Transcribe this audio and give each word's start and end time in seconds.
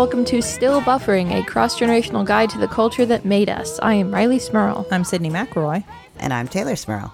Hello 0.00 0.08
and 0.10 0.16
welcome 0.16 0.40
to 0.40 0.40
Still 0.40 0.80
Buffering, 0.80 1.30
a 1.38 1.44
cross 1.44 1.78
generational 1.78 2.24
guide 2.24 2.48
to 2.48 2.58
the 2.58 2.66
culture 2.66 3.04
that 3.04 3.26
made 3.26 3.50
us. 3.50 3.78
I 3.80 3.92
am 3.92 4.10
Rileigh 4.10 4.40
Smirl. 4.40 4.86
I'm 4.90 5.02
Sydnee 5.02 5.30
McElroy. 5.30 5.84
And 6.18 6.32
I'm 6.32 6.48
Teylor 6.48 6.78
Smirl. 6.78 7.12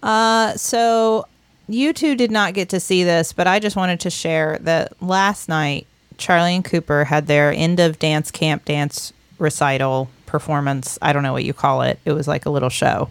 Uh, 0.00 0.54
so 0.54 1.26
you 1.66 1.92
two 1.92 2.14
did 2.14 2.30
not 2.30 2.54
get 2.54 2.68
to 2.68 2.78
see 2.78 3.02
this, 3.02 3.32
but 3.32 3.48
I 3.48 3.58
just 3.58 3.74
wanted 3.74 3.98
to 3.98 4.10
share 4.10 4.58
that 4.60 4.92
last 5.02 5.48
night 5.48 5.88
Charlie 6.16 6.54
and 6.54 6.64
Cooper 6.64 7.02
had 7.02 7.26
their 7.26 7.50
end 7.50 7.80
of 7.80 7.98
dance 7.98 8.30
camp 8.30 8.64
dance 8.64 9.12
recital 9.40 10.08
performance. 10.26 11.00
I 11.02 11.12
don't 11.12 11.24
know 11.24 11.32
what 11.32 11.42
you 11.42 11.52
call 11.52 11.82
it. 11.82 11.98
It 12.04 12.12
was 12.12 12.28
like 12.28 12.46
a 12.46 12.50
little 12.50 12.70
show. 12.70 13.10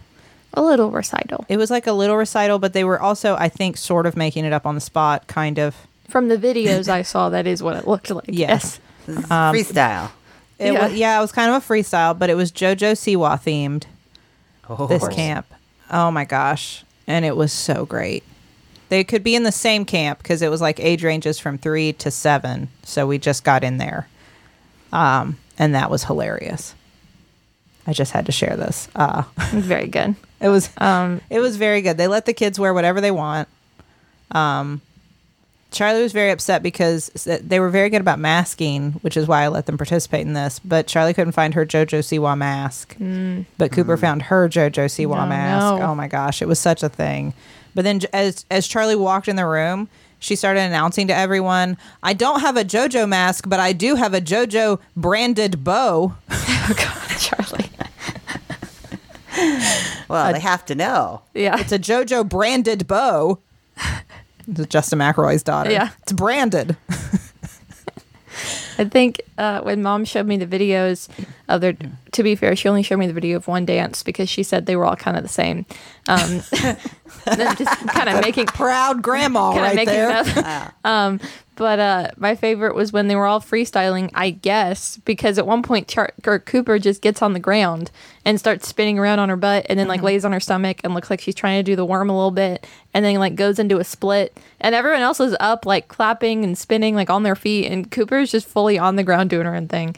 A 0.53 0.61
little 0.61 0.91
recital. 0.91 1.43
It 1.49 1.57
was 1.57 1.69
like 1.69 1.87
a 1.87 1.93
little 1.93 2.15
recital, 2.15 2.57
but 2.57 2.71
they 2.71 2.85
were 2.85 3.01
also, 3.01 3.35
I 3.35 3.49
think, 3.49 3.75
sort 3.75 4.05
of 4.05 4.15
making 4.15 4.45
it 4.45 4.53
up 4.53 4.65
on 4.65 4.75
the 4.75 4.81
spot, 4.81 5.27
kind 5.27 5.59
of. 5.59 5.75
From 6.07 6.29
the 6.29 6.37
videos 6.37 6.87
I 6.87 7.01
saw, 7.01 7.27
that 7.31 7.45
is 7.45 7.61
what 7.61 7.75
it 7.75 7.85
looked 7.85 8.09
like. 8.09 8.29
Yes. 8.29 8.75
This 8.75 8.79
is 9.07 9.17
freestyle. 9.25 10.11
It 10.59 10.73
Yeah. 10.73 10.83
Was, 10.87 10.93
yeah, 10.93 11.17
it 11.17 11.21
was 11.21 11.31
kind 11.31 11.51
of 11.51 11.63
a 11.63 11.65
freestyle, 11.73 12.17
but 12.17 12.29
it 12.29 12.35
was 12.35 12.51
JoJo 12.51 12.93
Siwa 12.93 13.41
themed. 13.41 13.85
Oh, 14.69 14.87
this 14.87 15.07
camp. 15.09 15.45
Oh 15.91 16.09
my 16.11 16.25
gosh. 16.25 16.83
And 17.07 17.25
it 17.25 17.35
was 17.35 17.51
so 17.51 17.85
great. 17.85 18.23
They 18.89 19.03
could 19.03 19.23
be 19.23 19.35
in 19.35 19.43
the 19.43 19.51
same 19.51 19.85
camp 19.85 20.19
because 20.19 20.41
it 20.41 20.49
was 20.49 20.61
like 20.61 20.79
age 20.79 21.03
ranges 21.03 21.39
from 21.39 21.57
three 21.57 21.93
to 21.93 22.11
seven. 22.11 22.69
So 22.83 23.07
we 23.07 23.17
just 23.17 23.43
got 23.43 23.63
in 23.63 23.77
there. 23.77 24.07
Um, 24.91 25.37
and 25.57 25.73
that 25.75 25.89
was 25.89 26.03
hilarious. 26.05 26.75
I 27.85 27.93
just 27.93 28.11
had 28.11 28.27
to 28.27 28.31
share 28.31 28.55
this. 28.55 28.87
Uh, 28.95 29.23
Very 29.51 29.87
good. 29.87 30.15
it 30.39 30.47
was 30.49 30.69
Um, 30.77 31.19
it 31.29 31.39
was 31.39 31.57
very 31.57 31.81
good. 31.81 31.97
They 31.97 32.07
let 32.07 32.25
the 32.25 32.33
kids 32.33 32.59
wear 32.59 32.73
whatever 32.73 33.01
they 33.01 33.11
want. 33.11 33.49
Um, 34.31 34.81
Charlie 35.73 36.03
was 36.03 36.13
very 36.13 36.29
upset 36.29 36.63
because 36.63 37.09
they 37.25 37.59
were 37.59 37.69
very 37.69 37.89
good 37.89 37.99
about 38.01 38.19
masking, 38.19 38.93
which 39.01 39.17
is 39.17 39.27
why 39.27 39.41
I 39.43 39.47
let 39.47 39.65
them 39.65 39.77
participate 39.77 40.25
in 40.25 40.33
this. 40.33 40.59
But 40.59 40.87
Charlie 40.87 41.13
couldn't 41.13 41.33
find 41.33 41.53
her 41.55 41.65
JoJo 41.65 41.99
Siwa 41.99 42.37
mask. 42.37 42.95
Mm. 42.97 43.45
But 43.57 43.71
Cooper 43.71 43.97
mm. 43.97 44.01
found 44.01 44.21
her 44.23 44.47
JoJo 44.47 44.85
Siwa 44.85 45.23
Oh, 45.23 45.27
mask. 45.27 45.79
no. 45.79 45.87
Oh 45.87 45.95
my 45.95 46.07
gosh, 46.07 46.41
it 46.41 46.47
was 46.47 46.59
such 46.59 46.83
a 46.83 46.89
thing. 46.89 47.33
But 47.75 47.83
then 47.83 48.01
as 48.13 48.45
as 48.51 48.67
Charlie 48.67 48.95
walked 48.95 49.27
in 49.27 49.35
the 49.35 49.47
room, 49.47 49.89
she 50.19 50.35
started 50.35 50.61
announcing 50.61 51.07
to 51.07 51.15
everyone, 51.15 51.77
"I 52.03 52.13
don't 52.13 52.41
have 52.41 52.55
a 52.55 52.63
JoJo 52.63 53.09
mask, 53.09 53.49
but 53.49 53.59
I 53.59 53.73
do 53.73 53.95
have 53.95 54.13
a 54.13 54.21
JoJo 54.21 54.79
branded 54.95 55.63
bow." 55.63 56.13
Oh 56.65 56.73
God, 56.77 57.19
Charlie. 57.19 57.69
Well, 60.07 60.31
they 60.31 60.39
have 60.39 60.63
to 60.67 60.75
know. 60.75 61.23
Yeah. 61.33 61.59
It's 61.59 61.71
a 61.71 61.79
JoJo 61.79 62.29
branded 62.29 62.87
bow. 62.87 63.39
It's 64.47 64.65
Justin 64.67 64.99
McElroy's 64.99 65.43
daughter. 65.43 65.71
Yeah. 65.71 65.89
It's 66.01 66.13
branded. 66.13 66.77
I 68.77 68.85
think 68.85 69.21
uh, 69.37 69.61
when 69.61 69.83
mom 69.83 70.03
showed 70.05 70.25
me 70.25 70.37
the 70.37 70.47
videos 70.47 71.07
of 71.47 71.61
their, 71.61 71.73
to 72.11 72.23
be 72.23 72.35
fair, 72.35 72.55
she 72.55 72.67
only 72.67 72.81
showed 72.81 72.97
me 72.97 73.05
the 73.05 73.13
video 73.13 73.37
of 73.37 73.47
one 73.47 73.65
dance 73.65 74.01
because 74.01 74.29
she 74.29 74.41
said 74.41 74.65
they 74.65 74.75
were 74.75 74.85
all 74.85 74.95
kind 74.95 75.15
of 75.15 75.23
the 75.23 75.29
same. 75.29 75.65
Um, 76.07 76.41
then 77.25 77.55
just 77.55 77.87
kind 77.87 78.09
of 78.09 78.21
making 78.21 78.47
Proud 78.47 79.01
grandma 79.01 79.51
right 79.51 79.85
there. 79.85 80.73
um, 80.83 81.19
but 81.55 81.79
uh, 81.79 82.07
my 82.17 82.35
favorite 82.35 82.75
was 82.75 82.91
when 82.91 83.07
they 83.07 83.15
were 83.15 83.25
all 83.25 83.39
freestyling. 83.41 84.09
I 84.13 84.31
guess 84.31 84.97
because 85.05 85.37
at 85.37 85.45
one 85.47 85.63
point 85.63 85.87
Char- 85.87 86.13
Cooper 86.21 86.79
just 86.79 87.01
gets 87.01 87.21
on 87.21 87.33
the 87.33 87.39
ground 87.39 87.91
and 88.25 88.39
starts 88.39 88.67
spinning 88.67 88.97
around 88.99 89.19
on 89.19 89.29
her 89.29 89.35
butt, 89.35 89.65
and 89.69 89.77
then 89.77 89.87
like 89.87 90.01
lays 90.01 90.23
on 90.25 90.31
her 90.31 90.39
stomach 90.39 90.79
and 90.83 90.93
looks 90.93 91.09
like 91.09 91.21
she's 91.21 91.35
trying 91.35 91.59
to 91.59 91.63
do 91.63 91.75
the 91.75 91.85
worm 91.85 92.09
a 92.09 92.15
little 92.15 92.31
bit, 92.31 92.65
and 92.93 93.03
then 93.05 93.15
like 93.15 93.35
goes 93.35 93.59
into 93.59 93.79
a 93.79 93.83
split, 93.83 94.37
and 94.61 94.73
everyone 94.73 95.01
else 95.01 95.19
is 95.19 95.35
up 95.39 95.65
like 95.65 95.87
clapping 95.87 96.43
and 96.43 96.57
spinning 96.57 96.95
like 96.95 97.09
on 97.09 97.23
their 97.23 97.35
feet, 97.35 97.71
and 97.71 97.91
Cooper's 97.91 98.31
just 98.31 98.47
fully 98.47 98.79
on 98.79 98.95
the 98.95 99.03
ground 99.03 99.29
doing 99.29 99.45
her 99.45 99.55
own 99.55 99.67
thing. 99.67 99.95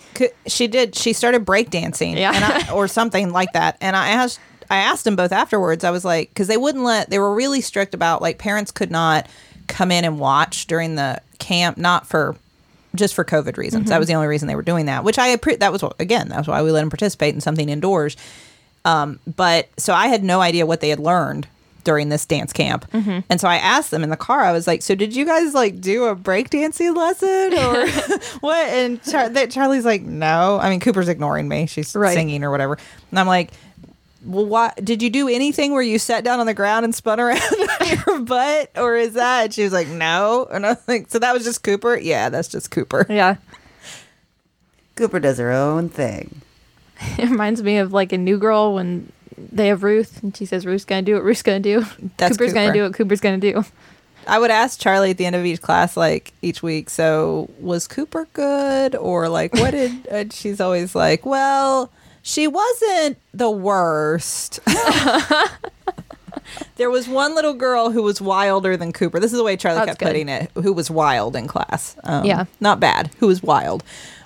She 0.47 0.67
did. 0.67 0.95
She 0.95 1.13
started 1.13 1.45
breakdancing, 1.45 2.15
Yeah. 2.17 2.31
and 2.33 2.43
I, 2.43 2.71
or 2.73 2.87
something 2.87 3.31
like 3.31 3.53
that. 3.53 3.77
And 3.81 3.95
I 3.95 4.09
asked, 4.09 4.39
I 4.69 4.77
asked 4.77 5.03
them 5.03 5.15
both 5.15 5.31
afterwards. 5.31 5.83
I 5.83 5.91
was 5.91 6.03
like, 6.03 6.29
because 6.29 6.47
they 6.47 6.57
wouldn't 6.57 6.83
let. 6.83 7.09
They 7.11 7.19
were 7.19 7.33
really 7.35 7.61
strict 7.61 7.93
about 7.93 8.21
like 8.21 8.39
parents 8.39 8.71
could 8.71 8.89
not 8.89 9.27
come 9.67 9.91
in 9.91 10.05
and 10.05 10.19
watch 10.19 10.67
during 10.67 10.95
the 10.95 11.21
camp, 11.39 11.77
not 11.77 12.07
for 12.07 12.35
just 12.95 13.13
for 13.13 13.25
COVID 13.25 13.57
reasons. 13.57 13.89
That 13.89 13.99
was 13.99 14.07
the 14.07 14.13
only 14.15 14.27
reason 14.27 14.47
they 14.47 14.55
were 14.55 14.61
doing 14.61 14.85
that. 14.85 15.03
Which 15.03 15.19
I 15.19 15.35
appre- 15.35 15.59
that 15.59 15.71
was 15.71 15.83
again 15.99 16.29
that's 16.29 16.47
why 16.47 16.61
we 16.61 16.71
let 16.71 16.79
them 16.81 16.89
participate 16.89 17.33
in 17.35 17.41
something 17.41 17.67
indoors. 17.69 18.15
Um, 18.85 19.19
but 19.35 19.67
so 19.77 19.93
I 19.93 20.07
had 20.07 20.23
no 20.23 20.41
idea 20.41 20.65
what 20.65 20.79
they 20.79 20.89
had 20.89 20.99
learned 20.99 21.47
during 21.83 22.09
this 22.09 22.25
dance 22.25 22.51
camp. 22.51 22.85
And 22.93 23.39
so 23.39 23.47
I 23.47 23.57
asked 23.57 23.91
them 23.91 24.03
in 24.03 24.09
the 24.09 24.17
car, 24.17 24.41
I 24.41 24.51
was 24.51 24.65
like, 24.65 24.81
so 24.81 24.95
did 24.95 25.15
you 25.15 25.23
guys 25.23 25.53
like 25.53 25.79
do 25.81 26.05
a 26.05 26.15
breakdancing 26.15 26.95
lesson 26.95 27.53
or 27.59 27.87
what? 28.39 28.67
And 28.69 29.03
Char- 29.03 29.29
that 29.29 29.51
Charlie's 29.51 29.85
like, 29.85 30.01
no. 30.01 30.57
I 30.59 30.69
mean, 30.71 30.79
Cooper's 30.79 31.09
ignoring 31.09 31.47
me. 31.47 31.67
She's 31.67 31.95
Right. 31.95 32.13
singing 32.15 32.43
or 32.43 32.49
whatever. 32.49 32.77
And 33.11 33.19
I'm 33.19 33.27
like, 33.27 33.51
well, 34.25 34.45
what 34.45 34.83
did 34.83 35.01
you 35.01 35.09
do 35.09 35.29
anything 35.29 35.71
where 35.71 35.81
you 35.81 35.99
sat 35.99 36.23
down 36.23 36.39
on 36.39 36.45
the 36.45 36.53
ground 36.53 36.83
and 36.83 36.93
spun 36.93 37.19
around 37.19 37.41
on 37.81 37.87
your 37.87 38.19
butt, 38.21 38.71
or 38.75 38.95
is 38.95 39.13
that? 39.13 39.45
And 39.45 39.53
she 39.53 39.63
was 39.63 39.73
like, 39.73 39.87
no. 39.87 40.47
And 40.51 40.65
I 40.65 40.69
was 40.69 40.87
like, 40.87 41.09
so 41.09 41.19
that 41.19 41.33
was 41.33 41.43
just 41.43 41.63
Cooper? 41.63 41.97
Yeah, 41.97 42.29
that's 42.29 42.47
just 42.47 42.71
Cooper. 42.71 43.05
Yeah, 43.09 43.37
Cooper 44.95 45.19
does 45.19 45.37
her 45.37 45.51
own 45.51 45.89
thing. 45.89 46.41
it 47.17 47.29
reminds 47.29 47.61
me 47.61 47.77
of 47.77 47.93
like 47.93 48.13
a 48.13 48.17
New 48.17 48.37
Girl 48.37 48.73
when 48.73 49.11
they 49.37 49.67
have 49.67 49.83
Ruth, 49.83 50.23
and 50.23 50.35
she 50.35 50.45
says 50.45 50.65
Ruth's 50.65 50.85
gonna 50.85 51.01
do 51.01 51.15
what 51.15 51.23
Ruth's 51.23 51.43
gonna 51.43 51.59
do. 51.59 51.85
That's 52.17 52.37
Cooper's 52.37 52.53
gonna 52.53 52.73
do 52.73 52.83
what 52.83 52.93
Cooper's 52.93 53.21
gonna 53.21 53.37
do. 53.37 53.63
I 54.27 54.39
would 54.39 54.49
ask 54.49 54.79
Charlie 54.79 55.11
at 55.11 55.17
the 55.17 55.25
end 55.25 55.35
of 55.35 55.45
each 55.45 55.61
class, 55.61 55.95
like 55.95 56.33
each 56.41 56.63
week, 56.63 56.89
so 56.89 57.49
was 57.59 57.87
Cooper 57.87 58.27
good, 58.33 58.95
or 58.95 59.29
like 59.29 59.53
what 59.53 59.71
did? 59.71 60.07
And 60.07 60.31
uh, 60.31 60.33
she's 60.33 60.59
always 60.59 60.95
like, 60.95 61.25
well, 61.25 61.91
she 62.27 62.47
wasn't 62.47 63.17
the 63.35 63.51
worst. 63.51 64.59
there 66.77 66.89
was 66.89 67.07
one 67.07 67.35
little 67.35 67.53
girl 67.53 67.91
who 67.91 68.01
was 68.01 68.19
wilder 68.19 68.75
than 68.75 68.91
Cooper. 68.91 69.19
This 69.19 69.31
is 69.31 69.37
the 69.37 69.43
way 69.43 69.55
Charlie 69.55 69.77
That's 69.77 69.89
kept 69.89 69.99
good. 69.99 70.05
putting 70.07 70.29
it. 70.29 70.49
Who 70.55 70.73
was 70.73 70.89
wild 70.89 71.35
in 71.35 71.45
class? 71.47 71.95
Um, 72.03 72.25
Yeah. 72.25 72.45
not 72.59 72.79
bad. 72.79 73.11
Who 73.19 73.27
was 73.27 73.43
wild? 73.43 73.83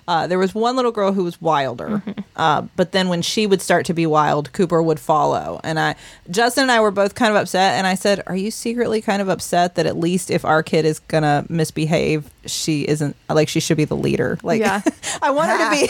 Uh, 0.09 0.25
there 0.25 0.39
was 0.39 0.55
one 0.55 0.75
little 0.75 0.91
girl 0.91 1.11
who 1.13 1.23
was 1.23 1.39
wilder, 1.39 2.01
Mm-hmm. 2.03 2.19
uh, 2.35 2.61
but 2.75 2.91
then 2.93 3.09
when 3.09 3.21
she 3.21 3.45
would 3.45 3.61
start 3.61 3.85
to 3.85 3.93
be 3.93 4.07
wild, 4.07 4.51
Cooper 4.53 4.81
would 4.81 4.99
follow. 4.99 5.61
And 5.63 5.79
I, 5.79 5.95
Justin 6.31 6.63
and 6.63 6.71
I 6.71 6.79
were 6.79 6.89
both 6.89 7.13
kind 7.13 7.29
of 7.29 7.37
upset. 7.39 7.75
And 7.77 7.85
I 7.85 7.93
said, 7.93 8.23
"Are 8.25 8.35
you 8.35 8.49
secretly 8.49 9.01
kind 9.01 9.21
of 9.21 9.29
upset 9.29 9.75
that 9.75 9.85
at 9.85 9.97
least 9.97 10.31
if 10.31 10.43
our 10.45 10.63
kid 10.63 10.83
is 10.85 10.97
gonna 10.99 11.45
misbehave, 11.47 12.27
she 12.47 12.87
isn't 12.87 13.15
like 13.29 13.49
she 13.49 13.59
should 13.59 13.77
be 13.77 13.85
the 13.85 13.95
leader? 13.95 14.39
Like, 14.41 14.61
Yeah. 14.61 14.81
I 15.21 15.29
want 15.29 15.51
her 15.51 15.57
to 15.57 15.69
be 15.79 15.87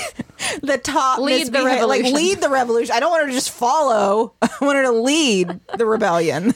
the 0.67 0.77
top 0.77 1.19
Lead 1.19 1.47
the 1.47 1.51
misbeha- 1.51 1.87
like 1.87 2.03
lead 2.03 2.41
the 2.41 2.49
revolution. 2.49 2.93
I 2.93 2.99
don't 2.99 3.11
want 3.11 3.21
her 3.23 3.27
to 3.29 3.33
just 3.33 3.51
follow. 3.51 4.33
I 4.41 4.49
want 4.59 4.75
her 4.75 4.83
to 4.83 4.91
lead 4.91 5.59
the 5.77 5.85
rebellion." 5.85 6.53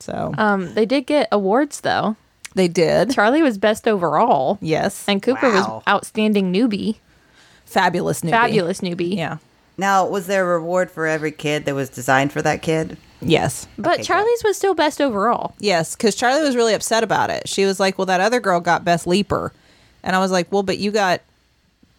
so 0.00 0.34
Um, 0.36 0.74
they 0.74 0.84
did 0.86 1.06
get 1.06 1.28
awards 1.30 1.80
though. 1.82 2.16
They 2.54 2.68
did. 2.68 3.10
Charlie 3.12 3.42
was 3.42 3.58
best 3.58 3.86
overall, 3.88 4.58
Yes, 4.60 5.04
and 5.08 5.22
Cooper 5.22 5.48
Wow. 5.50 5.54
was 5.76 5.82
outstanding 5.88 6.52
newbie, 6.52 6.96
fabulous 7.64 8.20
newbie. 8.22 8.30
fabulous 8.30 8.80
newbie. 8.80 9.16
Yeah. 9.16 9.38
Now, 9.78 10.06
was 10.06 10.26
there 10.26 10.44
a 10.44 10.58
reward 10.58 10.90
for 10.90 11.06
every 11.06 11.32
kid 11.32 11.64
that 11.64 11.74
was 11.74 11.88
designed 11.88 12.30
for 12.32 12.42
that 12.42 12.60
kid? 12.62 12.98
Yes. 13.22 13.66
But 13.78 13.94
Okay, 13.94 14.02
Charlie's 14.02 14.44
was 14.44 14.56
still 14.56 14.74
best 14.74 15.00
overall. 15.00 15.54
Yes, 15.58 15.96
because 15.96 16.14
Charlie 16.14 16.42
was 16.42 16.56
really 16.56 16.74
upset 16.74 17.02
about 17.02 17.30
it. 17.30 17.48
She 17.48 17.64
was 17.64 17.80
like, 17.80 17.96
"Well, 17.96 18.06
that 18.06 18.20
other 18.20 18.40
girl 18.40 18.60
got 18.60 18.84
best 18.84 19.06
leaper," 19.06 19.52
and 20.02 20.14
I 20.14 20.18
was 20.18 20.30
like, 20.30 20.50
"Well, 20.52 20.62
but 20.62 20.78
you 20.78 20.90
got 20.90 21.20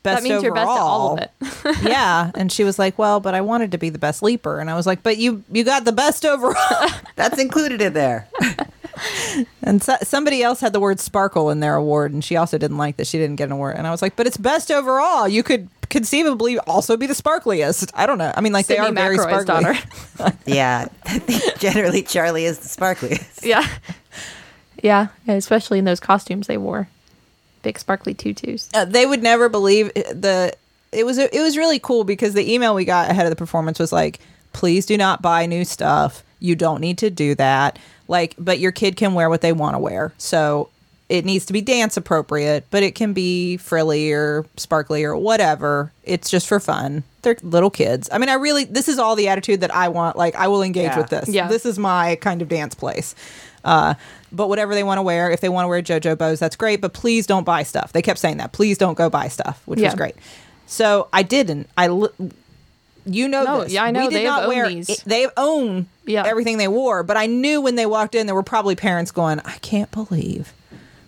best 0.03 0.21
that 0.21 0.29
means 0.29 0.43
you're 0.43 0.53
best 0.53 0.69
at 0.69 0.77
all 0.77 1.13
of 1.13 1.19
it. 1.23 1.31
yeah, 1.83 2.29
and 2.35 2.51
she 2.51 2.63
was 2.65 2.77
like, 2.77 2.99
"Well, 2.99 3.19
but 3.21 3.33
I 3.33 3.41
wanted 3.41 3.71
to 3.71 3.77
be 3.77 3.89
the 3.89 3.97
best 3.97 4.21
leaper," 4.21 4.59
and 4.59 4.69
I 4.69 4.75
was 4.75 4.85
like, 4.85 5.01
"But 5.01 5.17
you 5.17 5.43
you 5.51 5.63
got 5.63 5.85
the 5.85 5.93
best 5.93 6.25
overall." 6.25 6.89
That's 7.15 7.39
included 7.39 7.81
in 7.81 7.93
there. 7.93 8.27
and 9.63 9.81
so, 9.83 9.95
somebody 10.03 10.43
else 10.43 10.61
had 10.61 10.73
the 10.73 10.79
word 10.79 10.99
sparkle 10.99 11.49
in 11.49 11.59
their 11.59 11.75
award, 11.75 12.13
and 12.13 12.23
she 12.23 12.35
also 12.35 12.57
didn't 12.57 12.77
like 12.77 12.97
that 12.97 13.07
she 13.07 13.17
didn't 13.17 13.37
get 13.37 13.45
an 13.45 13.53
award. 13.53 13.75
And 13.77 13.87
I 13.87 13.91
was 13.91 14.01
like, 14.01 14.15
"But 14.15 14.27
it's 14.27 14.37
best 14.37 14.71
overall. 14.71 15.27
You 15.27 15.43
could 15.43 15.67
conceivably 15.89 16.59
also 16.59 16.97
be 16.97 17.05
the 17.05 17.13
sparkliest." 17.13 17.91
I 17.93 18.05
don't 18.05 18.17
know. 18.17 18.31
I 18.35 18.41
mean, 18.41 18.53
like 18.53 18.67
they 18.67 18.75
Sydnee 18.75 18.89
are 18.89 18.93
very 18.93 19.17
sparkly. 19.17 19.45
daughter. 19.45 20.37
yeah, 20.45 20.87
generally 21.59 22.03
Charlie 22.03 22.45
is 22.45 22.59
the 22.59 22.67
sparkliest. 22.67 23.45
yeah. 23.45 23.67
yeah, 24.81 25.07
yeah, 25.25 25.33
especially 25.33 25.79
in 25.79 25.85
those 25.85 25.99
costumes 25.99 26.47
they 26.47 26.57
wore, 26.57 26.87
big 27.61 27.79
sparkly 27.79 28.13
tutus. 28.13 28.69
uh, 28.73 28.85
they 28.85 29.05
would 29.05 29.23
never 29.23 29.49
believe 29.49 29.93
the 29.93 30.53
it 30.91 31.05
was 31.05 31.17
it 31.17 31.33
was 31.33 31.57
really 31.57 31.79
cool 31.79 32.03
because 32.03 32.33
the 32.33 32.53
email 32.53 32.75
we 32.75 32.85
got 32.85 33.09
ahead 33.09 33.25
of 33.25 33.29
the 33.29 33.35
performance 33.35 33.79
was 33.79 33.91
like 33.91 34.19
please 34.53 34.85
do 34.85 34.97
not 34.97 35.21
buy 35.21 35.45
new 35.45 35.65
stuff 35.65 36.23
you 36.43 36.55
don't 36.55 36.81
need 36.81 36.97
to 36.99 37.09
do 37.09 37.33
that 37.33 37.79
like 38.07 38.35
but 38.37 38.59
your 38.59 38.71
kid 38.71 38.95
can 38.95 39.13
wear 39.15 39.29
what 39.29 39.41
they 39.41 39.53
want 39.53 39.73
to 39.73 39.79
wear 39.79 40.13
so 40.19 40.69
it 41.09 41.25
needs 41.25 41.45
to 41.45 41.53
be 41.53 41.61
dance 41.61 41.95
appropriate, 41.97 42.65
but 42.71 42.81
it 42.81 42.95
can 42.95 43.13
be 43.13 43.57
frilly 43.57 44.11
or 44.13 44.45
sparkly 44.55 45.03
or 45.03 45.15
whatever. 45.15 45.91
It's 46.05 46.29
just 46.31 46.47
for 46.47 46.59
fun. 46.61 47.03
They're 47.21 47.35
little 47.43 47.69
kids. 47.69 48.09
I 48.11 48.17
mean, 48.17 48.29
I 48.29 48.35
really, 48.35 48.63
this 48.63 48.87
is 48.87 48.97
all 48.97 49.15
the 49.15 49.27
attitude 49.27 49.61
that 49.61 49.75
I 49.75 49.89
want. 49.89 50.15
Like, 50.15 50.33
I 50.33 50.47
will 50.47 50.63
engage 50.63 50.85
Yeah. 50.85 50.97
with 50.97 51.09
this. 51.09 51.29
Yeah. 51.29 51.49
This 51.49 51.65
is 51.67 51.77
my 51.77 52.15
kind 52.15 52.41
of 52.41 52.47
dance 52.47 52.73
place. 52.73 53.13
Uh, 53.65 53.93
but 54.31 54.47
whatever 54.47 54.73
they 54.73 54.83
want 54.83 54.97
to 54.97 55.03
wear, 55.03 55.29
if 55.29 55.41
they 55.41 55.49
want 55.49 55.65
to 55.65 55.67
wear 55.67 55.81
JoJo 55.83 56.17
bows, 56.17 56.39
that's 56.39 56.55
great. 56.55 56.79
But 56.81 56.93
please 56.93 57.27
don't 57.27 57.43
buy 57.43 57.61
stuff. 57.63 57.91
They 57.91 58.01
kept 58.01 58.17
saying 58.17 58.37
that. 58.37 58.53
Please 58.53 58.77
don't 58.77 58.97
go 58.97 59.09
buy 59.09 59.27
stuff, 59.27 59.61
which 59.65 59.81
was 59.81 59.93
great. 59.93 60.15
So 60.65 61.09
I 61.13 61.21
didn't. 61.21 61.69
I, 61.77 61.89
li- 61.89 62.31
you 63.05 63.27
know 63.27 63.43
No, 63.43 63.63
this. 63.63 63.73
yeah, 63.73 63.83
I 63.83 63.91
know. 63.91 64.01
We 64.01 64.07
did 64.09 64.15
They 64.15 64.23
have 64.23 64.41
not 64.43 64.47
wear. 64.47 64.67
these. 64.69 64.87
They 65.05 65.27
own 65.37 65.87
Yeah. 66.05 66.23
everything 66.25 66.57
they 66.57 66.67
wore. 66.67 67.03
But 67.03 67.17
I 67.17 67.25
knew 67.25 67.61
when 67.61 67.75
they 67.75 67.85
walked 67.85 68.15
in, 68.15 68.25
there 68.27 68.35
were 68.35 68.43
probably 68.43 68.75
parents 68.75 69.11
going, 69.11 69.39
"I 69.45 69.57
can't 69.61 69.91
believe 69.91 70.53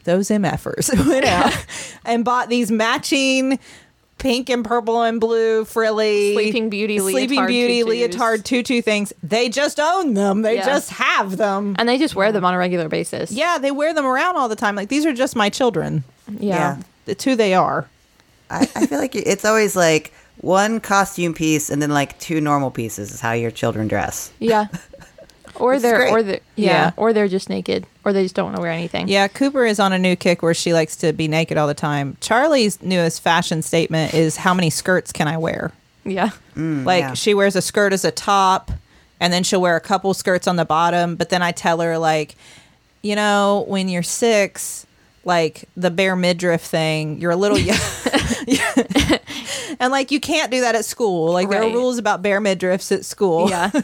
those 0.03 0.29
MFers 0.29 0.89
went 1.07 1.25
out 1.25 1.53
and 2.05 2.23
bought 2.25 2.49
these 2.49 2.71
matching." 2.71 3.59
Pink 4.17 4.49
and 4.49 4.63
purple 4.63 5.01
and 5.03 5.19
blue 5.19 5.65
frilly 5.65 6.33
Sleeping 6.33 6.69
Beauty 6.69 6.99
Sleeping 6.99 7.37
leotard 7.41 7.47
Beauty 7.49 7.83
tutus. 7.83 7.89
leotard 8.15 8.45
tutu 8.45 8.81
things. 8.81 9.11
They 9.21 9.49
just 9.49 9.77
own 9.77 10.13
them. 10.13 10.41
They 10.41 10.55
Yeah. 10.55 10.65
just 10.65 10.89
have 10.91 11.35
them. 11.35 11.75
And 11.77 11.87
they 11.87 11.97
just 11.97 12.15
wear 12.15 12.31
them 12.31 12.45
on 12.45 12.53
a 12.53 12.57
regular 12.57 12.87
basis. 12.87 13.29
Yeah, 13.29 13.57
they 13.57 13.71
wear 13.71 13.93
them 13.93 14.05
around 14.05 14.37
all 14.37 14.47
the 14.47 14.55
time. 14.55 14.73
Like 14.77 14.87
these 14.87 15.05
are 15.05 15.11
just 15.13 15.35
my 15.35 15.49
children. 15.49 16.05
Yeah. 16.39 16.77
It's 17.05 17.25
who 17.25 17.35
they 17.35 17.53
are. 17.55 17.87
I, 18.49 18.61
I 18.73 18.85
feel 18.87 18.99
like 18.99 19.15
it's 19.17 19.43
always 19.43 19.75
like 19.75 20.13
one 20.41 20.79
costume 20.79 21.33
piece 21.33 21.69
and 21.69 21.81
then 21.81 21.89
like 21.91 22.17
two 22.19 22.41
normal 22.41 22.71
pieces 22.71 23.11
is 23.13 23.21
how 23.21 23.31
your 23.33 23.51
children 23.51 23.87
dress. 23.87 24.31
Yeah. 24.39 24.67
Or 25.57 25.79
they're 25.79 25.95
great. 25.97 26.11
or 26.11 26.21
they 26.21 26.39
yeah, 26.57 26.67
Yeah. 26.87 26.91
or 26.97 27.13
they're 27.13 27.29
just 27.29 27.49
naked 27.49 27.85
or 28.03 28.11
they 28.11 28.23
just 28.23 28.35
don't 28.35 28.43
want 28.47 28.57
to 28.57 28.61
wear 28.61 28.71
anything. 28.71 29.07
Yeah, 29.07 29.29
Cooper 29.29 29.65
is 29.65 29.79
on 29.79 29.93
a 29.93 29.97
new 29.97 30.17
kick 30.17 30.43
where 30.43 30.53
she 30.53 30.73
likes 30.73 30.97
to 30.97 31.13
be 31.13 31.29
naked 31.29 31.57
all 31.57 31.65
the 31.67 31.73
time. 31.73 32.17
Charlie's 32.19 32.81
newest 32.81 33.21
fashion 33.21 33.61
statement 33.61 34.13
is 34.13 34.35
how 34.35 34.53
many 34.53 34.69
skirts 34.69 35.13
can 35.13 35.29
I 35.29 35.37
wear? 35.37 35.71
Yeah. 36.03 36.31
Mm, 36.57 36.83
like 36.85 36.99
yeah. 37.03 37.13
she 37.13 37.33
wears 37.33 37.55
a 37.55 37.61
skirt 37.61 37.93
as 37.93 38.03
a 38.03 38.11
top 38.11 38.69
and 39.21 39.31
then 39.31 39.43
she'll 39.43 39.61
wear 39.61 39.77
a 39.77 39.81
couple 39.81 40.13
skirts 40.13 40.45
on 40.45 40.57
the 40.57 40.65
bottom, 40.65 41.15
but 41.15 41.29
then 41.29 41.41
I 41.41 41.53
tell 41.53 41.79
her 41.79 41.97
like, 41.97 42.35
you 43.01 43.15
know, 43.15 43.63
when 43.69 43.87
you're 43.87 44.03
6, 44.03 44.84
like 45.25 45.65
the 45.75 45.91
bare 45.91 46.15
midriff 46.15 46.61
thing, 46.61 47.19
you're 47.19 47.31
a 47.31 47.35
little 47.35 47.57
young. 47.57 47.77
and 49.79 49.91
like 49.91 50.11
you 50.11 50.19
can't 50.19 50.51
do 50.51 50.61
that 50.61 50.75
at 50.75 50.85
school. 50.85 51.31
Like 51.33 51.49
there 51.49 51.63
are 51.63 51.69
rules 51.71 51.97
about 51.97 52.21
bare 52.21 52.39
midriffs 52.39 52.91
at 52.91 53.03
school. 53.05 53.49
Yeah. 53.49 53.71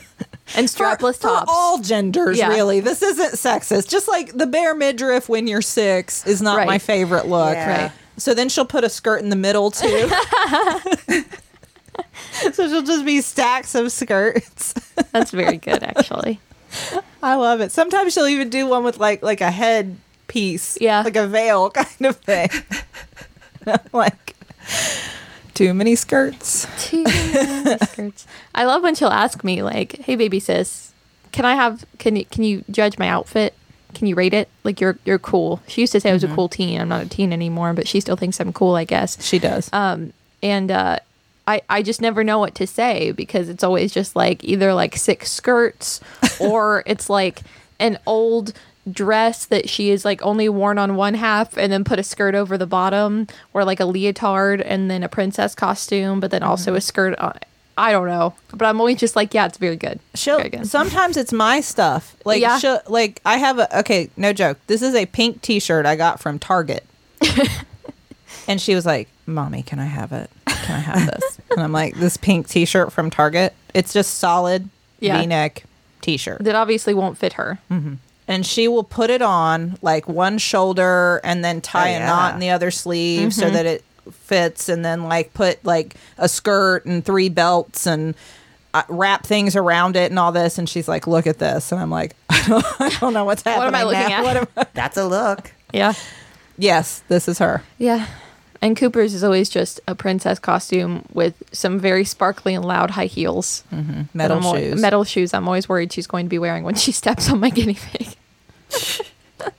And 0.53 0.69
For- 0.69 0.83
strapless 0.83 1.15
for 1.15 1.29
tops. 1.29 1.45
all 1.49 1.77
genders, 1.79 2.37
Yeah. 2.37 2.49
really. 2.49 2.81
This 2.81 3.01
isn't 3.01 3.35
sexist. 3.35 3.87
Just 3.87 4.09
like 4.09 4.33
the 4.33 4.45
bare 4.45 4.75
midriff 4.75 5.29
when 5.29 5.47
you're 5.47 5.61
six 5.61 6.27
is 6.27 6.41
not 6.41 6.57
Right. 6.57 6.67
my 6.67 6.77
favorite 6.77 7.27
look. 7.27 7.53
Yeah. 7.53 7.83
Right. 7.83 7.91
So 8.17 8.33
then 8.33 8.49
she'll 8.49 8.65
put 8.65 8.83
a 8.83 8.89
skirt 8.89 9.21
in 9.23 9.29
the 9.29 9.37
middle 9.37 9.71
too. 9.71 10.09
so 12.51 12.67
she'll 12.67 12.81
just 12.83 13.05
be 13.05 13.21
stacks 13.21 13.75
of 13.75 13.93
skirts. 13.93 14.73
That's 15.13 15.31
very 15.31 15.55
good 15.57 15.83
actually. 15.83 16.41
I 17.23 17.35
love 17.35 17.61
it. 17.61 17.71
Sometimes 17.71 18.13
she'll 18.13 18.27
even 18.27 18.49
do 18.49 18.67
one 18.67 18.83
with 18.83 18.97
like 18.97 19.23
like 19.23 19.39
a 19.41 19.51
head 19.51 19.95
piece. 20.31 20.77
Yeah. 20.79 21.01
Like 21.01 21.17
a 21.17 21.27
veil 21.27 21.69
kind 21.79 22.05
of 22.05 22.15
thing. 22.17 22.49
like 23.93 24.35
too 25.53 25.73
many 25.73 25.95
skirts. 25.95 26.65
Too 26.89 27.03
many 27.03 27.77
skirts. 27.85 28.25
I 28.55 28.63
love 28.63 28.81
when 28.83 28.95
she'll 28.95 29.09
ask 29.09 29.43
me 29.43 29.61
like, 29.61 29.99
"Hey 29.99 30.15
baby 30.15 30.39
sis, 30.39 30.93
can 31.31 31.45
I 31.45 31.55
have 31.55 31.85
can 31.99 32.15
you 32.15 32.25
can 32.25 32.43
you 32.43 32.63
judge 32.71 32.97
my 32.97 33.07
outfit? 33.09 33.53
Can 33.93 34.07
you 34.07 34.15
rate 34.15 34.33
it? 34.33 34.47
Like 34.63 34.79
you're 34.81 34.97
you're 35.05 35.19
cool." 35.19 35.61
She 35.67 35.81
used 35.81 35.91
to 35.93 35.99
say 35.99 36.09
I 36.09 36.13
was 36.13 36.23
Mm-hmm. 36.23 36.31
a 36.33 36.35
cool 36.35 36.49
teen. 36.49 36.81
I'm 36.81 36.89
not 36.89 37.03
a 37.05 37.09
teen 37.09 37.33
anymore, 37.33 37.73
but 37.73 37.87
she 37.87 37.99
still 37.99 38.15
thinks 38.15 38.39
I'm 38.39 38.53
cool, 38.53 38.75
I 38.75 38.85
guess. 38.85 39.21
She 39.23 39.37
does. 39.39 39.69
um, 39.73 40.13
and 40.41 40.71
uh, 40.71 40.97
I 41.47 41.61
I 41.69 41.81
just 41.83 42.01
never 42.01 42.23
know 42.23 42.39
what 42.39 42.55
to 42.55 42.65
say 42.65 43.11
because 43.11 43.49
it's 43.49 43.63
always 43.63 43.93
just 43.93 44.15
like 44.15 44.43
either 44.43 44.73
like 44.73 44.95
six 44.95 45.29
skirts 45.31 45.99
or 46.39 46.83
it's 46.87 47.09
like 47.09 47.41
an 47.79 47.97
old 48.05 48.53
dress 48.89 49.45
that 49.45 49.69
she 49.69 49.89
is 49.91 50.03
like 50.05 50.21
only 50.23 50.49
worn 50.49 50.77
on 50.77 50.95
one 50.95 51.13
half 51.13 51.55
and 51.57 51.71
then 51.71 51.83
put 51.83 51.99
a 51.99 52.03
skirt 52.03 52.33
over 52.33 52.57
the 52.57 52.65
bottom 52.65 53.27
or 53.53 53.63
like 53.63 53.79
a 53.79 53.85
leotard 53.85 54.61
and 54.61 54.89
then 54.89 55.03
a 55.03 55.09
princess 55.09 55.53
costume 55.53 56.19
but 56.19 56.31
then 56.31 56.41
also 56.41 56.71
mm-hmm. 56.71 56.77
a 56.77 56.81
skirt 56.81 57.17
on 57.19 57.37
I 57.77 57.91
don't 57.91 58.07
know 58.07 58.33
but 58.53 58.65
I'm 58.65 58.79
always 58.79 58.97
just 58.97 59.15
like 59.15 59.33
yeah 59.33 59.45
it's 59.45 59.57
very 59.57 59.75
good 59.75 59.99
She'll 60.15 60.37
very 60.37 60.49
good 60.49 60.67
sometimes 60.67 61.15
it's 61.15 61.31
my 61.31 61.61
stuff. 61.61 62.15
Like 62.25 62.41
Yeah. 62.41 62.57
she'll 62.57 62.81
like 62.87 63.21
I 63.25 63.37
have 63.37 63.59
a 63.59 63.79
okay, 63.79 64.09
no 64.17 64.33
joke. 64.33 64.57
This 64.67 64.81
is 64.81 64.95
a 64.95 65.05
pink 65.05 65.41
t-shirt 65.41 65.85
I 65.85 65.95
got 65.95 66.19
from 66.19 66.39
Target. 66.39 66.85
and 68.47 68.59
she 68.59 68.75
was 68.75 68.85
like, 68.85 69.07
"Mommy, 69.25 69.63
can 69.63 69.79
I 69.79 69.85
have 69.85 70.11
it? 70.11 70.29
Can 70.47 70.75
I 70.75 70.79
have 70.79 71.05
this?" 71.05 71.39
and 71.51 71.61
I'm 71.61 71.71
like, 71.71 71.95
"This 71.95 72.17
pink 72.17 72.47
t-shirt 72.47 72.91
from 72.91 73.09
Target. 73.09 73.53
It's 73.73 73.93
just 73.93 74.15
solid 74.15 74.69
Yeah. 74.99 75.19
V-neck 75.21 75.63
t-shirt." 76.01 76.43
that 76.43 76.55
obviously 76.55 76.93
won't 76.93 77.17
fit 77.17 77.33
her 77.33 77.59
mm-hmm. 77.69 77.95
And 78.31 78.45
she 78.45 78.67
will 78.67 78.83
put 78.83 79.09
it 79.09 79.21
on 79.21 79.77
like 79.81 80.07
one 80.07 80.37
shoulder 80.37 81.19
and 81.23 81.43
then 81.43 81.61
tie 81.61 81.93
Oh, 81.93 81.97
a 81.97 82.05
knot 82.05 82.33
in 82.33 82.39
the 82.39 82.49
other 82.51 82.71
sleeve 82.71 83.33
so 83.33 83.45
Mm-hmm. 83.45 83.53
that 83.53 83.65
it 83.65 83.83
fits 84.11 84.67
and 84.69 84.83
then 84.83 85.03
like 85.03 85.33
put 85.33 85.63
like 85.63 85.95
a 86.17 86.27
skirt 86.27 86.85
and 86.85 87.05
three 87.05 87.29
belts 87.29 87.85
and 87.85 88.15
uh, 88.73 88.83
wrap 88.89 89.25
things 89.25 89.55
around 89.55 89.95
it 89.95 90.09
and 90.11 90.17
all 90.17 90.31
this 90.31 90.57
and 90.57 90.67
she's 90.67 90.87
like 90.87 91.05
look 91.05 91.27
at 91.27 91.37
this 91.39 91.71
and 91.71 91.79
i'm 91.81 91.91
like 91.91 92.15
i 92.29 92.43
don't, 92.47 92.65
I 92.81 92.89
don't 92.99 93.13
know 93.13 93.25
what's 93.25 93.43
happening 93.43 93.65
What 93.65 93.67
am 93.67 93.75
I 93.75 93.83
looking 93.83 94.09
now. 94.09 94.17
at? 94.19 94.23
What 94.23 94.37
am 94.37 94.47
I- 94.57 94.65
That's 94.73 94.97
a 94.97 95.05
look. 95.05 95.51
yeah 95.73 95.93
yes 96.57 97.03
this 97.09 97.27
is 97.27 97.39
her 97.39 97.63
Yeah. 97.77 98.07
And 98.63 98.77
Cooper's 98.77 99.15
is 99.15 99.23
always 99.23 99.49
just 99.49 99.79
a 99.87 99.95
princess 99.95 100.37
costume 100.37 101.03
with 101.13 101.33
some 101.51 101.79
very 101.79 102.05
sparkly 102.05 102.53
and 102.53 102.63
loud 102.63 102.91
high 102.91 103.07
heels. 103.07 103.63
that 103.71 104.05
metal 104.13 104.37
I'm 104.37 104.43
al- 104.43 104.55
shoes 104.55 104.79
metal 104.81 105.03
shoes. 105.03 105.33
I'm 105.33 105.47
always 105.47 105.67
worried 105.67 105.91
she's 105.91 106.05
going 106.05 106.27
to 106.27 106.29
be 106.29 106.37
wearing 106.37 106.63
when 106.63 106.75
she 106.75 106.91
steps 107.01 107.27
on 107.31 107.39
my 107.39 107.49
guinea 107.49 107.73
pig. 107.73 108.15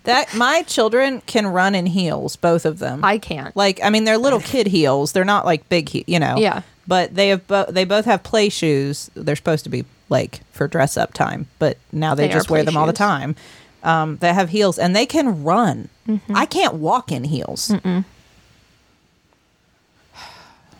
That 0.05 0.35
my 0.35 0.63
children 0.63 1.21
can 1.27 1.47
run 1.47 1.75
in 1.75 1.87
heels 1.87 2.37
both 2.37 2.65
of 2.65 2.79
them 2.79 3.05
I 3.05 3.19
can't. 3.19 3.55
like 3.57 3.81
i 3.83 3.91
mean 3.91 4.05
they're 4.05 4.19
little 4.19 4.41
kid 4.41 4.67
heels 4.69 5.13
they're 5.13 5.25
not 5.25 5.45
like 5.45 5.69
big 5.69 5.89
he- 5.89 6.05
you 6.07 6.19
know 6.21 6.37
Yeah. 6.39 6.63
but 6.87 7.15
they 7.15 7.29
have 7.29 7.47
both. 7.49 7.69
they 7.69 7.85
both 7.85 8.05
have 8.05 8.23
play 8.23 8.49
shoes 8.49 9.11
they're 9.15 9.37
supposed 9.37 9.65
to 9.65 9.71
be 9.71 9.85
like 10.09 10.41
for 10.53 10.69
dress 10.69 10.97
up 10.97 11.13
time 11.15 11.47
but 11.59 11.79
now 11.91 12.15
they, 12.15 12.27
They 12.29 12.33
are 12.33 12.37
just 12.39 12.51
wear 12.51 12.61
play 12.61 12.67
them 12.67 12.77
all 12.77 12.87
the 12.87 12.93
shoes. 12.93 12.99
time 12.99 13.37
um, 13.85 14.19
they 14.19 14.33
have 14.33 14.51
heels 14.51 14.79
and 14.79 14.95
they 14.95 15.07
can 15.07 15.43
run 15.43 15.89
Mm-hmm. 16.09 16.37
i 16.37 16.47
can't 16.47 16.75
walk 16.75 17.11
in 17.13 17.25
heels 17.25 17.73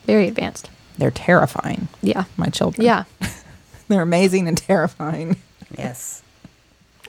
Very 0.07 0.27
advanced. 0.29 0.69
they're 0.99 1.11
terrifying 1.13 1.89
Yeah. 2.03 2.25
my 2.37 2.47
children 2.49 2.85
Yeah. 2.85 3.05
they're 3.89 4.03
amazing 4.03 4.49
and 4.49 4.57
terrifying 4.59 5.37
Yes. 5.79 6.22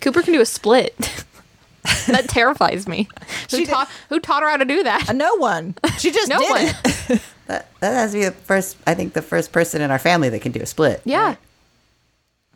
Cooper 0.03 0.22
can 0.22 0.33
do 0.33 0.41
a 0.41 0.45
split. 0.45 0.95
that 2.07 2.29
terrifies 2.29 2.88
me. 2.88 3.07
Who, 3.50 3.57
She 3.57 3.65
did- 3.65 3.69
taught, 3.69 3.89
who 4.10 4.19
taught 4.19 4.43
her 4.43 4.50
how 4.50 4.57
to 4.57 4.65
do 4.65 4.83
that? 4.83 5.10
Uh, 5.10 5.13
no 5.13 5.36
one 5.36 5.75
she 5.98 6.12
just 6.12 6.29
No 6.29 6.38
did 6.39 6.50
one. 6.50 7.19
That, 7.48 7.67
that 7.81 7.93
has 7.93 8.12
to 8.12 8.17
be 8.19 8.24
the 8.25 8.31
first, 8.31 8.77
I 8.88 8.93
think, 8.93 9.13
the 9.13 9.22
first 9.22 9.51
person 9.51 9.81
in 9.81 9.91
our 9.91 10.00
family 10.00 10.29
that 10.29 10.39
can 10.41 10.51
do 10.53 10.62
a 10.62 10.65
split. 10.65 11.01
Yeah. 11.03 11.36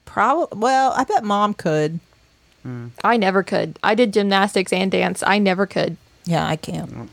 probably 0.05 0.57
well 0.59 0.93
i 0.95 1.03
bet 1.03 1.23
mom 1.23 1.53
could 1.53 1.99
I 3.01 3.15
never 3.15 3.43
could. 3.43 3.79
I 3.81 3.95
did 3.95 4.11
gymnastics 4.11 4.73
and 4.73 4.91
dance. 4.91 5.23
I 5.25 5.39
never 5.39 5.65
could. 5.65 5.95
yeah 6.25 6.45
i 6.45 6.57
can't 6.57 7.09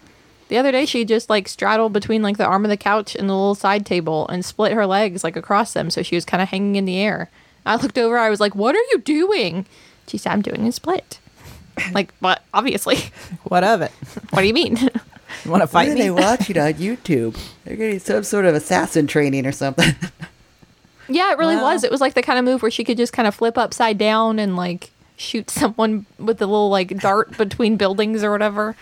The 0.48 0.58
other 0.58 0.72
day, 0.72 0.84
she 0.84 1.04
just 1.04 1.30
like 1.30 1.46
straddled 1.46 1.92
between 1.92 2.22
like 2.22 2.38
the 2.38 2.44
arm 2.46 2.64
of 2.64 2.70
the 2.70 2.76
couch 2.76 3.14
and 3.14 3.28
the 3.28 3.34
little 3.34 3.54
side 3.54 3.86
table 3.86 4.26
and 4.28 4.44
split 4.44 4.72
her 4.72 4.84
legs 4.84 5.22
like 5.22 5.36
across 5.36 5.72
them. 5.72 5.90
So 5.90 6.02
she 6.02 6.16
was 6.16 6.24
kind 6.24 6.42
of 6.42 6.48
hanging 6.48 6.74
in 6.74 6.86
the 6.86 6.98
air. 6.98 7.30
I 7.64 7.76
looked 7.76 7.98
over. 7.98 8.18
I 8.18 8.30
was 8.30 8.40
like, 8.40 8.56
"What 8.56 8.74
are 8.74 8.86
you 8.90 8.98
doing?" 8.98 9.64
She 10.06 10.18
said, 10.18 10.32
"I'm 10.32 10.42
doing 10.42 10.66
a 10.66 10.72
split." 10.72 11.18
like, 11.92 12.12
what? 12.20 12.42
Obviously. 12.54 12.98
what 13.44 13.64
of 13.64 13.82
it 13.82 13.90
what 14.30 14.42
do 14.42 14.46
you 14.46 14.54
mean? 14.54 14.76
you 14.76 15.50
want 15.50 15.60
to 15.62 15.66
Why 15.66 15.86
fight 15.86 15.88
are 15.90 15.94
me 15.94 16.00
they 16.02 16.10
watching 16.10 16.56
on 16.58 16.74
YouTube? 16.74 17.36
They're 17.64 17.76
getting 17.76 17.98
some 17.98 18.22
sort 18.22 18.44
of 18.44 18.54
assassin 18.54 19.06
training 19.08 19.44
or 19.46 19.52
something. 19.52 19.94
yeah, 21.08 21.32
it 21.32 21.38
really 21.38 21.56
Well- 21.56 21.72
was. 21.74 21.84
It 21.84 21.90
was 21.90 22.00
like 22.00 22.14
the 22.14 22.22
kind 22.22 22.38
of 22.38 22.44
move 22.44 22.62
where 22.62 22.70
she 22.70 22.84
could 22.84 22.96
just 22.96 23.12
kind 23.12 23.26
of 23.28 23.34
flip 23.34 23.58
upside 23.58 23.98
down 23.98 24.38
and 24.38 24.56
like 24.56 24.90
shoot 25.16 25.50
someone 25.50 26.06
with 26.18 26.40
a 26.42 26.46
little 26.46 26.70
like 26.70 26.96
dart 26.98 27.36
between 27.38 27.76
buildings 27.76 28.22
or 28.22 28.30
whatever. 28.30 28.76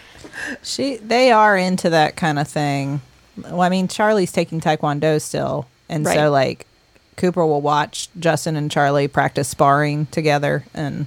She 0.63 0.97
they 0.97 1.31
are 1.33 1.57
into 1.57 1.89
that 1.91 2.17
kind 2.17 2.39
of 2.39 2.47
thing. 2.49 3.01
Well, 3.37 3.63
I 3.63 3.69
mean, 3.71 3.89
Charlie's 3.89 4.33
taking 4.33 4.61
Taekwondo 4.61 5.21
still, 5.21 5.67
and 5.89 6.05
Right. 6.05 6.15
so 6.15 6.31
like 6.31 6.67
Cooper 7.17 7.45
will 7.47 7.61
watch 7.61 8.09
Justin 8.19 8.57
and 8.57 8.71
Charlie 8.71 9.09
practice 9.09 9.49
sparring 9.49 10.07
together, 10.07 10.65
and 10.75 11.07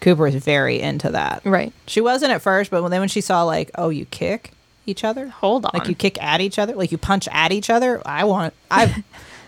Cooper 0.00 0.26
is 0.26 0.34
very 0.36 0.80
into 0.80 1.10
that. 1.10 1.42
Right. 1.44 1.72
She 1.86 2.00
wasn't 2.00 2.32
at 2.32 2.40
first, 2.42 2.70
but 2.70 2.86
then 2.88 3.00
when 3.00 3.08
she 3.08 3.20
saw 3.20 3.42
like, 3.44 3.70
oh, 3.74 3.90
you 3.90 4.06
kick 4.06 4.52
each 4.86 5.04
other, 5.04 5.28
Hold 5.28 5.66
on. 5.66 5.70
like 5.74 5.88
you 5.88 5.94
kick 5.94 6.20
at 6.22 6.40
each 6.40 6.58
other, 6.58 6.74
like 6.74 6.90
you 6.90 6.98
punch 6.98 7.28
at 7.30 7.52
each 7.52 7.68
other. 7.70 8.00
I 8.06 8.24
want, 8.24 8.54
I, 8.70 9.04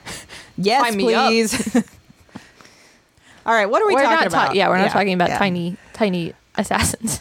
yes, 0.58 0.84
Sign 0.86 0.96
me 0.96 1.14
up. 1.14 1.28
please. 1.28 1.76
All 3.46 3.52
right, 3.54 3.66
what 3.66 3.82
are 3.82 3.86
we 3.88 3.94
we're 3.94 4.02
talking 4.02 4.16
not 4.18 4.26
about? 4.26 4.46
ta- 4.48 4.52
yeah, 4.52 4.68
we're 4.68 4.78
not 4.78 4.90
talking 4.92 5.14
about 5.14 5.30
yeah. 5.30 5.38
tiny, 5.38 5.76
tiny 5.94 6.32
assassins. 6.56 7.18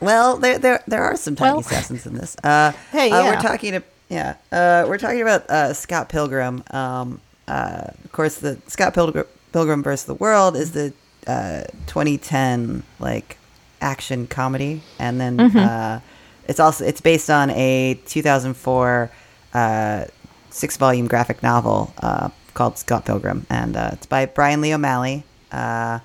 Well, 0.00 0.36
there 0.38 0.58
there 0.58 0.82
there 0.86 1.02
are 1.02 1.16
some 1.16 1.34
tiny 1.34 1.50
Well. 1.50 1.60
assassins 1.60 2.06
in 2.06 2.14
this. 2.14 2.36
Uh, 2.42 2.72
Hey, 2.92 3.10
uh, 3.10 3.24
yeah. 3.24 3.30
we're 3.34 3.42
talking 3.42 3.72
to 3.72 3.82
yeah, 4.08 4.36
uh, 4.52 4.86
we're 4.88 4.98
talking 4.98 5.22
about 5.22 5.48
uh, 5.50 5.72
Scott 5.74 6.08
Pilgrim. 6.08 6.62
Um, 6.70 7.20
uh, 7.46 7.88
of 8.04 8.12
course, 8.12 8.36
the 8.38 8.58
Scott 8.66 8.94
Pilgrim, 8.94 9.26
Pilgrim 9.52 9.82
versus 9.82 10.06
the 10.06 10.14
World 10.14 10.56
is 10.56 10.72
the 10.72 10.92
uh, 11.26 11.64
2010 11.86 12.82
like 12.98 13.36
action 13.80 14.26
comedy, 14.26 14.82
and 14.98 15.20
then 15.20 15.38
uh, 15.40 16.00
it's 16.46 16.60
also 16.60 16.84
it's 16.84 17.00
based 17.00 17.30
on 17.30 17.50
a 17.50 17.94
2004 18.06 19.10
uh, 19.54 20.04
six 20.50 20.76
volume 20.76 21.06
graphic 21.06 21.42
novel 21.42 21.92
uh, 21.98 22.30
called 22.54 22.78
Scott 22.78 23.04
Pilgrim, 23.04 23.46
and 23.50 23.76
uh, 23.76 23.90
it's 23.92 24.06
by 24.06 24.26
Brian 24.26 24.60
Lee 24.60 24.74
O'Malley. 24.74 25.24
Uh, 25.52 26.00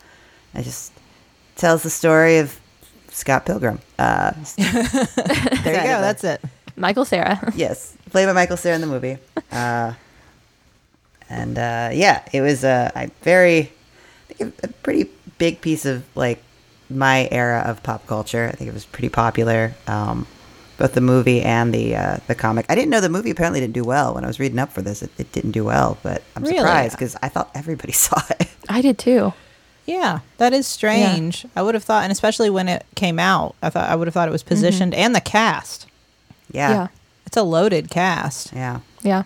it 0.54 0.64
just 0.64 0.92
tells 1.56 1.84
the 1.84 1.90
story 1.90 2.38
of 2.38 2.60
Scott 3.10 3.46
Pilgrim. 3.46 3.80
Uh, 3.98 4.34
There 4.58 5.76
you 5.76 5.84
go. 5.84 6.02
That's 6.02 6.24
it. 6.24 6.42
Michael 6.76 7.06
Cera. 7.06 7.52
yes, 7.56 7.96
played 8.10 8.26
by 8.26 8.34
Michael 8.34 8.58
Cera 8.58 8.76
in 8.76 8.82
the 8.82 8.88
movie. 8.88 9.18
Uh, 9.52 9.94
and 11.30 11.58
uh, 11.58 11.90
yeah, 11.94 12.24
it 12.32 12.42
was 12.42 12.64
a, 12.64 12.92
a 12.96 13.08
very, 13.22 13.72
I 14.30 14.34
think 14.34 14.56
a, 14.64 14.66
a 14.66 14.68
pretty 14.70 15.10
big 15.38 15.62
piece 15.62 15.86
of 15.86 16.04
like 16.16 16.42
my 16.90 17.28
era 17.32 17.64
of 17.66 17.82
pop 17.84 18.06
culture. 18.08 18.50
I 18.52 18.56
think 18.56 18.68
it 18.70 18.74
was 18.74 18.86
pretty 18.86 19.10
popular, 19.10 19.74
um, 19.88 20.28
both 20.78 20.94
the 20.94 21.02
movie 21.02 21.42
and 21.42 21.74
the 21.74 21.96
uh, 21.96 22.18
the 22.28 22.36
comic. 22.36 22.66
I 22.70 22.76
didn't 22.76 22.90
know 22.90 23.02
the 23.02 23.10
movie 23.10 23.30
apparently 23.32 23.60
didn't 23.60 23.74
do 23.74 23.84
well 23.84 24.14
when 24.16 24.24
I 24.24 24.28
was 24.28 24.40
reading 24.40 24.60
up 24.60 24.72
for 24.72 24.82
this. 24.82 25.02
It, 25.02 25.12
it 25.18 25.32
didn't 25.32 25.52
do 25.52 25.64
well, 25.64 25.98
but 26.04 26.24
I'm 26.36 26.44
Really? 26.44 26.58
surprised 26.58 26.96
because 26.98 27.16
I 27.22 27.30
thought 27.30 27.50
everybody 27.56 27.92
saw 27.94 28.20
it. 28.40 28.50
I 28.70 28.82
did 28.82 28.98
too. 28.98 29.34
Yeah, 29.86 30.20
that 30.38 30.54
is 30.54 30.66
strange. 30.66 31.46
I 31.58 31.62
would 31.62 31.74
have 31.76 31.84
thought, 31.84 32.04
and 32.04 32.12
especially 32.12 32.50
when 32.50 32.70
it 32.70 32.86
came 32.96 33.20
out, 33.20 33.56
I 33.62 33.70
thought 33.70 33.90
I 33.90 33.96
would 33.98 34.08
have 34.08 34.14
thought 34.14 34.30
it 34.30 34.32
was 34.32 34.44
positioned 34.44 34.94
and 34.94 35.14
the 35.14 35.20
cast. 35.20 35.88
Yeah, 36.54 36.70
Yeah. 36.70 36.88
It's 37.26 37.36
a 37.38 37.44
loaded 37.44 37.90
cast. 37.90 38.54
yeah. 38.54 38.80
Yeah. 39.02 39.24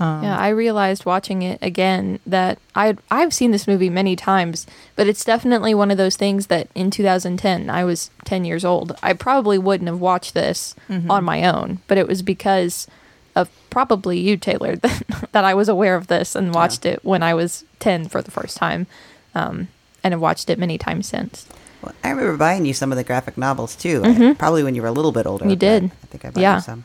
Um, 0.00 0.22
Yeah, 0.22 0.38
I 0.38 0.48
realized 0.50 1.04
watching 1.04 1.42
it 1.42 1.58
again 1.60 2.20
that 2.24 2.58
I 2.76 2.96
I've 3.10 3.34
seen 3.34 3.50
this 3.50 3.66
movie 3.66 3.90
many 3.90 4.14
times, 4.14 4.66
but 4.94 5.08
it's 5.08 5.24
definitely 5.24 5.74
one 5.74 5.90
of 5.90 5.98
those 5.98 6.16
things 6.16 6.46
that 6.46 6.68
in 6.74 6.90
2010 6.90 7.68
I 7.68 7.84
was 7.84 8.10
10 8.24 8.44
years 8.44 8.64
old. 8.64 8.96
I 9.02 9.12
probably 9.12 9.58
wouldn't 9.58 9.88
have 9.88 10.00
watched 10.00 10.34
this 10.34 10.74
on 11.10 11.24
my 11.24 11.42
own, 11.44 11.80
but 11.88 11.98
it 11.98 12.06
was 12.06 12.22
because 12.22 12.86
of 13.34 13.50
probably 13.70 14.18
you 14.20 14.38
Teylor 14.38 14.80
that, 14.82 15.32
that 15.32 15.44
I 15.44 15.54
was 15.54 15.68
aware 15.68 15.96
of 15.96 16.06
this 16.06 16.36
and 16.36 16.54
watched 16.54 16.86
it 16.86 17.04
when 17.04 17.22
I 17.24 17.34
was 17.34 17.64
10 17.80 18.08
for 18.08 18.22
the 18.22 18.30
first 18.30 18.56
time. 18.56 18.86
Um, 19.34 19.68
and 20.04 20.12
have 20.12 20.20
watched 20.20 20.48
it 20.48 20.58
many 20.60 20.78
times 20.78 21.08
since. 21.08 21.44
Well, 21.82 21.92
I 22.02 22.10
remember 22.10 22.36
buying 22.36 22.64
you 22.66 22.74
some 22.74 22.90
of 22.92 22.96
the 22.98 23.04
graphic 23.04 23.38
novels 23.38 23.76
too. 23.76 24.02
I- 24.04 24.34
probably 24.34 24.62
when 24.64 24.74
you 24.74 24.82
were 24.82 24.88
a 24.88 24.92
little 24.92 25.12
bit 25.12 25.26
older. 25.26 25.42
Mm-hmm. 25.44 25.50
You 25.50 25.56
did. 25.56 25.84
I 25.84 26.06
think 26.06 26.24
I 26.24 26.30
bought 26.30 26.40
Yeah. 26.40 26.54
you 26.56 26.60
some. 26.62 26.84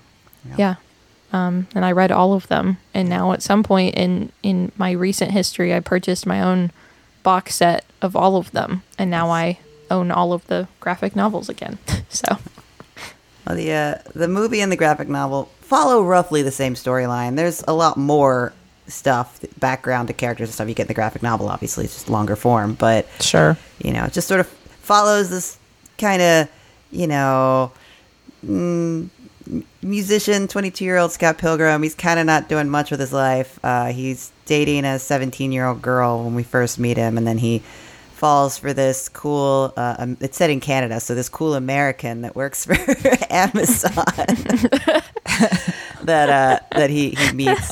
Yeah. 0.57 0.75
Um, 1.31 1.67
and 1.73 1.83
I 1.83 1.91
read 1.93 2.11
all 2.11 2.33
of 2.33 2.47
them. 2.47 2.77
And 2.93 3.09
now 3.09 3.31
at 3.31 3.41
some 3.41 3.63
point 3.63 3.95
in, 3.95 4.31
in 4.43 4.71
my 4.77 4.91
recent 4.91 5.31
history, 5.31 5.73
I 5.73 5.79
purchased 5.79 6.25
my 6.27 6.41
own 6.41 6.71
box 7.23 7.55
set 7.55 7.85
of 8.01 8.15
all 8.15 8.35
of 8.37 8.51
them. 8.51 8.83
And 8.99 9.09
now 9.09 9.29
I 9.31 9.57
own 9.89 10.11
all 10.11 10.31
of 10.33 10.45
the 10.47 10.67
graphic 10.79 11.15
novels 11.15 11.49
again. 11.49 11.79
so, 12.09 12.37
Well, 13.47 13.55
the 13.55 13.71
uh, 13.71 13.95
the 14.13 14.27
movie 14.27 14.61
and 14.61 14.71
the 14.71 14.75
graphic 14.77 15.07
novel 15.09 15.49
follow 15.61 16.03
roughly 16.03 16.43
the 16.43 16.51
same 16.51 16.75
storyline. 16.75 17.35
There's 17.35 17.63
a 17.67 17.73
lot 17.73 17.97
more 17.97 18.53
stuff, 18.87 19.39
background 19.59 20.09
to 20.09 20.13
characters 20.13 20.49
and 20.49 20.53
stuff 20.53 20.67
you 20.67 20.75
get 20.75 20.83
in 20.83 20.87
the 20.87 20.93
graphic 20.93 21.23
novel. 21.23 21.49
Obviously, 21.49 21.85
it's 21.85 21.93
just 21.95 22.09
longer 22.09 22.35
form, 22.35 22.73
but 22.75 23.07
Sure. 23.21 23.57
you 23.83 23.91
know, 23.91 24.07
just 24.07 24.27
sort 24.27 24.39
of 24.39 24.47
follows 24.83 25.29
this 25.29 25.57
kind 25.97 26.21
of, 26.21 26.49
you 26.91 27.07
know, 27.07 27.71
mm, 28.45 29.09
musician, 29.81 30.47
22 30.47 30.85
year 30.85 30.97
old 30.97 31.11
Scott 31.11 31.37
Pilgrim. 31.37 31.81
He's 31.81 31.95
kind 31.95 32.19
of 32.19 32.25
not 32.25 32.47
doing 32.49 32.69
much 32.69 32.91
with 32.91 32.99
his 32.99 33.13
life. 33.13 33.59
Uh, 33.63 33.87
he's 33.91 34.31
dating 34.45 34.85
a 34.85 34.99
17 34.99 35.51
year 35.51 35.65
old 35.65 35.81
girl 35.81 36.23
when 36.23 36.35
we 36.35 36.43
first 36.43 36.77
meet 36.77 36.97
him, 36.97 37.17
and 37.17 37.25
then 37.25 37.39
he 37.39 37.63
falls 38.13 38.57
for 38.57 38.73
this 38.73 39.09
cool. 39.09 39.73
Uh, 39.75 39.95
um, 39.99 40.17
it's 40.21 40.37
set 40.37 40.49
in 40.49 40.59
Canada, 40.59 40.99
so 40.99 41.13
this 41.15 41.29
cool 41.29 41.55
American 41.55 42.21
that 42.21 42.35
works 42.35 42.65
for 42.67 42.73
Amazon 43.29 43.93
that 46.03 46.29
uh, 46.29 46.59
that 46.71 46.89
he, 46.89 47.11
he 47.11 47.31
meets, 47.33 47.71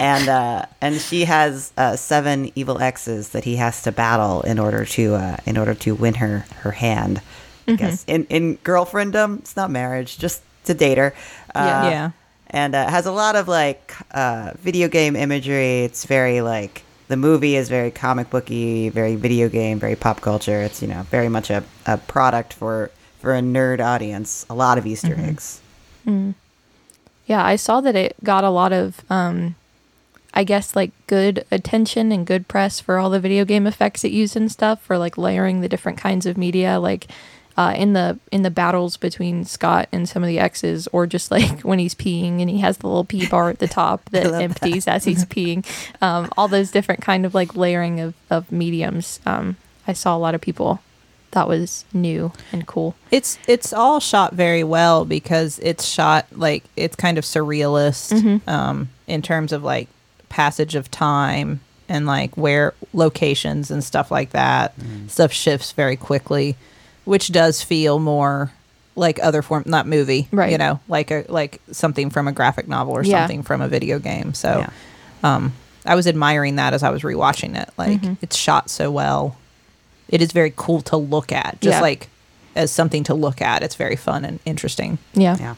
and 0.00 0.28
uh, 0.28 0.64
and 0.80 1.00
she 1.00 1.24
has 1.24 1.72
uh, 1.76 1.96
seven 1.96 2.50
evil 2.54 2.80
exes 2.80 3.30
that 3.30 3.44
he 3.44 3.56
has 3.56 3.82
to 3.82 3.92
battle 3.92 4.42
in 4.42 4.58
order 4.58 4.84
to 4.84 5.14
uh, 5.14 5.36
in 5.46 5.56
order 5.56 5.74
to 5.74 5.94
win 5.94 6.14
her 6.14 6.40
her 6.60 6.70
hand. 6.72 7.20
I 7.68 7.74
guess 7.76 8.04
in 8.06 8.24
in 8.26 8.56
girlfriendom, 8.64 9.38
it's 9.40 9.56
not 9.56 9.70
marriage, 9.70 10.18
just 10.18 10.42
to 10.64 10.74
date 10.74 10.98
her. 10.98 11.14
Yeah. 11.54 11.80
Uh, 11.82 11.90
Yeah. 11.90 12.10
and 12.50 12.74
uh, 12.74 12.88
has 12.90 13.06
a 13.06 13.12
lot 13.12 13.36
of 13.36 13.48
like 13.48 13.94
uh, 14.12 14.52
video 14.58 14.88
game 14.88 15.16
imagery. 15.16 15.84
It's 15.84 16.04
very 16.04 16.40
like 16.40 16.82
the 17.08 17.16
movie 17.16 17.56
is 17.56 17.68
very 17.68 17.90
comic 17.90 18.30
booky, 18.30 18.88
very 18.88 19.16
video 19.16 19.48
game, 19.48 19.78
very 19.78 19.96
pop 19.96 20.20
culture. 20.20 20.62
It's 20.62 20.82
you 20.82 20.88
know 20.88 21.02
very 21.10 21.28
much 21.28 21.50
a, 21.50 21.64
a 21.86 21.98
product 21.98 22.52
for 22.52 22.90
for 23.20 23.34
a 23.34 23.40
nerd 23.40 23.80
audience. 23.80 24.46
A 24.48 24.54
lot 24.54 24.78
of 24.78 24.86
Easter 24.86 25.14
eggs. 25.18 25.60
yeah, 27.26 27.44
I 27.44 27.56
saw 27.56 27.80
that 27.80 27.96
it 27.96 28.16
got 28.22 28.44
a 28.44 28.50
lot 28.50 28.72
of, 28.72 29.02
um, 29.08 29.54
I 30.34 30.44
guess, 30.44 30.74
like 30.74 30.90
good 31.06 31.44
attention 31.50 32.10
and 32.10 32.26
good 32.26 32.48
press 32.48 32.80
for 32.80 32.98
all 32.98 33.10
the 33.10 33.20
video 33.20 33.44
game 33.44 33.66
effects 33.66 34.04
it 34.04 34.12
used 34.12 34.36
and 34.36 34.50
stuff 34.50 34.82
for 34.82 34.98
like 34.98 35.16
layering 35.16 35.60
the 35.60 35.68
different 35.68 35.98
kinds 35.98 36.26
of 36.26 36.36
media. 36.36 36.80
Like, 36.80 37.06
uh, 37.56 37.74
in 37.76 37.92
the 37.92 38.18
in 38.30 38.42
the 38.42 38.50
battles 38.50 38.96
between 38.96 39.44
Scott 39.44 39.88
and 39.92 40.08
some 40.08 40.22
of 40.22 40.28
the 40.28 40.38
exes, 40.38 40.88
or 40.92 41.06
just 41.06 41.30
like 41.30 41.60
when 41.60 41.78
he's 41.78 41.94
peeing 41.94 42.40
and 42.40 42.48
he 42.48 42.58
has 42.58 42.78
the 42.78 42.86
little 42.86 43.04
pee 43.04 43.26
bar 43.26 43.50
at 43.50 43.58
the 43.58 43.68
top 43.68 44.04
that 44.10 44.24
love 44.24 44.32
that. 44.32 44.42
empties 44.42 44.86
as 44.88 45.04
he's 45.04 45.24
peeing, 45.26 45.64
um, 46.02 46.30
all 46.36 46.48
those 46.48 46.70
different 46.70 47.00
kind 47.02 47.26
of 47.26 47.34
like 47.34 47.54
layering 47.56 48.00
of 48.00 48.14
of 48.30 48.50
mediums. 48.50 49.20
Um, 49.26 49.56
I 49.86 49.92
saw 49.92 50.16
a 50.16 50.18
lot 50.18 50.34
of 50.34 50.40
people 50.40 50.80
that 51.32 51.48
was 51.48 51.84
new 51.92 52.32
and 52.52 52.66
cool. 52.66 52.94
It's 53.10 53.38
it's 53.46 53.72
all 53.72 54.00
shot 54.00 54.34
very 54.34 54.64
well 54.64 55.04
because 55.04 55.58
it's 55.60 55.84
shot 55.84 56.26
like 56.32 56.64
it's 56.76 56.96
kind 56.96 57.18
of 57.18 57.24
surrealist 57.24 58.46
um, 58.48 58.90
in 59.06 59.22
terms 59.22 59.52
of 59.52 59.62
like 59.62 59.88
passage 60.28 60.74
of 60.74 60.90
time 60.90 61.60
and 61.88 62.06
like 62.06 62.36
where 62.36 62.74
locations 62.94 63.70
and 63.70 63.82
stuff 63.84 64.10
like 64.10 64.30
that. 64.30 64.74
Stuff 65.08 65.32
shifts 65.32 65.72
very 65.72 65.96
quickly, 65.96 66.56
which 67.04 67.32
does 67.32 67.62
feel 67.62 67.98
more 67.98 68.52
like 68.94 69.18
other 69.22 69.40
form 69.42 69.62
not 69.66 69.86
movie, 69.86 70.28
Right. 70.30 70.52
You 70.52 70.58
know, 70.58 70.80
like 70.88 71.10
a 71.10 71.24
like 71.28 71.60
something 71.72 72.10
from 72.10 72.28
a 72.28 72.32
graphic 72.32 72.68
novel 72.68 72.92
or 72.94 73.02
Yeah. 73.02 73.20
something 73.20 73.42
from 73.42 73.60
a 73.62 73.68
video 73.68 73.98
game. 73.98 74.34
So 74.34 74.58
Yeah. 74.58 74.70
um, 75.22 75.54
I 75.86 75.94
was 75.94 76.06
admiring 76.06 76.56
that 76.56 76.74
as 76.74 76.82
I 76.82 76.90
was 76.90 77.02
rewatching 77.02 77.56
it. 77.60 77.70
Like 77.78 78.00
it's 78.20 78.36
shot 78.36 78.68
so 78.70 78.90
well. 78.90 79.36
It 80.08 80.20
is 80.20 80.30
very 80.32 80.52
cool 80.54 80.82
to 80.82 80.96
look 80.96 81.32
at. 81.32 81.58
Just 81.60 81.76
Yeah. 81.76 81.80
like 81.80 82.08
as 82.54 82.70
something 82.70 83.02
to 83.04 83.14
look 83.14 83.40
at. 83.40 83.62
It's 83.62 83.76
very 83.76 83.96
fun 83.96 84.24
and 84.26 84.38
interesting. 84.44 84.98
Yeah. 85.14 85.36
Yeah, 85.40 85.54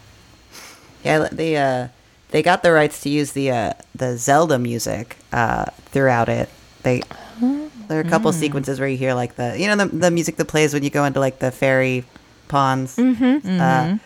yeah. 1.02 1.28
They 1.32 1.56
uh, 1.56 1.88
they 2.30 2.40
got 2.42 2.62
the 2.62 2.70
rights 2.72 3.00
to 3.00 3.08
use 3.08 3.32
the 3.32 3.50
uh, 3.50 3.72
the 3.96 4.16
Zelda 4.16 4.58
music 4.60 5.16
uh, 5.32 5.66
throughout 5.86 6.28
it. 6.28 6.48
They 6.84 7.02
there 7.88 7.98
are 7.98 8.02
a 8.02 8.08
couple 8.08 8.32
sequences 8.32 8.78
where 8.80 8.88
you 8.88 8.96
hear 8.96 9.14
like 9.14 9.36
the 9.36 9.58
you 9.58 9.66
know 9.66 9.76
the 9.76 9.86
the 9.86 10.10
music 10.10 10.36
that 10.36 10.46
plays 10.46 10.72
when 10.74 10.82
you 10.82 10.90
go 10.90 11.04
into 11.04 11.20
like 11.20 11.38
the 11.38 11.50
fairy 11.50 12.04
ponds. 12.48 12.96
Mm-hmm. 12.96 13.60
Uh, 13.60 13.98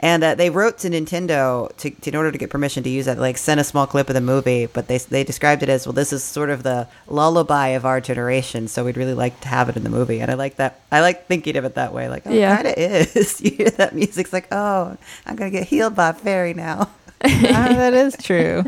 and 0.00 0.22
uh, 0.22 0.34
they 0.34 0.50
wrote 0.50 0.78
to 0.78 0.90
Nintendo 0.90 1.74
to, 1.78 1.88
to 1.90 2.10
in 2.10 2.16
order 2.16 2.30
to 2.30 2.36
get 2.36 2.50
permission 2.50 2.82
to 2.82 2.90
use 2.90 3.06
that, 3.06 3.16
like 3.18 3.38
send 3.38 3.58
a 3.60 3.64
small 3.64 3.86
clip 3.86 4.08
of 4.10 4.14
the 4.14 4.20
movie. 4.20 4.66
But 4.66 4.88
they 4.88 4.98
they 4.98 5.24
described 5.24 5.62
it 5.62 5.68
as 5.68 5.86
well. 5.86 5.92
This 5.94 6.12
is 6.12 6.22
sort 6.22 6.50
of 6.50 6.62
the 6.62 6.88
lullaby 7.06 7.68
of 7.68 7.86
our 7.86 8.00
generation, 8.00 8.68
so 8.68 8.84
we'd 8.84 8.96
really 8.96 9.14
like 9.14 9.40
to 9.40 9.48
have 9.48 9.68
it 9.68 9.76
in 9.76 9.82
the 9.84 9.90
movie. 9.90 10.20
And 10.20 10.30
I 10.30 10.34
like 10.34 10.56
that. 10.56 10.80
I 10.92 11.00
like 11.00 11.26
thinking 11.26 11.56
of 11.56 11.64
it 11.64 11.76
that 11.76 11.94
way. 11.94 12.08
Like, 12.08 12.24
oh, 12.26 12.32
Yeah. 12.32 12.56
kind 12.56 12.68
of 12.68 12.74
is. 12.76 13.40
you 13.44 13.52
hear 13.52 13.70
that 13.70 13.94
music's 13.94 14.32
like, 14.32 14.48
oh, 14.52 14.96
I'm 15.26 15.36
gonna 15.36 15.50
get 15.50 15.68
healed 15.68 15.94
by 15.94 16.10
a 16.10 16.12
fairy 16.14 16.54
now. 16.54 16.90
That 17.20 17.94
is 17.94 18.16
true. 18.22 18.64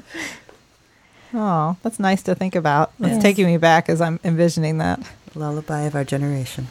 Oh, 1.38 1.76
that's 1.82 1.98
nice 2.00 2.22
to 2.22 2.34
think 2.34 2.54
about. 2.54 2.92
It's 2.98 3.14
Yes. 3.14 3.22
taking 3.22 3.46
me 3.46 3.58
back 3.58 3.88
as 3.90 4.00
I'm 4.00 4.18
envisioning 4.24 4.78
that. 4.78 5.00
lullaby 5.34 5.82
of 5.82 5.94
our 5.94 6.02
generation. 6.04 6.66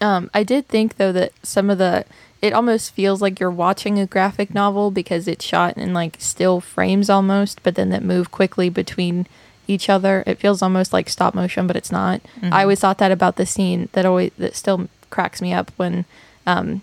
Um, 0.00 0.30
I 0.32 0.44
did 0.44 0.66
think 0.66 0.96
though 0.96 1.12
that 1.12 1.32
some 1.42 1.68
of 1.68 1.76
the 1.76 2.04
it 2.40 2.52
almost 2.54 2.92
feels 2.94 3.20
like 3.20 3.38
you're 3.38 3.50
watching 3.50 3.98
a 3.98 4.06
graphic 4.06 4.54
novel 4.54 4.90
because 4.90 5.26
it's 5.28 5.44
shot 5.44 5.76
in 5.76 5.92
like 5.92 6.16
still 6.20 6.60
frames 6.60 7.10
almost, 7.10 7.62
but 7.64 7.74
then 7.74 7.90
that 7.90 8.02
move 8.02 8.30
quickly 8.30 8.70
between 8.70 9.26
each 9.66 9.90
other. 9.90 10.22
It 10.26 10.38
feels 10.38 10.62
almost 10.62 10.92
like 10.94 11.08
stop 11.10 11.34
motion, 11.34 11.66
but 11.66 11.76
it's 11.76 11.92
not. 11.92 12.22
I 12.42 12.62
always 12.62 12.80
thought 12.80 12.96
that 12.98 13.10
about 13.12 13.36
the 13.36 13.44
scene 13.44 13.88
that 13.92 14.06
always 14.06 14.30
that 14.38 14.54
still 14.56 14.88
cracks 15.10 15.42
me 15.42 15.52
up 15.52 15.70
when 15.76 16.04
um, 16.46 16.80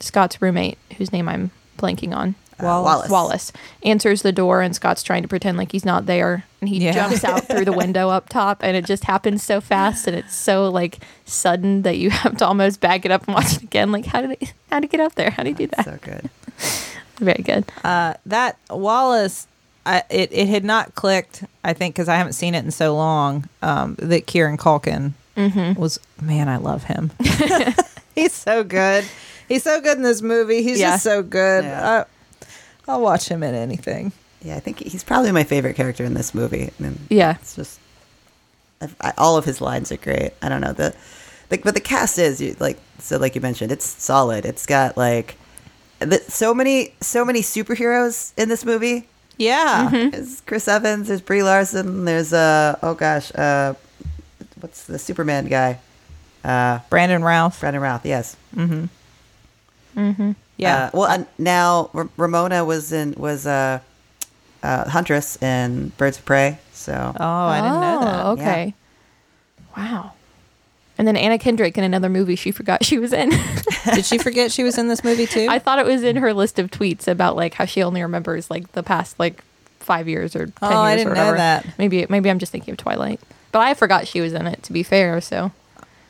Scott's 0.00 0.42
roommate, 0.42 0.76
whose 0.98 1.12
name 1.12 1.28
I'm 1.28 1.52
blanking 1.78 2.14
on, 2.14 2.34
Wallace. 2.62 2.84
Wallace. 2.84 3.10
Wallace 3.10 3.52
answers 3.84 4.22
the 4.22 4.32
door 4.32 4.60
and 4.62 4.74
Scott's 4.74 5.02
trying 5.02 5.22
to 5.22 5.28
pretend 5.28 5.56
like 5.58 5.72
he's 5.72 5.84
not 5.84 6.06
there 6.06 6.44
and 6.60 6.68
he 6.68 6.84
Yeah. 6.84 6.92
jumps 6.92 7.24
out 7.24 7.46
through 7.46 7.64
the 7.64 7.72
window 7.72 8.08
up 8.10 8.28
top 8.28 8.62
and 8.62 8.76
it 8.76 8.84
just 8.84 9.04
happens 9.04 9.42
so 9.42 9.60
fast 9.60 10.06
and 10.06 10.16
it's 10.16 10.34
so 10.34 10.68
like 10.68 10.98
sudden 11.24 11.82
that 11.82 11.98
you 11.98 12.10
have 12.10 12.36
to 12.38 12.46
almost 12.46 12.80
back 12.80 13.04
it 13.04 13.10
up 13.10 13.26
and 13.26 13.34
watch 13.34 13.54
it 13.56 13.62
again 13.62 13.90
like 13.92 14.06
how 14.06 14.20
did 14.20 14.36
he 14.40 14.48
how 14.70 14.80
did 14.80 14.90
he 14.90 14.96
get 14.96 15.04
up 15.04 15.14
there 15.14 15.30
how 15.30 15.42
did 15.42 15.58
he 15.58 15.66
do 15.66 15.72
that 15.76 15.84
So 15.84 15.98
good. 16.02 16.30
very 17.18 17.42
good 17.42 17.64
Uh, 17.84 18.14
that 18.26 18.56
Wallace, 18.70 19.46
I, 19.86 20.02
it 20.10 20.30
it 20.32 20.48
had 20.48 20.64
not 20.64 20.94
clicked. 20.94 21.44
I 21.64 21.72
think 21.72 21.94
because 21.94 22.08
I 22.08 22.16
haven't 22.16 22.34
seen 22.34 22.54
it 22.54 22.64
in 22.64 22.70
so 22.70 22.94
long. 22.94 23.48
Um, 23.62 23.96
that 23.98 24.26
Kieran 24.26 24.56
Culkin 24.58 25.12
Mm-hmm. 25.36 25.80
was 25.80 25.98
man, 26.20 26.48
I 26.50 26.56
love 26.58 26.84
him. 26.84 27.12
He's 28.14 28.32
so 28.32 28.62
good. 28.64 29.04
He's 29.48 29.62
so 29.62 29.80
good 29.80 29.96
in 29.96 30.02
this 30.02 30.20
movie. 30.22 30.62
He's 30.62 30.78
Yeah. 30.80 30.90
just 30.92 31.04
so 31.04 31.22
good. 31.22 31.64
Yeah. 31.64 31.88
Uh, 31.90 32.04
I'll 32.90 33.00
watch 33.00 33.28
him 33.28 33.42
in 33.42 33.54
anything. 33.54 34.12
Yeah, 34.42 34.56
I 34.56 34.60
think 34.60 34.78
he's 34.78 35.04
probably 35.04 35.32
my 35.32 35.44
favorite 35.44 35.76
character 35.76 36.04
in 36.04 36.14
this 36.14 36.34
movie. 36.34 36.70
And 36.78 36.98
yeah 37.08 37.36
it's 37.40 37.56
just 37.56 37.78
I, 38.80 38.88
I, 39.00 39.12
all 39.18 39.36
of 39.36 39.44
his 39.44 39.60
lines 39.60 39.92
are 39.92 39.96
great. 39.96 40.32
I 40.42 40.48
don't 40.48 40.60
know 40.60 40.72
the, 40.72 40.94
the 41.50 41.58
but 41.58 41.74
the 41.74 41.80
cast 41.80 42.18
is 42.18 42.40
like 42.60 42.78
so 42.98 43.18
like 43.18 43.34
you 43.34 43.40
mentioned, 43.40 43.70
it's 43.72 43.86
solid. 43.86 44.44
It's 44.44 44.66
got 44.66 44.96
like 44.96 45.36
the, 45.98 46.18
so 46.28 46.54
many 46.54 46.94
so 47.00 47.24
many 47.24 47.40
superheroes 47.42 48.32
in 48.36 48.48
this 48.48 48.64
movie. 48.64 49.06
Yeah. 49.36 49.88
There's 50.10 50.40
Chris 50.42 50.68
Evans, 50.68 51.08
there's 51.08 51.20
Brie 51.22 51.42
Larson, 51.42 52.04
there's 52.04 52.32
uh 52.32 52.78
oh 52.82 52.94
gosh, 52.94 53.34
uh 53.34 53.74
what's 54.60 54.84
the 54.84 54.98
Superman 54.98 55.46
guy? 55.48 55.78
Uh 56.44 56.78
Brandon 56.88 57.22
Routh. 57.22 57.60
Brandon 57.60 57.82
Routh, 57.82 58.04
yes. 58.06 58.36
Yeah. 60.60 60.84
Uh, 60.86 60.90
well, 60.94 61.10
uh, 61.10 61.24
now 61.38 61.90
R- 61.94 62.08
Ramona 62.16 62.64
was 62.64 62.92
in 62.92 63.14
was 63.16 63.46
uh, 63.46 63.80
uh 64.62 64.88
Huntress 64.88 65.40
in 65.42 65.88
Birds 65.96 66.18
of 66.18 66.24
Prey, 66.24 66.58
so 66.72 66.92
oh, 67.18 67.24
I 67.24 67.60
didn't 67.60 67.80
know 67.80 68.00
that. 68.04 68.26
Oh, 68.26 68.30
okay 68.32 68.74
wow 69.76 70.12
and 70.98 71.06
then 71.08 71.16
Anna 71.16 71.38
Kendrick 71.38 71.78
in 71.78 71.84
another 71.84 72.08
movie 72.08 72.34
she 72.36 72.50
forgot 72.50 72.84
she 72.84 72.98
was 72.98 73.12
in 73.12 73.30
Did 73.94 74.04
she 74.04 74.18
forget 74.18 74.52
she 74.52 74.62
was 74.64 74.76
in 74.76 74.88
this 74.88 75.02
movie 75.02 75.26
too? 75.26 75.46
I 75.48 75.58
thought 75.58 75.78
it 75.78 75.86
was 75.86 76.02
in 76.02 76.16
her 76.16 76.34
list 76.34 76.58
of 76.58 76.70
tweets 76.70 77.08
about 77.08 77.36
like 77.36 77.54
how 77.54 77.64
she 77.64 77.82
only 77.82 78.02
remembers 78.02 78.50
like 78.50 78.72
the 78.72 78.82
past 78.82 79.18
like 79.18 79.42
five 79.78 80.08
years 80.08 80.36
or 80.36 80.46
ten 80.46 80.52
Oh, 80.60 80.68
years 80.68 80.76
I 80.76 80.92
or 80.92 80.96
didn't 80.96 81.14
know 81.14 81.20
whatever. 81.32 81.36
that. 81.38 81.78
Maybe 81.78 82.04
maybe 82.10 82.28
I'm 82.30 82.38
just 82.38 82.52
thinking 82.52 82.72
of 82.72 82.78
Twilight, 82.78 83.20
but 83.52 83.60
I 83.60 83.72
forgot 83.74 84.06
she 84.06 84.20
was 84.20 84.34
in 84.34 84.46
it. 84.46 84.62
To 84.64 84.72
be 84.74 84.82
fair, 84.82 85.20
so 85.22 85.52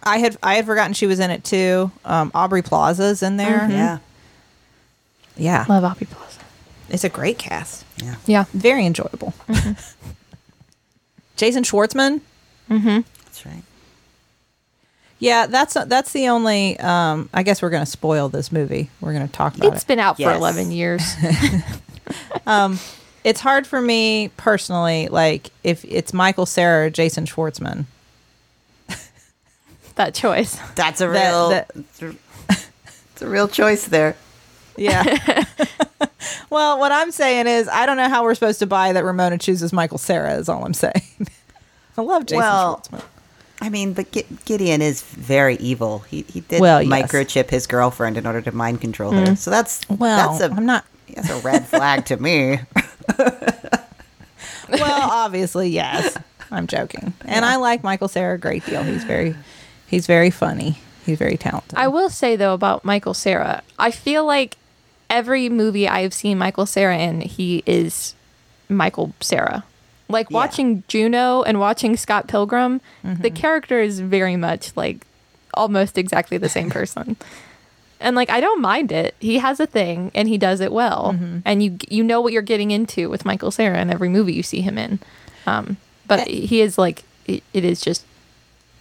I 0.03 0.19
had 0.19 0.37
I 0.43 0.55
had 0.57 0.67
forgotten 0.67 0.95
she 0.95 1.07
was 1.07 1.21
in 1.21 1.31
it 1.31 1.45
too. 1.45 1.93
Um, 2.05 2.33
Aubrey 2.35 2.63
Plaza's 2.63 3.23
in 3.23 3.37
there. 3.37 3.69
yeah, 3.71 3.99
Yeah. 5.41 5.65
love 5.69 5.85
Aubrey 5.85 6.07
Plaza. 6.07 6.41
It's 6.89 7.05
a 7.05 7.09
great 7.09 7.39
cast. 7.39 7.85
yeah, 7.99 8.17
Yeah, 8.27 8.45
Very 8.53 8.85
enjoyable. 8.87 9.33
Mm-hmm. 9.49 9.73
Jason 11.37 11.63
Schwartzman. 11.63 12.21
Mm-hmm. 12.69 13.01
that's 13.25 13.47
right. 13.47 13.63
Yeah, 15.19 15.47
that's 15.47 15.77
uh, 15.77 15.85
that's 15.85 16.13
the 16.13 16.29
only. 16.29 16.79
Um, 16.81 17.29
I 17.35 17.43
guess 17.43 17.61
we're 17.61 17.71
going 17.71 17.85
to 17.85 17.91
spoil 17.91 18.29
this 18.31 18.51
movie. 18.51 18.89
We're 19.01 19.13
going 19.13 19.27
to 19.27 19.33
talk 19.33 19.55
about 19.55 19.67
it's 19.67 19.73
it. 19.73 19.77
It's 19.77 19.85
been 19.85 19.99
out 19.99 20.17
for 20.17 20.33
eleven 20.33 20.71
years. 20.71 21.03
Um, 22.47 22.81
it's 23.23 23.41
hard 23.41 23.67
for 23.69 23.81
me 23.81 24.31
personally. 24.37 25.07
Like 25.09 25.51
if 25.63 25.85
it's 25.85 26.13
Michael 26.13 26.47
Cera 26.47 26.87
or 26.87 26.91
Jason 26.91 27.25
Schwartzman. 27.25 27.85
that 29.95 30.15
choice. 30.15 30.59
That's 30.75 31.01
a 31.01 31.09
real, 31.09 31.51
that- 31.51 31.71
it's, 31.77 32.03
a, 32.03 32.15
it's 32.49 33.23
a 33.23 33.29
real 33.29 33.47
choice 33.47 33.85
there. 33.87 34.17
Yeah. 34.77 35.45
well, 36.51 36.79
what 36.79 36.93
I'm 36.93 37.11
saying 37.11 37.47
is, 37.47 37.69
I 37.69 37.87
don't 37.87 37.97
know 37.97 38.09
how 38.09 38.23
we're 38.23 38.35
supposed 38.35 38.59
to 38.61 38.67
buy 38.67 38.93
that 38.93 39.05
Ramona 39.05 39.39
chooses 39.39 39.73
Michael 39.73 39.99
Cera. 39.99 40.35
Is 40.35 40.49
all 40.49 40.65
I'm 40.65 40.75
saying. 40.75 41.03
I 41.99 42.03
love 42.03 42.27
Jason 42.27 42.39
Well, 42.39 42.83
Schwartzman. 42.91 43.05
I 43.63 43.69
mean, 43.69 43.93
but 43.93 44.11
Gi- 44.11 44.27
Gideon 44.47 44.81
is 44.81 45.03
very 45.03 45.57
evil. 45.57 45.99
He 46.01 46.23
he 46.23 46.41
did 46.41 46.61
Well, 46.61 46.83
yes. 46.83 46.91
microchip 46.91 47.51
his 47.51 47.67
girlfriend 47.67 48.17
in 48.17 48.27
order 48.27 48.41
to 48.41 48.53
mind 48.53 48.81
control 48.81 49.13
her. 49.13 49.27
Hmm. 49.31 49.35
So 49.35 49.51
that's 49.51 49.81
Well, 49.91 50.39
that's 50.39 50.53
a 50.53 50.55
I'm 50.57 50.65
not. 50.65 50.85
that's 51.15 51.29
a 51.29 51.39
red 51.41 51.67
flag 51.67 52.07
to 52.07 52.17
me. 52.17 52.61
Well, 54.71 55.11
obviously, 55.11 55.69
yes. 55.69 56.17
I'm 56.53 56.67
joking, 56.69 57.13
and 57.25 57.45
I 57.45 57.57
like 57.57 57.83
Michael 57.83 58.07
Cera 58.09 58.37
a 58.37 58.39
great 58.39 58.65
deal. 58.67 58.83
He's 58.85 59.03
very, 59.05 59.35
he's 59.89 60.07
very 60.07 60.31
funny. 60.31 60.79
He's 61.05 61.19
very 61.19 61.37
talented. 61.37 61.77
I 61.77 61.89
will 61.89 62.09
say 62.09 62.37
though 62.37 62.55
about 62.55 62.85
Michael 62.85 63.15
Cera, 63.15 63.63
I 63.81 63.91
feel 63.91 64.25
like 64.25 64.57
every 65.11 65.49
movie 65.51 65.87
I've 65.89 66.15
seen 66.15 66.39
Michael 66.39 66.65
Cera 66.67 66.97
in, 66.97 67.21
he 67.21 67.63
is 67.67 68.15
Michael 68.69 69.13
Cera. 69.21 69.65
Like 70.09 70.31
Yeah. 70.31 70.35
watching 70.37 70.83
Juno 70.89 71.43
and 71.43 71.61
watching 71.61 71.97
Scott 71.97 72.27
Pilgrim, 72.29 72.81
Mm-hmm. 73.05 73.23
the 73.23 73.31
character 73.31 73.81
is 73.81 74.01
very 74.01 74.37
much 74.37 74.77
like 74.77 75.07
almost 75.55 75.99
exactly 75.99 76.39
the 76.39 76.49
same 76.49 76.71
person. 76.79 77.17
and 78.01 78.17
like 78.17 78.31
I 78.31 78.41
don't 78.41 78.61
mind 78.63 78.93
it. 78.93 79.15
He 79.21 79.39
has 79.39 79.61
a 79.61 79.67
thing 79.67 80.11
and 80.15 80.27
he 80.29 80.39
does 80.39 80.61
it 80.61 80.73
well. 80.73 81.13
Mm-hmm. 81.15 81.39
And 81.45 81.63
you 81.63 81.77
you 81.89 82.03
know 82.03 82.21
what 82.21 82.33
you're 82.33 82.43
getting 82.43 82.71
into 82.71 83.11
with 83.11 83.25
Michael 83.27 83.51
Cera 83.51 83.79
in 83.81 83.91
every 83.91 84.09
movie 84.09 84.33
you 84.33 84.43
see 84.43 84.63
him 84.63 84.79
in. 84.79 84.99
Um, 85.47 85.77
but 86.07 86.27
he 86.29 86.61
is 86.61 86.79
like 86.79 87.03
it, 87.27 87.43
it 87.53 87.65
is 87.65 87.81
just 87.81 88.05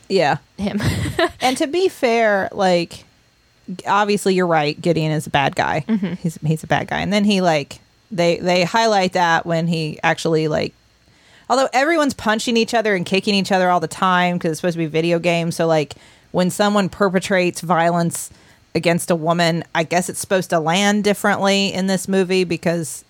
yeah. 0.07 0.37
him. 0.57 0.79
And 1.41 1.57
to 1.57 1.67
be 1.67 1.87
fair, 1.89 2.49
like 2.51 3.05
obviously 3.87 4.33
you're 4.33 4.47
right. 4.47 4.79
Gideon 4.79 5.11
is 5.11 5.27
a 5.27 5.29
bad 5.29 5.55
guy. 5.55 5.85
Mm-hmm. 5.87 6.13
He's 6.13 6.37
he's 6.45 6.63
a 6.63 6.67
bad 6.67 6.87
guy. 6.87 6.99
And 6.99 7.11
then 7.11 7.23
he 7.23 7.41
like 7.41 7.79
they 8.11 8.37
they 8.37 8.63
highlight 8.63 9.13
that 9.13 9.45
when 9.45 9.67
he 9.67 9.99
actually 10.03 10.47
like 10.47 10.73
although 11.49 11.69
everyone's 11.73 12.13
punching 12.13 12.57
each 12.57 12.73
other 12.73 12.95
and 12.95 13.05
kicking 13.05 13.35
each 13.35 13.51
other 13.51 13.69
all 13.69 13.79
the 13.79 13.87
time 13.87 14.37
because 14.37 14.51
it's 14.51 14.59
supposed 14.59 14.75
to 14.75 14.79
be 14.79 14.85
video 14.87 15.19
games. 15.19 15.55
So 15.55 15.67
like 15.67 15.95
when 16.31 16.49
someone 16.49 16.89
perpetrates 16.89 17.61
violence 17.61 18.29
against 18.75 19.09
a 19.09 19.15
woman, 19.15 19.63
I 19.73 19.83
guess 19.83 20.09
it's 20.09 20.19
supposed 20.19 20.51
to 20.51 20.59
land 20.59 21.03
differently 21.03 21.73
in 21.73 21.87
this 21.87 22.07
movie 22.07 22.43
because 22.43 23.03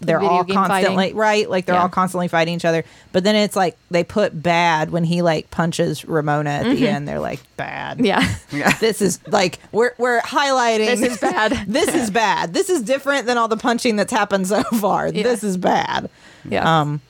they're 0.00 0.18
Video 0.18 0.32
all 0.34 0.44
constantly 0.44 0.96
fighting. 0.96 1.16
right 1.16 1.48
like 1.48 1.66
they're 1.66 1.76
Yeah. 1.76 1.82
all 1.82 1.88
constantly 1.88 2.28
fighting 2.28 2.54
each 2.54 2.64
other 2.64 2.84
but 3.12 3.22
then 3.24 3.36
it's 3.36 3.54
like 3.56 3.76
they 3.90 4.02
put 4.04 4.42
bad 4.42 4.90
when 4.90 5.04
he 5.04 5.22
like 5.22 5.50
punches 5.50 6.04
ramona 6.04 6.50
at 6.50 6.64
the 6.64 6.88
end 6.88 7.06
they're 7.08 7.20
like 7.20 7.40
bad 7.56 8.00
yeah. 8.04 8.20
this 8.80 9.00
is 9.00 9.20
like 9.28 9.58
we're 9.72 9.92
we're 9.98 10.20
highlighting 10.20 10.86
This 10.98 11.12
is 11.12 11.18
bad. 11.18 11.64
this 11.68 11.94
is 11.94 12.10
bad 12.10 12.52
this 12.52 12.68
is 12.70 12.82
different 12.82 13.26
than 13.26 13.38
all 13.38 13.48
the 13.48 13.56
punching 13.56 13.96
that's 13.96 14.12
happened 14.12 14.46
so 14.48 14.62
far 14.80 15.08
Yeah. 15.08 15.22
this 15.22 15.44
is 15.44 15.56
bad 15.56 16.10
Yeah. 16.44 16.80
um 16.80 17.00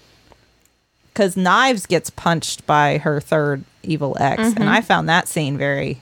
because 1.13 1.37
knives 1.37 1.87
gets 1.87 2.11
punched 2.11 2.67
by 2.67 2.99
her 2.99 3.21
third 3.21 3.65
evil 3.83 4.17
ex 4.21 4.43
Mm-hmm. 4.43 4.61
and 4.61 4.71
i 4.71 4.81
found 4.81 5.09
that 5.09 5.27
scene 5.29 5.57
very 5.57 6.01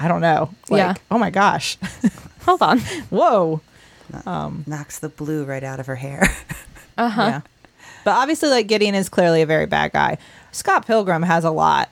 i 0.00 0.08
don't 0.08 0.20
know 0.20 0.50
like 0.68 0.78
Yeah. 0.78 0.94
oh 1.10 1.18
my 1.18 1.30
gosh 1.30 1.78
Hold 2.44 2.62
on. 2.62 2.78
whoa 3.10 3.60
Knocks 4.66 4.98
the 4.98 5.08
blue 5.08 5.44
right 5.44 5.62
out 5.64 5.80
of 5.80 5.86
her 5.86 5.96
hair. 5.96 6.28
Uh-huh. 6.98 7.20
yeah 7.22 7.40
but 8.04 8.12
obviously 8.12 8.48
like 8.48 8.66
gideon 8.68 8.94
is 8.94 9.10
clearly 9.10 9.42
a 9.42 9.46
very 9.46 9.66
bad 9.66 9.92
guy 9.92 10.16
scott 10.50 10.86
pilgrim 10.86 11.22
has 11.22 11.44
a 11.44 11.50
lot 11.50 11.90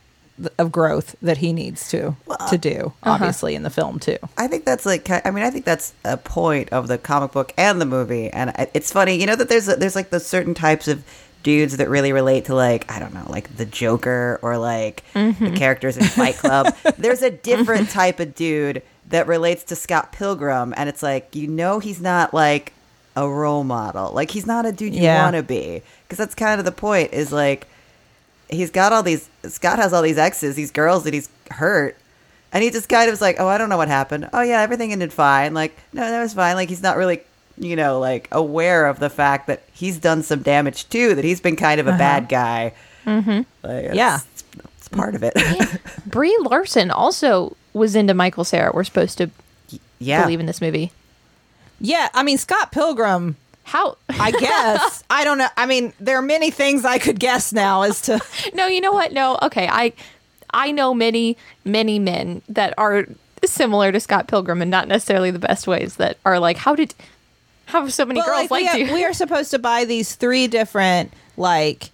of 0.57 0.73
growth 0.73 1.15
that 1.21 1.37
he 1.37 1.53
needs 1.53 1.91
to 1.91 2.17
to 2.49 2.57
do 2.57 2.91
Uh-huh. 3.03 3.11
obviously 3.13 3.55
in 3.55 3.65
the 3.65 3.69
film 3.71 3.99
too 3.99 4.17
I 4.39 4.49
think 4.49 4.65
that's 4.65 4.87
like 4.87 5.11
I 5.11 5.31
mean 5.31 5.45
I 5.45 5.51
think 5.51 5.67
that's 5.67 5.93
a 6.07 6.17
point 6.17 6.71
of 6.73 6.89
the 6.89 6.97
comic 6.97 7.33
book 7.33 7.53
and 7.59 7.83
the 7.83 7.85
movie 7.85 8.31
and 8.31 8.55
it's 8.73 8.91
funny 8.91 9.21
you 9.21 9.27
know 9.27 9.37
that 9.37 9.51
there's 9.51 9.69
a, 9.69 9.77
there's 9.77 9.95
like 9.95 10.09
the 10.09 10.21
certain 10.21 10.55
types 10.55 10.89
of 10.89 11.05
dudes 11.43 11.77
that 11.77 11.91
really 11.91 12.11
relate 12.15 12.47
to 12.47 12.55
like 12.55 12.91
I 12.91 12.99
don't 12.99 13.13
know 13.13 13.27
like 13.29 13.55
the 13.59 13.67
Joker 13.67 14.39
or 14.41 14.57
like 14.57 15.05
the 15.13 15.53
characters 15.55 15.99
in 15.99 16.05
Fight 16.05 16.37
Club 16.37 16.75
there's 16.97 17.21
a 17.21 17.31
different 17.31 17.91
type 17.91 18.21
of 18.21 18.35
dude 18.35 18.83
that 19.09 19.27
relates 19.27 19.65
to 19.65 19.77
Scott 19.77 20.13
Pilgrim 20.13 20.73
and 20.77 20.89
it's 20.89 21.03
like 21.03 21.35
you 21.37 21.47
know 21.47 21.79
he's 21.79 22.01
not 22.01 22.33
like 22.35 22.73
a 23.17 23.29
role 23.29 23.63
model 23.65 24.11
like 24.13 24.31
he's 24.33 24.47
not 24.47 24.67
a 24.67 24.73
dude 24.73 24.95
you 24.95 25.03
Yeah. 25.03 25.23
want 25.25 25.37
to 25.37 25.43
be 25.43 25.83
because 26.05 26.19
that's 26.19 26.35
kind 26.35 26.59
of 26.59 26.65
the 26.65 26.73
point 26.73 27.13
is 27.13 27.31
like 27.33 27.67
he's 28.51 28.71
got 28.71 28.93
all 28.93 29.03
these 29.03 29.29
Scott 29.49 29.79
has 29.79 29.93
all 29.93 30.03
these 30.03 30.19
exes, 30.19 30.55
these 30.57 30.71
girls 30.71 31.05
that 31.05 31.15
he's 31.15 31.29
hurt. 31.51 31.97
And 32.53 32.63
he 32.63 32.71
just 32.71 32.89
kind 32.89 33.09
of 33.09 33.13
was 33.13 33.21
like, 33.21 33.37
Oh, 33.41 33.49
I 33.49 33.59
don't 33.59 33.69
know 33.69 33.77
what 33.77 33.89
happened. 33.89 34.29
Oh 34.33 34.41
yeah, 34.43 34.61
everything 34.61 34.93
ended 34.93 35.13
fine. 35.13 35.55
Like, 35.55 35.77
no, 35.93 36.03
that 36.09 36.21
was 36.23 36.35
fine. 36.35 36.55
Like 36.57 36.69
he's 36.69 36.83
not 36.83 36.97
really 36.97 37.21
you 37.57 37.77
know, 37.77 38.01
like 38.01 38.29
aware 38.33 38.87
of 38.87 38.99
the 38.99 39.09
fact 39.11 39.47
that 39.47 39.63
he's 39.73 39.99
done 39.99 40.23
some 40.25 40.43
damage 40.43 40.89
too, 40.89 41.15
that 41.15 41.25
he's 41.25 41.41
been 41.41 41.57
kind 41.57 41.81
of 41.81 41.87
a 41.87 41.93
bad 41.93 42.29
guy. 42.29 42.75
Mm-hmm. 43.07 43.43
Like, 43.67 43.95
Yeah. 43.95 44.19
It's, 44.33 44.45
it's 44.79 44.89
part 44.89 45.15
of 45.15 45.23
it. 45.23 45.35
Brie 46.07 46.37
Larson 46.43 46.91
also 46.91 47.57
was 47.75 47.95
into 47.95 48.15
Michael 48.15 48.45
Cera. 48.45 48.71
We're 48.73 48.85
supposed 48.85 49.19
to 49.19 49.31
yeah. 49.99 50.23
believe 50.23 50.41
in 50.41 50.47
this 50.47 50.61
movie. 50.61 50.91
yeah 51.81 52.09
i 52.15 52.23
mean 52.23 52.39
scott 52.39 52.71
pilgrim 52.73 53.37
How? 53.65 53.97
I 54.09 54.31
guess. 54.47 55.03
I 55.09 55.25
don't 55.25 55.39
know. 55.39 55.49
I 55.57 55.65
mean, 55.67 55.93
there 55.99 56.19
are 56.19 56.23
many 56.23 56.51
things 56.51 56.85
I 56.85 56.99
could 56.99 57.19
guess 57.19 57.51
now 57.53 57.81
as 57.83 58.03
to. 58.03 58.21
no, 58.55 58.67
you 58.67 58.83
know 58.83 58.93
what? 58.93 59.13
No. 59.13 59.39
Okay, 59.41 59.67
I 59.67 59.95
I 60.53 60.71
know 60.71 60.93
many 60.93 61.39
many 61.65 61.99
men 61.99 62.43
that 62.51 62.75
are 62.77 63.07
similar 63.47 63.91
to 63.91 64.01
Scott 64.01 64.29
Pilgrim 64.29 64.61
and 64.61 64.71
not 64.71 64.87
necessarily 64.87 65.31
the 65.31 65.39
best 65.39 65.67
ways 65.67 65.97
that 65.97 66.19
are 66.27 66.39
like 66.39 66.59
how 66.59 66.75
did 66.77 66.95
How 67.67 67.81
have 67.81 67.93
so 67.95 68.05
many 68.05 68.21
But, 68.21 68.27
girls 68.27 68.51
we, 68.51 68.57
like 68.65 68.67
have- 68.67 68.79
you? 68.81 68.93
we 68.93 69.03
are 69.05 69.15
supposed 69.15 69.51
to 69.53 69.59
buy 69.59 69.87
these 69.87 70.15
three 70.15 70.47
different 70.47 71.11
like 71.39 71.89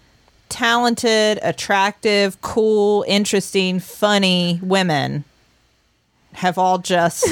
talented, 0.49 1.39
attractive, 1.43 2.41
cool, 2.41 3.05
interesting, 3.07 3.79
funny 3.79 4.59
women 4.63 5.25
have 6.35 6.59
all 6.59 6.79
just 6.79 7.27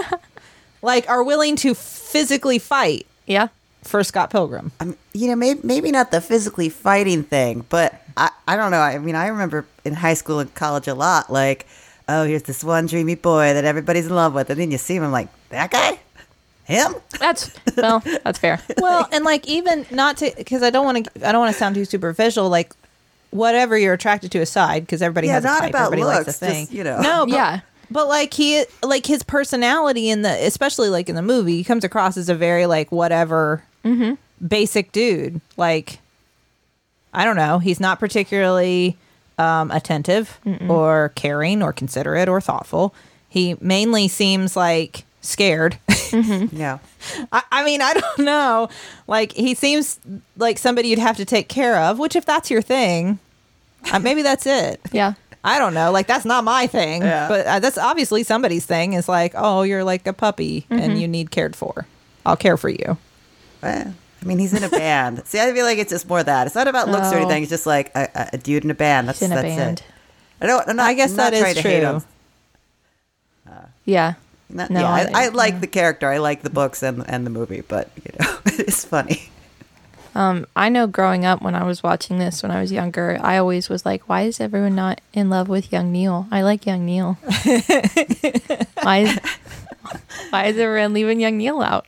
like 0.82 1.08
are 1.08 1.22
willing 1.22 1.56
to 1.56 1.74
physically 1.74 2.58
fight 2.58 3.06
yeah. 3.26 3.48
for 3.82 4.02
Scott 4.04 4.30
Pilgrim. 4.30 4.72
Um, 4.80 4.96
you 5.12 5.28
know, 5.28 5.36
maybe, 5.36 5.60
maybe 5.62 5.90
not 5.90 6.10
the 6.10 6.20
physically 6.20 6.68
fighting 6.68 7.22
thing, 7.22 7.64
but 7.68 7.94
I, 8.16 8.30
I 8.48 8.56
don't 8.56 8.70
know. 8.70 8.80
I 8.80 8.98
mean, 8.98 9.14
I 9.14 9.28
remember 9.28 9.66
in 9.84 9.94
high 9.94 10.14
school 10.14 10.40
and 10.40 10.52
college 10.54 10.88
a 10.88 10.94
lot, 10.94 11.30
like, 11.32 11.66
oh, 12.08 12.24
here's 12.24 12.42
this 12.44 12.64
one 12.64 12.86
dreamy 12.86 13.14
boy 13.14 13.54
that 13.54 13.64
everybody's 13.64 14.06
in 14.06 14.14
love 14.14 14.34
with. 14.34 14.50
And 14.50 14.58
then 14.60 14.70
you 14.70 14.78
see 14.78 14.96
him, 14.96 15.04
I'm 15.04 15.12
like, 15.12 15.28
that 15.50 15.70
guy? 15.70 15.98
Him? 16.64 16.94
That's 17.18 17.50
well, 17.76 18.02
that's 18.24 18.38
fair. 18.38 18.60
Well, 18.78 19.08
and 19.12 19.24
like 19.24 19.48
even 19.48 19.84
not 19.90 20.16
to 20.18 20.32
because 20.36 20.62
I 20.62 20.70
don't 20.70 20.84
want 20.84 21.04
to 21.04 21.28
I 21.28 21.32
don't 21.32 21.40
want 21.40 21.52
to 21.52 21.58
sound 21.58 21.74
too 21.74 21.84
superficial. 21.84 22.48
Like 22.48 22.72
whatever 23.30 23.76
you're 23.76 23.94
attracted 23.94 24.30
to 24.32 24.38
aside, 24.38 24.82
because 24.84 25.02
everybody 25.02 25.26
Yeah, 25.26 25.34
has 25.34 25.44
a 25.44 25.48
not 25.48 25.60
type, 25.60 25.70
about 25.70 25.86
everybody 25.92 26.04
likes 26.04 26.20
a 26.22 26.26
looks, 26.28 26.38
thing. 26.38 26.66
just, 26.66 26.72
you 26.72 26.84
know. 26.84 27.00
No, 27.00 27.26
but, 27.26 27.34
Yeah. 27.34 27.60
But 27.92 28.08
like 28.08 28.34
he 28.34 28.64
like 28.82 29.06
his 29.06 29.22
personality 29.22 30.08
in 30.10 30.22
the 30.22 30.30
especially 30.46 30.88
like 30.88 31.08
in 31.08 31.14
the 31.14 31.22
movie, 31.22 31.56
he 31.56 31.64
comes 31.64 31.84
across 31.84 32.16
as 32.16 32.28
a 32.28 32.34
very 32.34 32.66
like 32.66 32.90
whatever 32.90 33.62
basic 34.46 34.92
dude. 34.92 35.40
Like 35.56 35.98
I 37.12 37.24
don't 37.24 37.36
know, 37.36 37.58
he's 37.58 37.78
not 37.80 38.00
particularly 38.00 38.96
um, 39.38 39.70
attentive 39.70 40.38
or 40.68 41.12
caring 41.14 41.62
or 41.62 41.72
considerate 41.72 42.28
or 42.28 42.40
thoughtful. 42.40 42.94
He 43.28 43.56
mainly 43.60 44.08
seems 44.08 44.56
like 44.56 45.04
scared. 45.20 45.78
Yeah. 46.12 46.78
I, 47.32 47.42
I 47.50 47.64
mean, 47.64 47.80
I 47.80 47.94
don't 47.94 48.18
know. 48.20 48.68
Like 49.06 49.32
he 49.32 49.54
seems 49.54 49.98
like 50.36 50.58
somebody 50.58 50.88
you'd 50.88 50.98
have 50.98 51.16
to 51.16 51.24
take 51.24 51.48
care 51.48 51.78
of. 51.78 51.98
Which, 51.98 52.14
if 52.16 52.24
that's 52.26 52.50
your 52.50 52.62
thing, 52.62 53.18
uh, 53.92 53.98
maybe 53.98 54.22
that's 54.22 54.46
it. 54.46 54.80
Yeah. 54.92 55.14
I 55.44 55.58
don't 55.58 55.74
know. 55.74 55.90
Like 55.90 56.06
that's 56.06 56.24
not 56.24 56.44
my 56.44 56.66
thing, 56.66 57.02
Yeah. 57.02 57.28
but 57.28 57.46
uh, 57.46 57.58
that's 57.58 57.76
obviously 57.78 58.22
somebody's 58.22 58.64
thing. 58.66 58.92
Is 58.92 59.08
like, 59.08 59.32
oh, 59.36 59.62
you're 59.62 59.82
like 59.84 60.06
a 60.06 60.12
puppy 60.12 60.66
and 60.70 61.00
you 61.00 61.08
need 61.08 61.30
cared 61.30 61.56
for. 61.56 61.86
I'll 62.24 62.36
care 62.36 62.56
for 62.56 62.68
you. 62.68 62.96
Well, 63.62 63.94
I 64.20 64.24
mean, 64.24 64.38
he's 64.38 64.54
in 64.54 64.62
a 64.62 64.68
band. 64.68 65.22
See, 65.26 65.40
I 65.40 65.52
feel 65.52 65.64
like 65.64 65.78
it's 65.78 65.90
just 65.90 66.08
more 66.08 66.22
that. 66.22 66.46
It's 66.46 66.54
not 66.54 66.68
about 66.68 66.88
looks 66.88 67.12
or 67.12 67.16
Oh. 67.16 67.22
anything. 67.22 67.42
It's 67.42 67.50
just 67.50 67.66
like 67.66 67.90
a, 67.96 68.08
a- 68.14 68.28
a 68.34 68.38
dude 68.38 68.62
in 68.64 68.70
a 68.70 68.74
band. 68.74 69.08
That's, 69.08 69.20
in 69.20 69.32
a 69.32 69.34
that's 69.34 69.48
band. 69.48 69.78
it. 69.80 69.84
I 70.40 70.46
don't. 70.46 70.68
I'm 70.68 70.76
not, 70.76 70.86
I 70.86 70.94
guess 70.94 71.10
I'm 71.10 71.16
not 71.16 71.32
that 71.32 71.34
is 71.34 71.40
trying 71.42 71.54
to 71.56 71.62
hate 71.62 71.80
true. 71.80 71.88
him. 71.88 72.02
Yeah. 73.84 74.14
Not, 74.48 74.70
No, 74.70 74.80
yeah, 74.80 74.88
I- 74.90 75.00
I, 75.00 75.24
I 75.24 75.28
like 75.28 75.60
the 75.60 75.66
character. 75.66 76.08
I 76.08 76.18
like 76.18 76.42
the 76.42 76.50
books 76.50 76.82
and 76.82 77.02
and 77.08 77.24
the 77.26 77.30
movie, 77.30 77.62
but 77.66 77.90
you 78.04 78.12
know, 78.20 78.38
it's 78.46 78.84
funny. 78.84 79.30
Um, 80.14 80.46
I 80.54 80.68
know 80.68 80.86
growing 80.86 81.24
up 81.24 81.40
when 81.40 81.54
I 81.54 81.64
was 81.64 81.82
watching 81.82 82.18
this 82.18 82.42
when 82.42 82.52
I 82.52 82.60
was 82.60 82.70
younger, 82.70 83.18
I 83.22 83.38
always 83.38 83.68
was 83.68 83.86
like, 83.86 84.08
why 84.08 84.22
is 84.22 84.40
everyone 84.40 84.74
not 84.74 85.00
in 85.12 85.30
love 85.30 85.48
with 85.48 85.72
young 85.72 85.90
Neil? 85.90 86.26
I 86.30 86.42
like 86.42 86.66
young 86.66 86.84
Neil. 86.84 87.14
why 88.82 88.98
is 88.98 89.18
why 90.30 90.46
is 90.46 90.58
everyone 90.58 90.92
leaving 90.92 91.20
young 91.20 91.38
Neil 91.38 91.62
out? 91.62 91.86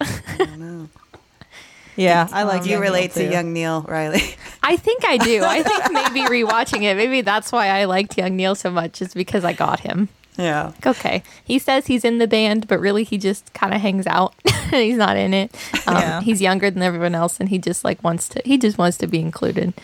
Yeah, 1.96 2.28
I 2.32 2.42
like. 2.42 2.62
Do 2.62 2.68
you 2.70 2.74
young 2.74 2.82
relate 2.82 3.14
Neil, 3.14 3.24
to 3.24 3.26
too. 3.26 3.32
young 3.32 3.52
Neil 3.52 3.82
Rileigh? 3.82 4.36
I 4.62 4.76
think 4.76 5.04
I 5.06 5.16
do. 5.18 5.44
I 5.44 5.62
think 5.62 5.92
maybe 5.92 6.26
rewatching 6.28 6.82
it, 6.82 6.96
maybe 6.96 7.20
that's 7.20 7.52
why 7.52 7.68
I 7.68 7.84
liked 7.84 8.18
young 8.18 8.36
Neil 8.36 8.54
so 8.54 8.70
much, 8.70 9.00
is 9.00 9.14
because 9.14 9.44
I 9.44 9.52
got 9.52 9.80
him. 9.80 10.08
Yeah. 10.36 10.72
Okay, 10.84 11.22
he 11.44 11.58
says 11.58 11.86
he's 11.86 12.04
in 12.04 12.18
the 12.18 12.26
band, 12.26 12.66
but 12.68 12.80
really 12.80 13.04
he 13.04 13.18
just 13.18 13.52
kind 13.54 13.72
of 13.74 13.80
hangs 13.80 14.06
out. 14.06 14.34
he's 14.70 14.96
not 14.96 15.16
in 15.16 15.32
it. 15.34 15.54
Um, 15.86 15.96
Yeah. 15.96 16.20
He's 16.22 16.40
younger 16.40 16.70
than 16.70 16.82
everyone 16.82 17.14
else, 17.14 17.38
and 17.40 17.48
he 17.48 17.58
just 17.58 17.84
like 17.84 18.02
wants 18.02 18.28
to. 18.30 18.42
He 18.44 18.58
just 18.58 18.76
wants 18.78 18.96
to 18.98 19.06
be 19.06 19.20
included. 19.20 19.74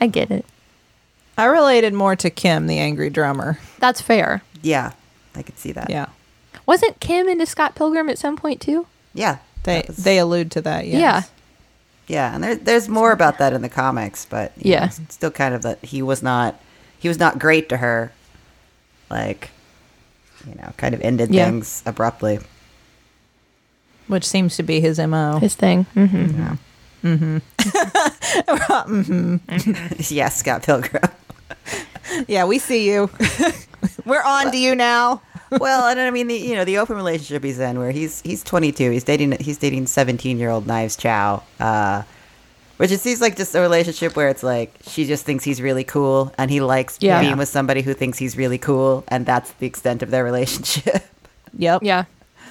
I 0.00 0.06
get 0.06 0.30
it. 0.30 0.44
I 1.36 1.44
related 1.46 1.94
more 1.94 2.16
to 2.16 2.30
Kim, 2.30 2.66
the 2.66 2.78
angry 2.78 3.10
drummer. 3.10 3.58
That's 3.78 4.00
fair. 4.00 4.42
Yeah, 4.62 4.92
I 5.36 5.42
could 5.42 5.58
see 5.58 5.72
that. 5.72 5.88
Yeah, 5.90 6.06
Wasn't 6.66 6.98
Kim 7.00 7.28
into 7.28 7.46
Scott 7.46 7.74
Pilgrim 7.76 8.08
at 8.08 8.18
some 8.18 8.36
point 8.36 8.60
too? 8.60 8.86
yeah. 9.14 9.38
they 9.64 9.84
was- 9.86 9.96
they 9.98 10.18
allude 10.18 10.50
to 10.52 10.60
that. 10.62 10.86
Yes. 10.86 11.00
Yeah. 11.00 11.22
yeah, 12.06 12.34
and 12.34 12.42
there, 12.44 12.54
there's 12.56 12.88
more 12.88 13.12
about 13.12 13.38
that 13.38 13.52
in 13.52 13.62
the 13.62 13.68
comics, 13.68 14.24
but 14.24 14.52
Yeah. 14.56 14.86
know, 14.86 14.90
still 15.08 15.30
kind 15.30 15.54
of 15.54 15.62
that 15.62 15.84
he 15.84 16.02
was 16.02 16.22
not 16.22 16.60
he 16.98 17.06
was 17.08 17.18
not 17.18 17.38
great 17.38 17.68
to 17.68 17.76
her, 17.76 18.12
like 19.10 19.50
you 20.46 20.54
know, 20.56 20.72
kind 20.76 20.94
of 20.94 21.00
ended 21.00 21.32
Yeah. 21.34 21.46
things 21.46 21.82
abruptly. 21.86 22.38
which 24.08 24.26
seems 24.26 24.56
to 24.56 24.62
be 24.62 24.80
his 24.80 24.98
mo. 24.98 25.38
His 25.38 25.54
thing. 25.54 25.86
Mm-hmm. 25.94 26.38
Yeah. 26.40 26.56
Mm-hmm. 27.04 27.38
yes, 30.14 30.36
Scott 30.38 30.62
Pilgrim. 30.62 31.02
yeah, 32.28 32.44
we 32.44 32.58
see 32.58 32.88
you. 32.90 33.10
We're 34.04 34.22
on 34.22 34.50
to 34.52 34.58
you 34.58 34.74
now. 34.74 35.22
well, 35.52 35.88
and 35.88 36.00
I 36.00 36.10
mean, 36.10 36.28
the, 36.28 36.36
you 36.36 36.54
know, 36.54 36.64
the 36.64 36.78
open 36.78 36.96
relationship 36.96 37.44
he's 37.44 37.58
in, 37.58 37.78
where 37.78 37.90
he's 37.90 38.20
he's 38.22 38.42
22, 38.44 38.90
he's 38.90 39.04
dating 39.04 39.32
he's 39.40 39.58
dating 39.58 39.86
17 39.86 40.38
year 40.38 40.50
old 40.50 40.66
Knives 40.66 40.96
Chow, 40.96 41.42
uh, 41.60 42.02
which 42.78 42.90
it 42.90 43.00
seems 43.00 43.20
like 43.20 43.36
just 43.36 43.54
a 43.54 43.60
relationship 43.60 44.16
where 44.16 44.28
it's 44.28 44.42
like 44.42 44.72
she 44.86 45.04
just 45.04 45.24
thinks 45.24 45.44
he's 45.44 45.60
really 45.60 45.84
cool, 45.84 46.32
and 46.38 46.50
he 46.50 46.60
likes 46.60 46.96
Yeah. 47.00 47.20
being 47.20 47.36
with 47.36 47.48
somebody 47.48 47.82
who 47.82 47.92
thinks 47.92 48.18
he's 48.18 48.36
really 48.36 48.58
cool, 48.58 49.04
and 49.08 49.26
that's 49.26 49.52
the 49.52 49.66
extent 49.66 50.02
of 50.02 50.10
their 50.10 50.24
relationship. 50.24 51.04
Yep. 51.56 51.82
Yeah. 51.82 52.04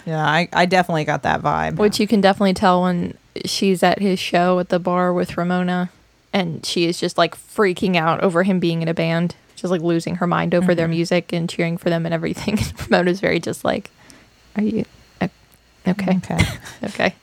Yeah, 0.08 0.26
I, 0.26 0.50
I 0.52 0.66
definitely 0.66 1.06
got 1.06 1.22
that 1.24 1.42
vibe. 1.42 1.76
Which 1.76 2.00
you 2.00 2.08
can 2.08 2.20
definitely 2.20 2.56
tell 2.56 2.82
when 2.82 3.16
she's 3.46 3.84
at 3.84 4.00
his 4.00 4.20
show 4.20 4.58
at 4.60 4.70
the 4.70 4.80
bar 4.80 5.14
with 5.14 5.38
Ramona, 5.38 5.92
and 6.34 6.66
she 6.66 6.86
is 6.86 7.00
just 7.00 7.18
like 7.18 7.36
freaking 7.36 7.96
out 7.96 8.22
over 8.24 8.44
him 8.44 8.60
being 8.60 8.82
in 8.82 8.88
a 8.88 8.94
band, 8.94 9.36
just 9.56 9.70
like 9.70 9.82
losing 9.82 10.16
her 10.16 10.28
mind 10.28 10.56
over 10.56 10.74
their 10.74 10.86
mm-hmm. 10.86 10.96
music 10.96 11.34
and 11.34 11.50
cheering 11.50 11.78
for 11.78 11.90
them 11.90 12.06
and 12.06 12.14
everything. 12.14 12.58
And 12.60 12.92
Ramona's 12.92 13.20
very 13.20 13.40
just 13.40 13.64
like, 13.64 13.92
"Are 14.56 14.64
you 14.64 14.86
uh, 15.22 15.28
okay? 15.88 16.18
okay. 16.18 16.40
Okay." 16.84 17.16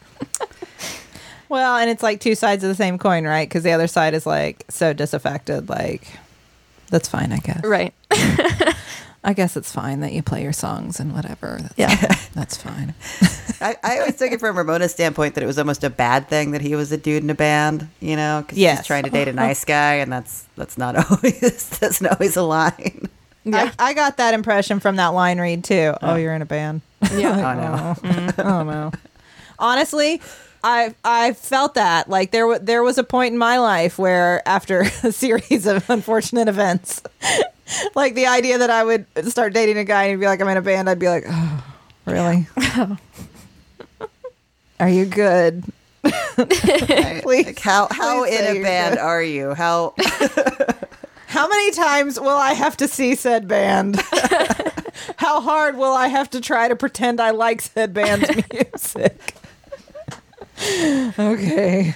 Well, 1.55 1.77
and 1.77 1.89
it's 1.89 2.03
like 2.03 2.19
two 2.19 2.35
sides 2.35 2.65
of 2.65 2.69
the 2.69 2.75
same 2.75 2.99
coin, 2.99 3.25
right? 3.25 3.49
Because 3.49 3.63
the 3.63 3.71
other 3.71 3.87
side 3.87 4.13
is 4.13 4.27
like 4.27 4.65
so 4.69 4.93
disaffected. 4.93 5.69
Like, 5.69 6.05
that's 6.91 7.07
fine, 7.09 7.31
I 7.31 7.37
guess. 7.39 7.63
Right. 7.65 7.95
I 9.23 9.35
guess 9.35 9.57
it's 9.57 9.71
fine 9.71 10.01
that 10.01 10.13
you 10.13 10.21
play 10.21 10.43
your 10.43 10.53
songs 10.53 10.99
and 10.99 11.15
whatever. 11.15 11.59
That's, 11.63 11.75
Yeah. 11.79 11.95
that's 12.35 12.57
fine. 12.57 12.93
I, 13.61 13.77
I 13.85 13.99
always 14.01 14.17
took 14.17 14.33
it 14.33 14.41
from 14.41 14.59
Ramona's 14.59 14.91
standpoint 14.91 15.37
that 15.37 15.45
it 15.45 15.47
was 15.47 15.57
almost 15.57 15.85
a 15.85 15.91
bad 15.91 16.27
thing 16.29 16.51
that 16.51 16.61
he 16.61 16.75
was 16.75 16.91
a 16.91 16.97
dude 16.97 17.23
in 17.23 17.31
a 17.31 17.37
band, 17.37 17.87
you 18.01 18.17
know, 18.17 18.43
because 18.45 18.59
Yes. 18.59 18.79
he's 18.81 18.87
trying 18.89 19.05
to 19.05 19.11
date 19.11 19.29
a 19.29 19.33
nice 19.33 19.65
guy, 19.77 19.95
and 19.95 20.13
that's 20.13 20.47
that's 20.57 20.77
not 20.77 20.97
always 20.97 21.69
that's 21.79 22.01
not 22.01 22.21
always 22.21 22.37
a 22.37 22.43
line. 22.43 23.09
Yeah. 23.45 23.71
I, 23.79 23.91
I 23.91 23.95
got 23.95 24.17
that 24.17 24.35
impression 24.35 24.81
from 24.81 24.97
that 24.97 25.09
line 25.09 25.39
read 25.39 25.63
too. 25.63 25.95
Oh, 26.03 26.15
oh. 26.15 26.15
you're 26.17 26.35
in 26.35 26.43
a 26.43 26.47
band. 26.47 26.81
Yeah. 27.15 27.37
Oh 27.39 27.55
no. 27.61 28.11
Mm. 28.11 28.45
oh 28.45 28.63
no. 28.65 28.93
Honestly, 29.59 30.21
I 30.65 30.95
I 31.05 31.35
felt 31.35 31.75
that 31.75 32.09
like 32.09 32.31
there 32.31 32.47
wa 32.47 32.59
there 32.61 32.83
was 32.83 32.97
a 32.99 33.05
point 33.05 33.33
in 33.35 33.39
my 33.39 33.59
life 33.59 33.99
where 33.99 34.43
after 34.49 34.81
a 35.03 35.13
series 35.13 35.67
of 35.67 35.89
unfortunate 35.91 36.49
events, 36.49 37.03
like 37.95 38.15
the 38.15 38.27
idea 38.27 38.59
that 38.59 38.71
I 38.71 38.83
would 38.83 39.07
start 39.31 39.53
dating 39.53 39.77
a 39.79 39.85
guy 39.85 40.05
and 40.05 40.11
he'd 40.13 40.21
be 40.21 40.27
like 40.27 40.41
I'm 40.41 40.49
in 40.49 40.57
a 40.57 40.63
band, 40.63 40.89
I'd 40.89 40.99
be 40.99 41.09
like, 41.09 41.25
oh, 41.29 41.65
really? 42.07 42.47
Are 44.81 44.89
you 44.89 45.05
good? 45.07 45.65
Please, 46.03 47.47
Like 47.47 47.59
how 47.61 47.89
how 47.91 48.25
in 48.25 48.57
a 48.57 48.63
band 48.63 48.95
good. 48.97 49.01
are 49.03 49.23
you? 49.23 49.55
How 49.55 49.95
How 51.27 51.49
many 51.49 51.71
times 51.73 52.19
will 52.19 52.37
I 52.37 52.53
have 52.55 52.77
to 52.79 52.89
see 52.89 53.15
said 53.17 53.49
band? 53.49 54.01
How 55.17 55.41
hard 55.41 55.77
will 55.77 55.93
I 55.93 56.07
have 56.09 56.31
to 56.31 56.41
try 56.41 56.69
to 56.69 56.77
pretend 56.77 57.21
I 57.21 57.31
like 57.31 57.61
said 57.61 57.93
band's 57.93 58.31
music? 58.53 59.35
Okay. 61.19 61.95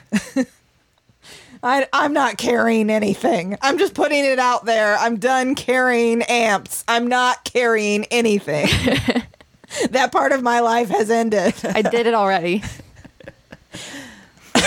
I, 1.63 1.87
I'm 1.93 2.13
not 2.13 2.39
carrying 2.39 2.91
anything. 2.91 3.57
I'm 3.63 3.79
just 3.79 3.95
putting 3.95 4.25
it 4.25 4.39
out 4.39 4.65
there. 4.65 4.97
I'm 4.97 5.19
done 5.19 5.55
carrying 5.55 6.23
amps. 6.23 6.85
I'm 6.87 7.09
not 7.09 7.45
carrying 7.45 8.05
anything. 8.07 8.67
that 9.91 10.13
part 10.13 10.33
of 10.33 10.43
my 10.43 10.61
life 10.61 10.89
has 10.89 11.11
ended. 11.11 11.55
I 11.65 11.83
did 11.83 12.07
it 12.07 12.15
already. 12.15 12.63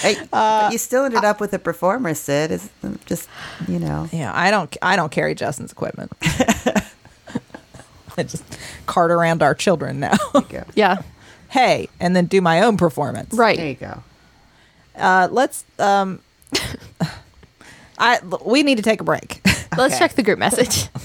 Hey, 0.00 0.16
Uh, 0.32 0.68
you 0.70 0.78
still 0.78 1.04
ended 1.04 1.24
up 1.24 1.40
with 1.40 1.52
a 1.54 1.58
performer, 1.58 2.14
Sid. 2.14 2.52
Is 2.52 2.70
just 3.06 3.28
you 3.66 3.80
know. 3.80 4.08
Yeah, 4.12 4.30
I 4.32 4.52
don't. 4.52 4.74
I 4.80 4.94
don't 4.94 5.10
carry 5.10 5.34
Justin's 5.34 5.72
equipment. 5.72 6.12
I 6.22 6.84
just 8.22 8.44
cart 8.86 9.10
around 9.10 9.42
our 9.42 9.56
children 9.56 9.98
now. 9.98 10.14
Yeah. 10.76 11.02
Hey, 11.48 11.88
and 12.00 12.14
then 12.14 12.26
do 12.26 12.40
my 12.40 12.60
own 12.60 12.76
performance. 12.76 13.34
Right. 13.34 13.56
There 13.56 13.68
you 13.68 13.74
go. 13.74 14.02
Uh, 14.96 15.28
let's. 15.30 15.64
Um, 15.78 16.20
I 17.98 18.20
we 18.44 18.62
need 18.62 18.76
to 18.76 18.82
take 18.82 19.00
a 19.00 19.04
break. 19.04 19.40
Let's 19.76 19.94
Okay. 19.94 19.98
check 19.98 20.12
the 20.14 20.22
group 20.22 20.38
message. 20.38 20.88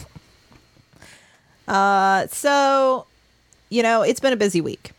Uh, 1.67 2.27
so, 2.27 3.05
you 3.69 3.81
know, 3.83 4.01
it's 4.01 4.19
been 4.19 4.33
a 4.33 4.37
busy 4.37 4.59
week, 4.59 4.91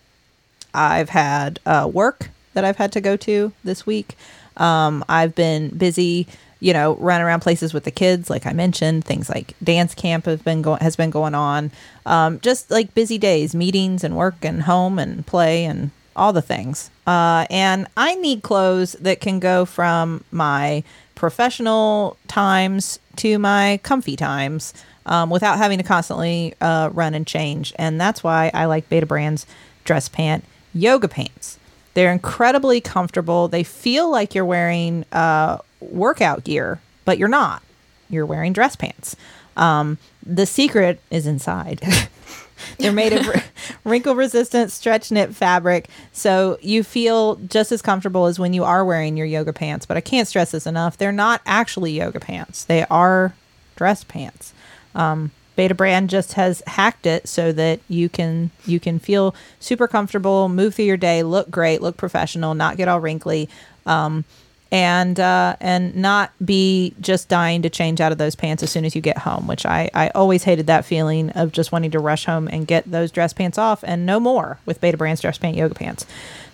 I've 0.72 1.10
had 1.10 1.60
uh, 1.66 1.88
work 1.92 2.30
that 2.54 2.64
I've 2.64 2.76
had 2.78 2.90
to 2.92 3.00
go 3.02 3.16
to 3.18 3.52
this 3.64 3.84
week. 3.84 4.16
Um, 4.56 5.04
I've 5.08 5.34
been 5.34 5.68
busy, 5.76 6.26
you 6.64 6.72
know, 6.72 6.94
running 6.94 7.26
around 7.26 7.40
places 7.40 7.74
with 7.74 7.84
the 7.84 7.90
kids, 7.90 8.30
like 8.30 8.46
I 8.46 8.54
mentioned. 8.54 9.04
Things 9.04 9.28
like 9.28 9.52
dance 9.62 9.94
camp 9.94 10.24
have 10.24 10.42
been 10.42 10.62
going 10.62 10.80
has 10.80 10.96
been 10.96 11.10
going 11.10 11.34
on. 11.34 11.70
Um, 12.06 12.40
just 12.40 12.70
like 12.70 12.94
busy 12.94 13.18
days, 13.18 13.54
meetings 13.54 14.02
and 14.02 14.16
work 14.16 14.36
and 14.42 14.62
home 14.62 14.98
and 14.98 15.26
play 15.26 15.66
and 15.66 15.90
all 16.16 16.32
the 16.32 16.40
things. 16.40 16.90
Uh, 17.06 17.46
and 17.50 17.86
I 17.98 18.14
need 18.14 18.42
clothes 18.42 18.92
that 18.94 19.20
can 19.20 19.40
go 19.40 19.66
from 19.66 20.24
my 20.30 20.82
professional 21.14 22.16
times 22.28 22.98
to 23.16 23.38
my 23.38 23.78
comfy 23.82 24.16
times 24.16 24.72
um, 25.04 25.28
without 25.28 25.58
having 25.58 25.76
to 25.76 25.84
constantly 25.84 26.54
uh, 26.62 26.88
run 26.94 27.12
and 27.12 27.26
change. 27.26 27.74
And 27.76 28.00
that's 28.00 28.24
why 28.24 28.50
I 28.54 28.64
like 28.64 28.88
Betabrand's 28.88 29.44
dress 29.84 30.08
pant 30.08 30.44
yoga 30.72 31.08
pants. 31.08 31.58
They're 31.92 32.10
incredibly 32.10 32.80
comfortable. 32.80 33.48
They 33.48 33.64
feel 33.64 34.10
like 34.10 34.34
you're 34.34 34.46
wearing 34.46 35.04
uh, 35.12 35.58
workout 35.90 36.44
gear, 36.44 36.80
but 37.04 37.18
you're 37.18 37.28
not. 37.28 37.62
You're 38.08 38.26
wearing 38.26 38.52
dress 38.52 38.76
pants. 38.76 39.16
Um, 39.56 39.98
the 40.24 40.46
secret 40.46 41.00
is 41.10 41.26
inside. 41.26 41.80
They're 42.78 42.92
made 42.92 43.12
of 43.12 43.26
wrinkle 43.84 44.14
resistant 44.14 44.70
stretch 44.70 45.10
knit 45.10 45.34
fabric. 45.34 45.88
So 46.12 46.58
you 46.60 46.82
feel 46.82 47.36
just 47.36 47.72
as 47.72 47.82
comfortable 47.82 48.26
as 48.26 48.38
when 48.38 48.52
you 48.52 48.64
are 48.64 48.84
wearing 48.84 49.16
your 49.16 49.26
yoga 49.26 49.52
pants. 49.52 49.86
But 49.86 49.96
I 49.96 50.00
can't 50.00 50.28
stress 50.28 50.52
this 50.52 50.66
enough. 50.66 50.96
They're 50.96 51.12
not 51.12 51.40
actually 51.46 51.92
yoga 51.92 52.20
pants, 52.20 52.64
they 52.64 52.84
are 52.86 53.34
dress 53.76 54.04
pants. 54.04 54.52
Um, 54.94 55.32
Betabrand 55.56 56.08
just 56.08 56.32
has 56.32 56.62
hacked 56.66 57.06
it 57.06 57.28
so 57.28 57.52
that 57.52 57.78
you 57.88 58.08
can 58.08 58.50
you 58.66 58.80
can 58.80 58.98
feel 58.98 59.34
super 59.60 59.86
comfortable, 59.86 60.48
move 60.48 60.74
through 60.74 60.86
your 60.86 60.96
day, 60.96 61.22
look 61.22 61.48
great, 61.48 61.80
look 61.80 61.96
professional, 61.96 62.54
not 62.54 62.76
get 62.76 62.88
all 62.88 63.00
wrinkly. 63.00 63.48
Um, 63.86 64.24
and 64.74 65.20
uh, 65.20 65.54
and 65.60 65.94
not 65.94 66.32
be 66.44 66.96
just 67.00 67.28
dying 67.28 67.62
to 67.62 67.70
change 67.70 68.00
out 68.00 68.10
of 68.10 68.18
those 68.18 68.34
pants 68.34 68.60
as 68.60 68.72
soon 68.72 68.84
as 68.84 68.96
you 68.96 69.00
get 69.00 69.18
home, 69.18 69.46
which 69.46 69.64
I, 69.64 69.88
I 69.94 70.08
always 70.08 70.42
hated 70.42 70.66
that 70.66 70.84
feeling 70.84 71.30
of 71.30 71.52
just 71.52 71.70
wanting 71.70 71.92
to 71.92 72.00
rush 72.00 72.24
home 72.24 72.48
and 72.48 72.66
get 72.66 72.90
those 72.90 73.12
dress 73.12 73.32
pants 73.32 73.56
off 73.56 73.84
and 73.84 74.04
no 74.04 74.18
more 74.18 74.58
with 74.66 74.80
Betabrand's 74.80 75.20
dress 75.20 75.38
pant 75.38 75.56
yoga 75.56 75.76
pants. 75.76 76.06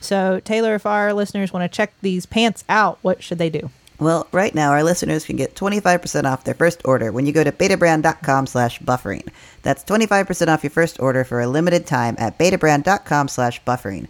So 0.03 0.39
Teylor, 0.45 0.77
if 0.77 0.85
our 0.85 1.15
listeners 1.15 1.51
want 1.51 1.71
to 1.71 1.75
check 1.75 1.95
these 2.03 2.27
pants 2.27 2.63
out, 2.69 2.99
what 3.01 3.23
should 3.23 3.39
they 3.39 3.49
do? 3.49 3.71
Well, 3.99 4.29
right 4.33 4.55
now 4.55 4.73
our 4.73 4.85
listeners 4.85 5.25
can 5.25 5.37
get 5.37 5.55
25% 5.55 6.31
off 6.31 6.45
their 6.45 6.55
first 6.55 6.83
order 6.85 7.13
when 7.13 7.25
you 7.25 7.33
go 7.33 7.43
to 7.43 7.53
betabrand.com 7.53 8.47
slash 8.47 8.81
buffering. 8.81 9.27
That's 9.63 9.83
25% 9.85 10.49
off 10.49 10.63
your 10.63 10.71
first 10.71 11.01
order 11.01 11.25
for 11.25 11.41
a 11.41 11.47
limited 11.47 11.87
time 11.87 12.17
at 12.19 12.39
betabrand.com 12.39 13.29
slash 13.29 13.63
buffering. 13.65 14.09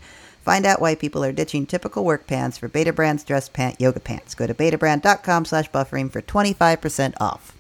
Find 0.51 0.67
out 0.67 0.81
why 0.81 0.97
people 0.97 1.23
are 1.23 1.31
ditching 1.31 1.65
typical 1.65 2.05
work 2.05 2.27
pants 2.27 2.59
for 2.59 2.69
Betabrand's 2.69 3.23
dress 3.23 3.49
pant 3.49 3.81
yoga 3.81 4.01
pants. 4.01 4.35
Go 4.35 4.49
to 4.49 4.53
betabrand.com 4.53 5.45
slash 5.45 5.71
buffering 5.71 6.11
for 6.11 6.21
25% 6.21 7.15
off. 7.21 7.57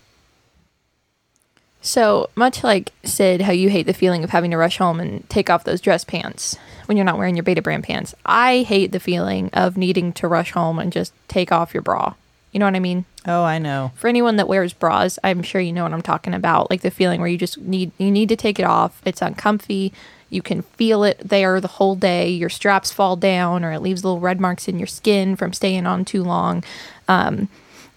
So, 1.80 2.30
much 2.34 2.64
like 2.64 2.92
Sid, 3.04 3.42
how 3.42 3.52
you 3.52 3.70
hate 3.70 3.86
the 3.86 3.94
feeling 3.94 4.24
of 4.24 4.30
having 4.30 4.50
to 4.50 4.56
rush 4.56 4.78
home 4.78 4.98
and 4.98 5.30
take 5.30 5.48
off 5.48 5.62
those 5.62 5.80
dress 5.80 6.02
pants 6.02 6.56
when 6.86 6.96
you're 6.96 7.06
not 7.06 7.16
wearing 7.16 7.36
your 7.36 7.44
Betabrand 7.44 7.84
pants, 7.84 8.12
I 8.26 8.62
hate 8.62 8.90
the 8.90 8.98
feeling 8.98 9.50
of 9.52 9.76
needing 9.76 10.12
to 10.14 10.26
rush 10.26 10.50
home 10.50 10.80
and 10.80 10.92
just 10.92 11.12
take 11.28 11.52
off 11.52 11.72
your 11.72 11.84
bra. 11.84 12.14
You 12.50 12.58
know 12.58 12.66
what 12.66 12.74
I 12.74 12.80
mean? 12.80 13.04
Oh, 13.26 13.42
I 13.44 13.58
know. 13.58 13.92
For 13.96 14.08
anyone 14.08 14.36
that 14.36 14.48
wears 14.48 14.72
bras, 14.72 15.18
I'm 15.22 15.42
sure 15.42 15.60
you 15.60 15.72
know 15.72 15.82
what 15.82 15.92
I'm 15.92 16.02
talking 16.02 16.32
about. 16.34 16.70
Like 16.70 16.80
the 16.80 16.90
feeling 16.90 17.20
where 17.20 17.28
you 17.28 17.36
just 17.36 17.58
need 17.58 17.92
you 17.98 18.10
need 18.10 18.28
to 18.30 18.36
take 18.36 18.58
it 18.58 18.64
off. 18.64 19.00
It's 19.04 19.20
uncomfy. 19.20 19.92
You 20.30 20.42
can 20.42 20.62
feel 20.62 21.04
it 21.04 21.20
there 21.22 21.60
the 21.60 21.68
whole 21.68 21.96
day. 21.96 22.30
Your 22.30 22.48
straps 22.48 22.92
fall 22.92 23.16
down, 23.16 23.64
or 23.64 23.72
it 23.72 23.80
leaves 23.80 24.04
little 24.04 24.20
red 24.20 24.40
marks 24.40 24.68
in 24.68 24.78
your 24.78 24.86
skin 24.86 25.36
from 25.36 25.52
staying 25.52 25.86
on 25.86 26.04
too 26.04 26.22
long. 26.22 26.64
Um, 27.08 27.48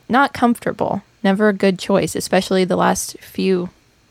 not 0.10 0.34
comfortable. 0.34 1.04
Never 1.24 1.48
a 1.48 1.54
good 1.54 1.80
choice, 1.80 2.16
especially 2.16 2.66
the 2.66 2.76
last 2.76 3.18
few, 3.20 3.70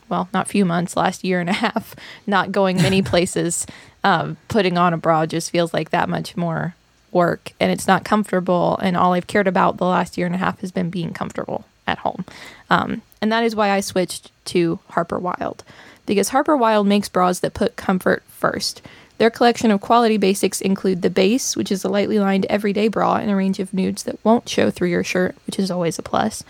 well, 0.09 0.29
not 0.33 0.49
few 0.49 0.65
months, 0.65 0.97
last 0.97 1.25
year 1.25 1.41
and 1.41 1.51
a 1.51 1.55
half, 1.55 1.95
not 2.27 2.53
going 2.53 2.77
many 2.77 3.03
places. 3.03 3.67
Um, 4.05 4.37
putting 4.49 4.79
on 4.79 4.95
a 4.95 4.97
bra 4.97 5.27
just 5.27 5.51
feels 5.51 5.75
like 5.75 5.91
that 5.91 6.09
much 6.09 6.37
more 6.37 6.75
work 7.13 7.53
and 7.61 7.71
it's 7.71 7.87
not 7.87 8.05
comfortable. 8.05 8.79
And 8.83 8.97
all 8.97 9.13
I've 9.13 9.27
cared 9.27 9.49
about 9.49 9.77
the 9.77 9.87
last 9.87 10.17
year 10.17 10.27
and 10.27 10.35
a 10.35 10.39
half 10.39 10.61
has 10.61 10.73
been 10.73 10.91
being 10.91 11.13
comfortable 11.13 11.65
at 11.87 11.99
home. 11.99 12.25
Um, 12.71 13.03
and 13.21 13.31
that 13.31 13.45
is 13.45 13.57
why 13.57 13.71
I 13.71 13.81
switched 13.81 14.31
to 14.47 14.79
Harper 14.91 15.19
Wilde 15.19 15.65
because 16.07 16.31
Harper 16.31 16.57
Wilde 16.57 16.87
makes 16.87 17.09
bras 17.09 17.41
that 17.41 17.55
put 17.55 17.77
comfort 17.77 18.23
first. 18.29 18.83
Their 19.19 19.31
collection 19.31 19.71
of 19.71 19.81
quality 19.81 20.17
basics 20.17 20.61
include 20.61 21.03
the 21.03 21.11
base, 21.11 21.57
which 21.57 21.71
is 21.71 21.85
a 21.85 21.89
lightly 21.89 22.19
lined 22.19 22.47
everyday 22.47 22.89
bra 22.89 23.17
in 23.17 23.29
a 23.29 23.37
range 23.37 23.61
of 23.61 23.73
nudes 23.73 24.03
that 24.03 24.19
won't 24.25 24.49
show 24.49 24.71
through 24.71 24.89
your 24.89 25.05
shirt, 25.05 25.37
which 25.47 25.59
is 25.59 25.71
always 25.71 25.99
a 25.99 26.03
plus, 26.03 26.43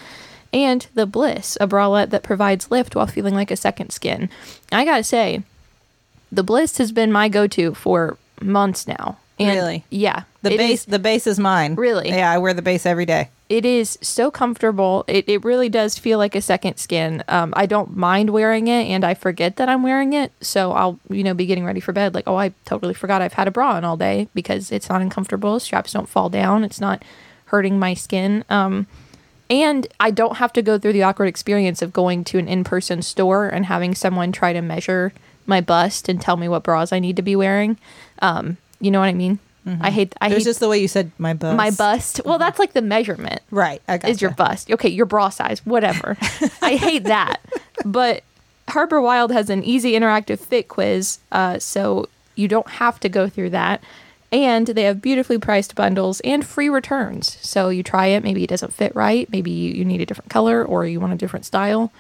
and 0.53 0.87
the 0.95 1.07
Bliss, 1.07 1.57
a 1.61 1.67
bralette 1.67 2.11
that 2.11 2.23
provides 2.23 2.71
lift 2.71 2.95
while 2.95 3.07
feeling 3.07 3.35
like 3.35 3.51
a 3.51 3.57
second 3.57 3.91
skin. 3.91 4.31
I 4.71 4.85
gotta 4.85 5.05
say, 5.05 5.43
the 6.31 6.43
Bliss 6.43 6.79
has 6.79 6.93
been 6.93 7.13
my 7.13 7.29
go 7.29 7.47
to 7.47 7.75
for 7.75 8.17
months 8.41 8.87
now. 8.87 9.19
And 9.47 9.57
Really? 9.57 9.85
Yeah. 9.91 10.25
The 10.43 10.57
base 10.57 10.81
is- 10.81 10.85
the 10.87 10.99
base 10.99 11.27
is 11.27 11.39
mine. 11.39 11.75
Really? 11.77 12.09
Yeah, 12.11 12.31
I 12.31 12.39
wear 12.39 12.53
the 12.55 12.63
base 12.63 12.85
every 12.87 13.07
day. 13.07 13.29
it 13.49 13.65
is 13.67 13.99
so 14.01 14.31
comfortable. 14.31 15.05
It, 15.07 15.29
it 15.29 15.45
really 15.45 15.69
does 15.69 15.99
feel 15.99 16.17
like 16.19 16.35
a 16.35 16.41
second 16.41 16.79
skin. 16.79 17.23
Um, 17.29 17.53
I 17.57 17.67
don't 17.67 17.95
mind 17.97 18.31
wearing 18.31 18.67
it 18.69 18.85
and 18.87 19.05
I 19.05 19.13
forget 19.15 19.57
that 19.57 19.69
I'm 19.69 19.83
wearing 19.83 20.15
it. 20.15 20.33
So 20.41 20.73
I'll, 20.73 20.99
you 21.11 21.23
know, 21.23 21.35
be 21.35 21.45
getting 21.47 21.65
ready 21.65 21.81
for 21.81 21.93
bed. 21.93 22.15
Like, 22.15 22.27
oh, 22.27 22.37
I 22.37 22.53
totally 22.65 22.95
forgot 22.95 23.21
I've 23.23 23.35
had 23.35 23.49
a 23.49 23.51
bra 23.51 23.73
on 23.75 23.85
all 23.85 23.97
day 23.99 24.29
because 24.35 24.73
it's 24.73 24.89
not 24.89 25.03
uncomfortable. 25.03 25.61
Straps 25.61 25.93
don't 25.93 26.09
fall 26.09 26.29
down. 26.31 26.65
It's 26.65 26.81
not 26.81 27.05
hurting 27.47 27.79
my 27.79 27.93
skin. 27.95 28.45
Um, 28.49 28.87
and 29.51 29.87
I 30.01 30.11
don't 30.11 30.39
have 30.39 30.53
to 30.55 30.63
go 30.63 30.79
through 30.79 30.95
the 30.95 31.03
awkward 31.03 31.27
experience 31.27 31.83
of 31.83 31.93
going 31.93 32.25
to 32.25 32.39
an 32.39 32.49
in 32.49 32.65
person 32.65 33.03
store 33.03 33.49
and 33.49 33.67
having 33.67 33.95
someone 33.95 34.33
try 34.33 34.55
to 34.55 34.63
measure 34.63 35.13
my 35.45 35.61
bust 35.61 36.09
and 36.09 36.21
tell 36.23 36.39
me 36.39 36.49
what 36.49 36.63
bras 36.63 36.91
I 36.93 37.01
need 37.01 37.17
to 37.17 37.23
be 37.23 37.37
wearing. 37.37 37.77
Um, 38.23 38.57
you 38.83 38.91
know 38.91 39.01
what 39.01 39.07
I 39.09 39.15
mean? 39.15 39.39
I 39.81 39.91
hate, 39.91 40.13
I 40.21 40.27
It 40.27 40.35
was 40.35 40.39
hate 40.43 40.51
just 40.51 40.59
the 40.61 40.69
way 40.69 40.79
you 40.79 40.89
said 40.89 41.13
my 41.19 41.35
bust. 41.35 41.57
my 41.57 41.71
bust. 41.71 42.21
Well, 42.25 42.39
that's 42.39 42.59
like 42.59 42.73
the 42.73 42.83
measurement 42.83 43.41
Right. 43.53 43.81
I 43.87 43.97
got 43.99 44.11
is 44.11 44.21
your 44.21 44.33
bust. 44.33 44.69
Okay, 44.73 44.89
your 44.89 45.07
bra 45.07 45.29
size, 45.29 45.65
whatever. 45.65 46.17
I 46.63 46.75
hate 46.75 47.05
that. 47.05 47.41
But 47.85 48.25
Harper 48.69 49.01
Wilde 49.01 49.31
has 49.31 49.49
an 49.51 49.63
easy 49.63 49.93
interactive 49.93 50.41
fit 50.41 50.67
quiz, 50.67 51.19
uh, 51.31 51.61
so 51.61 52.09
you 52.35 52.49
don't 52.49 52.69
have 52.71 52.99
to 53.01 53.09
go 53.09 53.29
through 53.29 53.51
that. 53.51 53.83
And 54.33 54.67
they 54.67 54.83
have 54.83 55.01
beautifully 55.01 55.39
priced 55.39 55.75
bundles 55.77 56.19
and 56.21 56.45
free 56.45 56.69
returns. 56.69 57.39
So 57.43 57.69
you 57.69 57.83
try 57.85 58.07
it, 58.07 58.25
maybe 58.25 58.43
it 58.43 58.49
doesn't 58.51 58.73
fit 58.73 58.93
right, 58.97 59.31
maybe 59.31 59.51
you, 59.53 59.75
you 59.75 59.85
need 59.85 60.01
a 60.01 60.07
different 60.07 60.31
color 60.31 60.65
or 60.65 60.87
you 60.87 60.99
want 60.99 61.13
a 61.13 61.17
different 61.17 61.45
style. 61.45 61.93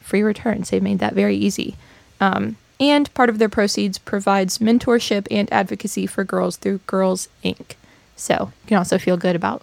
Free 0.00 0.22
returns. 0.22 0.70
They've 0.70 0.82
made 0.82 0.98
that 0.98 1.12
very 1.14 1.36
easy. 1.36 1.76
Um, 2.20 2.56
and 2.80 3.12
part 3.14 3.28
of 3.28 3.38
their 3.38 3.48
proceeds 3.48 3.98
provides 3.98 4.58
mentorship 4.58 5.26
and 5.30 5.52
advocacy 5.52 6.06
for 6.06 6.24
girls 6.24 6.56
through 6.56 6.78
Girls 6.86 7.28
Inc. 7.44 7.74
So 8.16 8.52
you 8.62 8.68
can 8.68 8.78
also 8.78 8.98
feel 8.98 9.16
good 9.16 9.36
about 9.36 9.62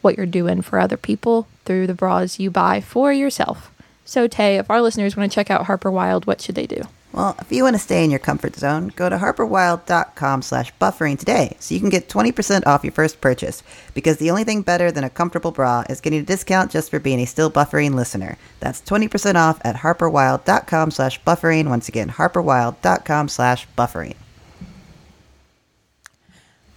what 0.00 0.16
you're 0.16 0.26
doing 0.26 0.62
for 0.62 0.78
other 0.78 0.96
people 0.96 1.46
through 1.64 1.86
the 1.86 1.94
bras 1.94 2.38
you 2.38 2.50
buy 2.50 2.80
for 2.80 3.12
yourself. 3.12 3.70
So, 4.04 4.26
Tay, 4.26 4.56
if 4.56 4.68
our 4.68 4.82
listeners 4.82 5.16
want 5.16 5.30
to 5.30 5.34
check 5.34 5.50
out 5.50 5.66
Harper 5.66 5.90
Wilde, 5.90 6.26
what 6.26 6.40
should 6.40 6.56
they 6.56 6.66
do? 6.66 6.82
Well, 7.12 7.36
if 7.40 7.52
you 7.52 7.62
want 7.62 7.74
to 7.74 7.78
stay 7.78 8.04
in 8.04 8.10
your 8.10 8.18
comfort 8.18 8.56
zone, 8.56 8.88
go 8.96 9.10
to 9.10 9.18
harperwilde.com 9.18 10.40
slash 10.40 10.72
buffering 10.80 11.18
today 11.18 11.56
so 11.60 11.74
you 11.74 11.80
can 11.80 11.90
get 11.90 12.08
20% 12.08 12.66
off 12.66 12.84
your 12.84 12.92
first 12.92 13.20
purchase. 13.20 13.62
Because 13.92 14.16
the 14.16 14.30
only 14.30 14.44
thing 14.44 14.62
better 14.62 14.90
than 14.90 15.04
a 15.04 15.10
comfortable 15.10 15.50
bra 15.50 15.84
is 15.90 16.00
getting 16.00 16.20
a 16.20 16.24
discount 16.24 16.70
just 16.70 16.90
for 16.90 16.98
being 16.98 17.20
a 17.20 17.26
still 17.26 17.50
buffering 17.50 17.94
listener. 17.94 18.38
That's 18.60 18.80
20% 18.80 19.34
off 19.34 19.60
at 19.62 19.76
harperwilde.com 19.76 20.90
slash 20.90 21.22
buffering. 21.22 21.68
Once 21.68 21.88
again, 21.88 22.08
harperwilde.com 22.08 23.28
slash 23.28 23.68
buffering. 23.76 24.16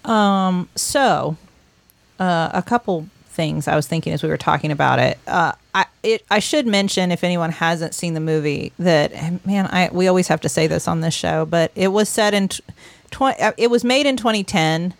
Um, 0.03 0.69
so, 0.75 1.37
uh, 2.19 2.49
a 2.53 2.61
couple 2.61 3.07
things 3.35 3.67
I 3.67 3.75
was 3.75 3.85
thinking 3.87 4.13
as 4.13 4.23
we 4.23 4.29
were 4.29 4.37
talking 4.37 4.71
about 4.71 4.99
it. 4.99 5.19
Uh, 5.27 5.51
I 5.73 5.85
it 6.03 6.23
I 6.31 6.39
should 6.39 6.65
mention 6.65 7.11
if 7.11 7.23
anyone 7.23 7.51
hasn't 7.51 7.93
seen 7.93 8.13
the 8.15 8.19
movie 8.19 8.71
that 8.79 9.11
man 9.45 9.67
I 9.67 9.89
we 9.91 10.07
always 10.07 10.27
have 10.29 10.41
to 10.41 10.49
say 10.49 10.67
this 10.67 10.87
on 10.87 11.01
this 11.01 11.13
show, 11.13 11.45
but 11.45 11.71
it 11.75 11.89
was 11.89 12.09
set 12.09 12.33
in 12.33 12.47
tw- 12.47 12.61
twenty. 13.11 13.39
uh, 13.41 13.51
It 13.57 13.69
was 13.69 13.83
made 13.83 14.05
in 14.05 14.17
2010, 14.17 14.93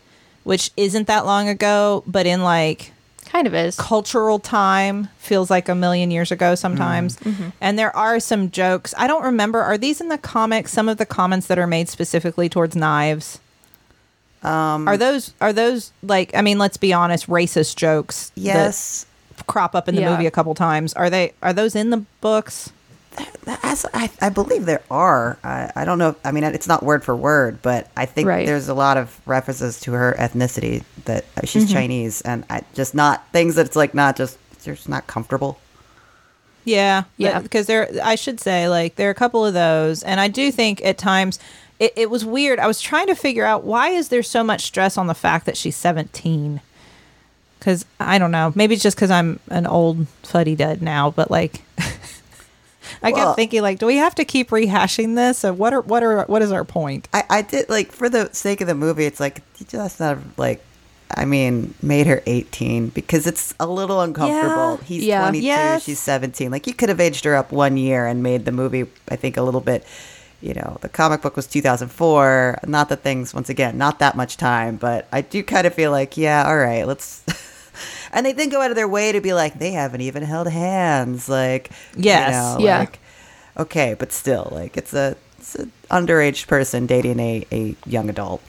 which 0.43 0.71
isn't 0.78 1.08
that 1.08 1.26
long 1.26 1.48
ago, 1.50 2.04
but 2.06 2.26
in 2.26 2.43
like 2.43 2.91
Kind 3.26 3.48
of 3.48 3.56
is. 3.56 3.76
cultural 3.76 4.39
time 4.39 5.10
feels 5.17 5.50
like 5.50 5.67
a 5.67 5.76
million 5.76 6.12
years 6.12 6.32
ago 6.32 6.56
sometimes. 6.56 7.17
And 7.60 7.78
there 7.78 7.93
are 7.95 8.19
some 8.19 8.52
jokes. 8.52 8.93
I 8.98 9.08
don't 9.08 9.24
remember. 9.24 9.62
Are 9.62 9.78
these 9.78 10.00
in 10.00 10.10
the 10.10 10.17
comics? 10.17 10.71
Some 10.71 10.88
of 10.88 10.98
the 10.98 11.06
comments 11.06 11.48
that 11.48 11.58
are 11.60 11.67
made 11.67 11.89
specifically 11.89 12.48
towards 12.50 12.76
knives. 12.76 13.39
Um, 14.45 14.88
Are 14.88 14.97
those 14.97 15.34
are 15.41 15.51
those 15.53 15.91
like 16.03 16.36
I 16.36 16.41
mean, 16.41 16.58
let's 16.60 16.77
be 16.77 16.93
honest, 16.93 17.27
racist 17.27 17.75
jokes 17.75 18.31
yes, 18.36 19.05
that 19.38 19.47
crop 19.47 19.75
up 19.75 19.89
in 19.89 19.95
the 19.95 20.01
Yeah. 20.01 20.12
movie 20.12 20.27
a 20.27 20.31
couple 20.31 20.53
times. 20.55 20.93
Are 20.93 21.10
they 21.10 21.34
are 21.41 21.53
those 21.53 21.75
in 21.75 21.89
the 21.89 22.03
books? 22.21 22.71
as 23.63 23.86
I, 23.93 24.10
I 24.21 24.27
believe 24.29 24.65
there 24.65 24.84
are. 24.91 25.38
I, 25.43 25.71
I 25.73 25.86
don't 25.86 25.97
know. 25.97 26.15
I 26.25 26.31
mean, 26.34 26.43
it's 26.43 26.67
not 26.67 26.84
word 26.84 27.01
for 27.03 27.15
word, 27.15 27.62
but 27.62 27.89
I 27.95 28.05
think 28.05 28.27
Right. 28.27 28.45
there's 28.45 28.67
a 28.67 28.73
lot 28.73 28.97
of 28.97 29.17
references 29.25 29.79
to 29.81 29.93
her 29.93 30.15
ethnicity 30.19 30.84
that 31.05 31.23
uh, 31.38 31.45
she's 31.45 31.71
Chinese, 31.71 32.21
and 32.21 32.43
I, 32.49 32.63
just 32.73 32.93
not 32.93 33.25
things 33.31 33.55
that 33.55 33.67
it's 33.67 33.75
like 33.77 33.93
not 33.93 34.17
just 34.17 34.38
they're 34.63 34.75
just 34.75 34.89
not 34.89 35.08
comfortable. 35.08 35.60
Yeah, 36.65 37.04
Yeah. 37.17 37.39
Because 37.39 37.67
there, 37.67 37.89
I 38.04 38.15
should 38.15 38.39
say, 38.39 38.67
like 38.67 38.95
there 38.95 39.08
are 39.08 39.12
a 39.12 39.15
couple 39.15 39.45
of 39.45 39.54
those, 39.54 40.04
and 40.04 40.19
I 40.19 40.28
do 40.28 40.51
think 40.51 40.84
at 40.84 40.97
times 40.97 41.39
it, 41.80 41.93
it 41.95 42.10
was 42.10 42.25
weird. 42.25 42.60
I 42.60 42.67
was 42.67 42.82
trying 42.82 43.08
to 43.08 43.15
figure 43.15 43.45
out 43.45 43.63
why 43.63 43.89
is 43.89 44.10
there 44.10 44.23
so 44.23 44.43
much 44.43 44.62
stress 44.63 44.97
on 44.97 45.08
the 45.08 45.13
fact 45.13 45.45
that 45.45 45.56
she's 45.58 45.75
seventeen. 45.75 46.62
Because 47.60 47.86
I 47.99 48.17
don't 48.19 48.32
know, 48.32 48.51
maybe 48.56 48.75
it's 48.75 48.84
just 48.84 48.97
because 48.97 49.10
I'm 49.10 49.39
an 49.49 49.65
old 49.65 50.08
fuddy 50.23 50.56
dud 50.56 50.82
now, 50.82 51.12
but 51.12 51.32
like. 51.32 51.62
I 53.01 53.12
Well- 53.12 53.25
kept 53.28 53.36
thinking, 53.38 53.62
like, 53.62 53.80
do 53.80 53.88
we 53.88 53.97
have 53.97 54.15
to 54.15 54.25
keep 54.25 54.49
rehashing 54.49 55.15
this? 55.15 55.43
Or 55.43 55.51
what 55.54 55.73
are 55.73 55.82
what 55.82 56.04
are 56.04 56.23
what 56.25 56.41
is 56.41 56.51
our 56.51 56.63
point? 56.63 57.08
I, 57.13 57.23
I 57.30 57.41
did 57.41 57.67
like 57.69 57.91
for 57.91 58.10
the 58.10 58.32
sake 58.34 58.62
of 58.62 58.67
the 58.67 58.75
movie, 58.75 59.06
it's 59.06 59.19
like 59.19 59.41
that's 59.69 59.99
not 59.99 60.17
like. 60.38 60.63
I 61.12 61.26
mean, 61.26 61.74
made 61.82 62.08
her 62.08 62.22
18 62.26 62.89
because 62.89 63.28
it's 63.28 63.54
a 63.60 63.68
little 63.68 64.02
uncomfortable. 64.02 64.78
Yeah. 64.82 64.84
He's 64.86 65.04
Yeah. 65.04 65.22
22, 65.22 65.46
Yes. 65.46 65.84
she's 65.84 66.00
17. 66.00 66.50
Like 66.52 66.65
you 66.68 66.74
could 66.74 66.89
have 66.89 67.00
aged 67.00 67.26
her 67.26 67.36
up 67.36 67.52
one 67.52 67.78
year 67.78 68.08
and 68.08 68.24
made 68.24 68.46
the 68.46 68.52
movie, 68.52 68.86
I 69.10 69.15
think, 69.15 69.38
a 69.38 69.41
little 69.44 69.62
bit. 69.62 69.86
You 70.41 70.54
know, 70.56 70.78
the 70.82 70.89
comic 70.89 71.22
book 71.22 71.36
was 71.36 71.48
2004. 71.48 72.60
Not 72.68 72.89
that 72.89 73.02
things, 73.04 73.34
once 73.34 73.50
again, 73.50 73.78
not 73.78 74.00
that 74.00 74.15
much 74.18 74.38
time, 74.38 74.76
but 74.78 75.08
I 75.12 75.22
do 75.22 75.41
kind 75.44 75.65
of 75.65 75.74
feel 75.74 75.91
like, 75.91 76.18
yeah, 76.18 76.44
all 76.48 76.58
right, 76.58 76.86
let's. 76.88 77.24
and 78.12 78.26
they 78.26 78.34
didn't 78.34 78.52
go 78.52 78.62
out 78.62 78.70
of 78.72 78.76
their 78.76 78.88
way 78.88 79.12
to 79.12 79.22
be 79.22 79.34
like 79.34 79.60
they 79.60 79.72
haven't 79.72 80.02
even 80.02 80.24
held 80.24 80.48
hands, 80.48 81.30
like 81.30 81.70
Yes. 81.96 82.30
you 82.60 82.60
know, 82.60 82.65
Yeah. 82.65 82.80
like, 82.80 83.00
okay, 83.58 83.96
but 83.98 84.12
still, 84.12 84.50
like 84.52 84.76
it's 84.78 84.94
a 84.94 85.15
it's 85.38 85.56
an 85.56 85.72
underage 85.91 86.48
person 86.48 86.86
dating 86.88 87.20
a, 87.20 87.46
a 87.52 87.76
young 87.86 88.10
adult. 88.10 88.41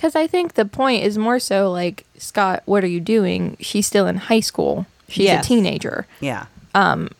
Because 0.00 0.16
I 0.16 0.26
think 0.26 0.54
the 0.54 0.64
point 0.64 1.04
is 1.04 1.18
more 1.18 1.38
so 1.38 1.70
like, 1.70 2.06
Scott, 2.16 2.62
what 2.64 2.82
are 2.82 2.86
you 2.86 3.00
doing? 3.00 3.58
She's 3.60 3.86
still 3.86 4.06
in 4.06 4.16
high 4.16 4.40
school. 4.40 4.86
She's 5.08 5.24
Yes. 5.26 5.44
a 5.44 5.48
teenager, 5.48 6.06
Yeah. 6.20 6.46
Um, 6.74 7.10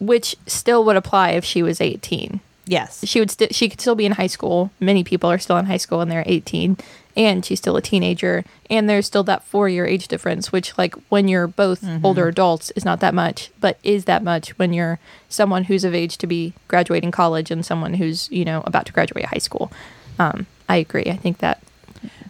which 0.00 0.34
still 0.48 0.82
would 0.84 0.96
apply 0.96 1.30
if 1.30 1.44
she 1.44 1.62
was 1.62 1.80
18. 1.80 2.40
Yes, 2.66 3.04
She 3.06 3.20
would 3.20 3.32
she 3.54 3.68
could 3.68 3.80
still 3.80 3.94
be 3.94 4.04
in 4.04 4.12
high 4.12 4.26
school. 4.26 4.72
Many 4.80 5.04
people 5.04 5.30
are 5.30 5.38
still 5.38 5.56
in 5.58 5.66
high 5.66 5.76
school 5.76 6.00
and 6.00 6.10
they're 6.10 6.24
18 6.26 6.76
and 7.16 7.44
she's 7.44 7.60
still 7.60 7.76
a 7.76 7.80
teenager 7.82 8.44
and 8.68 8.90
there's 8.90 9.06
still 9.06 9.22
that 9.22 9.48
4-year 9.48 9.86
age 9.86 10.08
difference 10.08 10.50
which 10.50 10.76
like 10.76 10.96
when 11.10 11.28
you're 11.28 11.46
both 11.46 11.84
older 12.02 12.26
adults 12.26 12.72
is 12.74 12.84
not 12.84 12.98
that 12.98 13.14
much, 13.14 13.52
but 13.60 13.78
is 13.84 14.06
that 14.06 14.24
much 14.24 14.58
when 14.58 14.72
you're 14.72 14.98
someone 15.28 15.64
who's 15.64 15.84
of 15.84 15.94
age 15.94 16.18
to 16.18 16.26
be 16.26 16.52
graduating 16.66 17.12
college 17.12 17.52
and 17.52 17.64
someone 17.64 17.94
who's, 17.94 18.28
you 18.32 18.44
know, 18.44 18.64
about 18.66 18.86
to 18.86 18.92
graduate 18.92 19.26
high 19.26 19.38
school. 19.38 19.70
Um, 20.18 20.46
I 20.68 20.78
agree. 20.78 21.04
I 21.06 21.16
think 21.16 21.38
that 21.38 21.62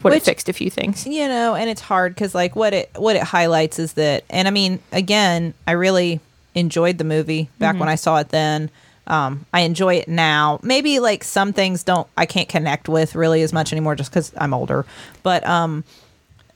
would 0.05 0.13
have 0.13 0.21
Which- 0.23 0.27
fixed 0.27 0.49
a 0.49 0.53
few 0.53 0.71
things. 0.71 1.07
you 1.07 1.27
know 1.27 1.55
and 1.57 1.69
it's 1.69 1.81
hard 1.81 2.15
because 2.15 2.35
like 2.35 2.55
what 2.55 2.73
it 2.73 2.91
what 2.97 3.17
it 3.17 3.23
highlights 3.23 3.79
is 3.81 3.95
that 3.95 4.23
and 4.31 4.47
i 4.47 4.51
mean 4.53 4.79
again 4.93 5.55
i 5.67 5.73
really 5.73 6.21
enjoyed 6.55 6.99
the 6.99 7.05
movie 7.05 7.49
back 7.59 7.79
when 7.81 7.89
i 7.89 7.97
saw 7.97 8.19
it 8.19 8.29
then. 8.29 8.71
Um 9.09 9.45
i 9.53 9.61
enjoy 9.61 9.97
it 9.97 10.09
now. 10.09 10.61
Maybe 10.63 10.99
like 11.01 11.25
some 11.25 11.53
things 11.53 11.83
don't 11.83 12.07
i 12.17 12.25
can't 12.27 12.49
connect 12.49 12.89
with 12.89 13.15
really 13.15 13.43
as 13.43 13.53
much 13.53 13.73
anymore 13.73 13.97
just 13.97 14.11
because 14.11 14.33
i'm 14.39 14.55
older. 14.55 14.87
But 15.23 15.45
um 15.47 15.85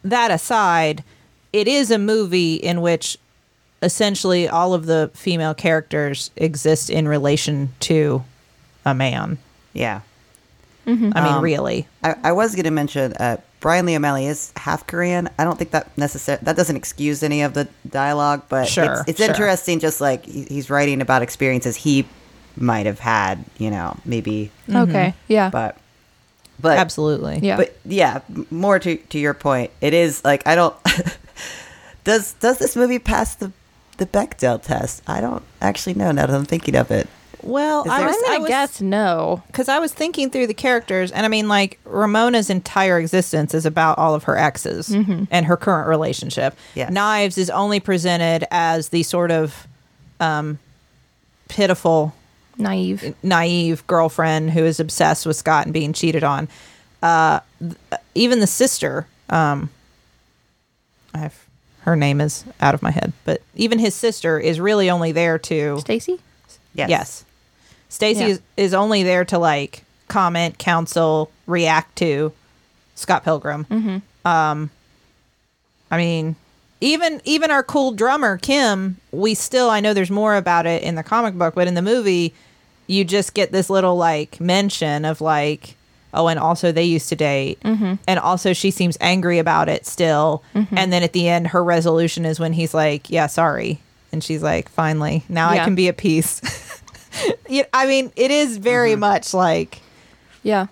that 0.04 0.30
aside 0.30 1.02
it 1.52 1.66
is 1.66 1.90
a 1.90 1.98
movie 1.98 2.54
in 2.54 2.80
which 2.80 3.18
essentially 3.82 4.48
all 4.48 4.74
of 4.74 4.86
the 4.86 5.10
female 5.14 5.54
characters 5.54 6.30
exist 6.36 6.90
in 6.90 7.06
relation 7.08 7.70
to 7.80 8.22
a 8.84 8.94
man. 8.94 9.38
Yeah. 9.72 10.00
I 10.88 10.90
mean 10.92 11.12
Um, 11.16 11.42
really 11.44 11.86
I, 12.02 12.14
I 12.24 12.32
was 12.32 12.54
going 12.54 12.64
to 12.64 12.70
mention 12.70 13.12
uh, 13.14 13.36
Brian 13.60 13.86
Lee 13.86 13.96
O'Malley 13.96 14.26
is 14.26 14.52
half 14.56 14.86
Korean. 14.86 15.28
I 15.38 15.42
don't 15.44 15.58
think 15.58 15.72
that 15.72 15.90
necessarily 15.98 16.44
that 16.44 16.54
doesn't 16.56 16.76
excuse 16.76 17.22
any 17.24 17.42
of 17.42 17.54
the 17.54 17.66
dialogue, 17.90 18.42
but 18.48 18.68
Sure, 18.68 18.84
it's, 19.00 19.08
it's 19.08 19.18
sure. 19.18 19.28
interesting. 19.28 19.80
Just 19.80 20.00
like 20.00 20.24
he's 20.24 20.70
writing 20.70 21.00
about 21.00 21.22
experiences 21.22 21.74
he 21.74 22.06
might 22.56 22.86
have 22.86 23.00
had, 23.00 23.44
you 23.58 23.70
know, 23.70 23.96
maybe, 24.04 24.50
Okay. 24.72 25.12
Yeah. 25.26 25.50
but 25.50 25.76
but 26.60 26.78
absolutely 26.78 27.40
yeah. 27.42 27.56
But 27.56 27.76
yeah, 27.84 28.20
more 28.50 28.78
to 28.78 28.96
to 28.96 29.18
your 29.18 29.34
point, 29.34 29.70
it 29.80 29.92
is 29.92 30.24
like 30.24 30.46
I 30.46 30.54
don't. 30.54 30.74
does 32.04 32.34
does 32.34 32.58
this 32.58 32.76
movie 32.76 32.98
pass 33.00 33.34
the 33.34 33.50
the 33.98 34.06
Bechdel 34.06 34.62
test? 34.62 35.02
I 35.06 35.20
don't 35.20 35.42
actually 35.60 35.94
know. 35.94 36.12
Now 36.12 36.26
that 36.26 36.34
I'm 36.34 36.44
thinking 36.44 36.76
of 36.76 36.90
it, 36.92 37.08
well 37.42 37.84
i 37.88 38.04
was, 38.06 38.16
I'm 38.26 38.32
I 38.34 38.38
was 38.38 38.48
guess 38.48 38.80
no. 38.80 39.42
because 39.46 39.68
I 39.68 39.78
was 39.78 39.92
thinking 39.92 40.30
through 40.30 40.46
the 40.48 40.54
characters, 40.54 41.10
and 41.12 41.24
I 41.24 41.28
mean, 41.28 41.48
like 41.48 41.78
Ramona's 41.84 42.50
entire 42.50 42.98
existence 42.98 43.54
is 43.54 43.64
about 43.66 43.98
all 43.98 44.14
of 44.14 44.24
her 44.24 44.36
exes 44.36 44.90
and 44.90 45.46
her 45.46 45.56
current 45.56 45.88
relationship. 45.88 46.56
Yes. 46.74 46.90
Knives 46.90 47.38
is 47.38 47.50
only 47.50 47.80
presented 47.80 48.46
as 48.50 48.88
the 48.90 49.02
sort 49.02 49.30
of 49.30 49.66
um, 50.20 50.58
pitiful, 51.48 52.14
Naive. 52.56 53.14
naive 53.22 53.86
girlfriend 53.86 54.50
who 54.50 54.64
is 54.64 54.80
obsessed 54.80 55.26
with 55.26 55.36
Scott 55.36 55.66
and 55.66 55.72
being 55.72 55.92
cheated 55.92 56.24
on. 56.24 56.48
Uh, 57.02 57.40
th- 57.60 57.76
even 58.14 58.40
the 58.40 58.46
sister, 58.46 59.06
um, 59.30 59.70
I've, 61.14 61.46
her 61.82 61.96
name 61.96 62.20
is 62.20 62.44
out 62.60 62.74
of 62.74 62.82
my 62.82 62.90
head, 62.90 63.12
but 63.24 63.42
even 63.54 63.78
his 63.78 63.94
sister 63.94 64.38
is 64.38 64.60
really 64.60 64.90
only 64.90 65.12
there 65.12 65.38
to 65.38 65.78
Stacy? 65.80 66.20
yes, 66.74 66.90
Yes. 66.90 67.24
Stacy 67.88 68.20
Yeah. 68.20 68.26
is, 68.28 68.40
is 68.56 68.74
only 68.74 69.02
there 69.02 69.24
to 69.26 69.38
like 69.38 69.84
comment, 70.08 70.58
counsel, 70.58 71.30
react 71.46 71.96
to 71.96 72.32
Scott 72.94 73.24
Pilgrim. 73.24 73.64
Mm-hmm. 73.70 74.28
Um, 74.28 74.70
I 75.90 75.96
mean, 75.96 76.36
even 76.80 77.20
even 77.24 77.50
our 77.50 77.62
cool 77.62 77.92
drummer 77.92 78.38
Kim, 78.38 78.98
we 79.10 79.34
still 79.34 79.70
I 79.70 79.80
know 79.80 79.94
there's 79.94 80.10
more 80.10 80.36
about 80.36 80.66
it 80.66 80.82
in 80.82 80.94
the 80.94 81.02
comic 81.02 81.34
book, 81.34 81.54
but 81.54 81.66
in 81.66 81.74
the 81.74 81.82
movie, 81.82 82.34
you 82.86 83.04
just 83.04 83.34
get 83.34 83.52
this 83.52 83.70
little 83.70 83.96
like 83.96 84.40
mention 84.40 85.04
of 85.04 85.20
like, 85.20 85.76
oh, 86.12 86.28
and 86.28 86.38
also 86.38 86.70
they 86.72 86.84
used 86.84 87.08
to 87.08 87.16
date, 87.16 87.60
mm-hmm. 87.60 87.94
and 88.06 88.18
also 88.20 88.52
she 88.52 88.70
seems 88.70 88.96
angry 89.00 89.38
about 89.38 89.68
it 89.68 89.86
still, 89.86 90.42
and 90.54 90.92
then 90.92 91.02
at 91.02 91.12
the 91.12 91.28
end, 91.28 91.48
her 91.48 91.64
resolution 91.64 92.24
is 92.24 92.38
when 92.38 92.52
he's 92.52 92.74
like, 92.74 93.10
yeah, 93.10 93.26
sorry, 93.26 93.80
and 94.12 94.22
she's 94.22 94.42
like, 94.42 94.68
finally, 94.68 95.24
now 95.28 95.48
I 95.48 95.58
can 95.64 95.74
be 95.74 95.88
at 95.88 95.96
peace. 95.96 96.40
Yeah, 97.48 97.64
I 97.72 97.86
mean, 97.86 98.12
it 98.16 98.30
is 98.30 98.56
very 98.58 98.92
mm-hmm. 98.92 99.00
much 99.00 99.34
like 99.34 99.80
Yeah. 100.42 100.66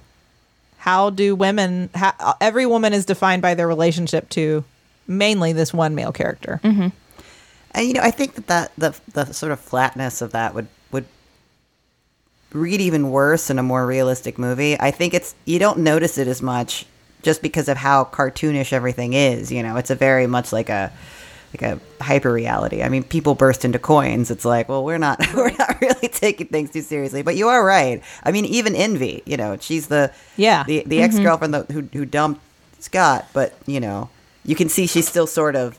how 0.78 1.10
do 1.10 1.34
women? 1.34 1.90
How, 1.94 2.36
every 2.40 2.66
woman 2.66 2.92
is 2.92 3.04
defined 3.04 3.42
by 3.42 3.54
their 3.54 3.66
relationship 3.68 4.28
to 4.30 4.64
mainly 5.06 5.52
this 5.52 5.72
one 5.72 5.94
male 5.94 6.12
character. 6.12 6.60
Mm-hmm. 6.64 6.88
and 7.72 7.86
you 7.86 7.94
know 7.94 8.00
I 8.02 8.10
think 8.10 8.34
that, 8.34 8.46
that 8.46 8.72
the 8.76 8.94
the 9.12 9.32
sort 9.32 9.52
of 9.52 9.60
flatness 9.60 10.20
of 10.22 10.32
that 10.32 10.54
would 10.54 10.68
would 10.92 11.04
read 12.52 12.80
even 12.80 13.10
worse 13.10 13.50
in 13.50 13.58
a 13.58 13.62
more 13.62 13.86
realistic 13.86 14.38
movie. 14.38 14.78
I 14.80 14.90
think 14.90 15.14
it's 15.14 15.34
you 15.44 15.58
don't 15.58 15.78
notice 15.78 16.18
it 16.18 16.28
as 16.28 16.42
much 16.42 16.86
just 17.22 17.42
because 17.42 17.68
of 17.68 17.76
how 17.76 18.04
cartoonish 18.04 18.72
everything 18.72 19.12
is. 19.12 19.50
You 19.50 19.62
know, 19.62 19.76
it's 19.76 19.90
a 19.90 19.94
very 19.96 20.26
much 20.26 20.52
like 20.52 20.68
a 20.68 20.92
like 21.60 21.78
a 21.78 21.80
hyper 22.02 22.32
reality. 22.32 22.82
I 22.82 22.88
mean, 22.88 23.02
people 23.02 23.34
burst 23.34 23.64
into 23.64 23.78
coins. 23.78 24.30
It's 24.30 24.44
like, 24.44 24.68
well, 24.68 24.84
we're 24.84 24.98
not 24.98 25.20
we're 25.34 25.56
not 25.56 25.80
really 25.80 26.08
taking 26.08 26.48
things 26.48 26.70
too 26.70 26.82
seriously. 26.82 27.22
But 27.22 27.36
you 27.36 27.48
are 27.48 27.64
right. 27.64 28.02
I 28.22 28.32
mean, 28.32 28.44
even 28.46 28.74
Envy, 28.74 29.22
you 29.26 29.36
know, 29.36 29.56
she's 29.60 29.88
the 29.88 30.12
Yeah. 30.36 30.64
the 30.64 30.82
the 30.86 30.96
mm-hmm. 30.96 31.04
ex 31.04 31.18
girlfriend 31.18 31.54
who 31.70 31.88
who 31.92 32.04
dumped 32.04 32.40
Scott, 32.80 33.26
but 33.32 33.54
you 33.66 33.80
know, 33.80 34.10
you 34.44 34.54
can 34.54 34.68
see 34.68 34.86
she's 34.86 35.08
still 35.08 35.26
sort 35.26 35.56
of 35.56 35.78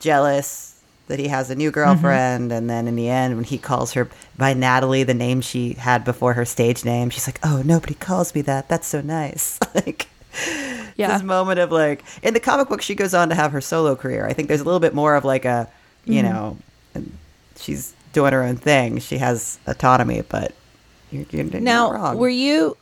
jealous 0.00 0.82
that 1.08 1.18
he 1.18 1.28
has 1.28 1.50
a 1.50 1.54
new 1.54 1.70
mm-hmm. 1.70 1.74
girlfriend 1.74 2.52
and 2.52 2.68
then 2.68 2.88
in 2.88 2.96
the 2.96 3.08
end 3.08 3.36
when 3.36 3.44
he 3.44 3.58
calls 3.58 3.92
her 3.92 4.08
by 4.36 4.52
Natalie 4.52 5.04
the 5.04 5.14
name 5.14 5.40
she 5.40 5.74
had 5.74 6.04
before 6.04 6.34
her 6.34 6.44
stage 6.44 6.84
name 6.84 7.10
she's 7.10 7.26
like 7.26 7.38
oh 7.44 7.62
nobody 7.64 7.94
calls 7.94 8.34
me 8.34 8.42
that 8.42 8.68
that's 8.68 8.86
so 8.86 9.00
nice 9.00 9.58
like 9.74 10.08
Yeah. 10.96 11.12
this 11.12 11.22
moment 11.22 11.60
of 11.60 11.70
like 11.70 12.04
in 12.22 12.32
the 12.32 12.40
comic 12.40 12.68
book 12.68 12.80
she 12.80 12.94
goes 12.94 13.12
on 13.12 13.28
to 13.28 13.34
have 13.34 13.52
her 13.52 13.60
solo 13.60 13.96
career 13.96 14.26
I 14.26 14.32
think 14.32 14.48
there's 14.48 14.62
a 14.62 14.64
little 14.64 14.80
bit 14.80 14.94
more 14.94 15.14
of 15.14 15.24
like 15.24 15.44
a 15.44 15.68
you 16.04 16.22
mm-hmm. 16.22 16.32
know 16.32 16.58
she's 17.56 17.94
doing 18.12 18.32
her 18.32 18.42
own 18.42 18.56
thing 18.56 18.98
she 18.98 19.18
has 19.18 19.58
autonomy 19.66 20.22
but 20.22 20.54
you're, 21.10 21.26
you're, 21.30 21.44
Now, 21.60 21.92
wrong 21.92 22.16
were 22.16 22.28
you 22.28 22.76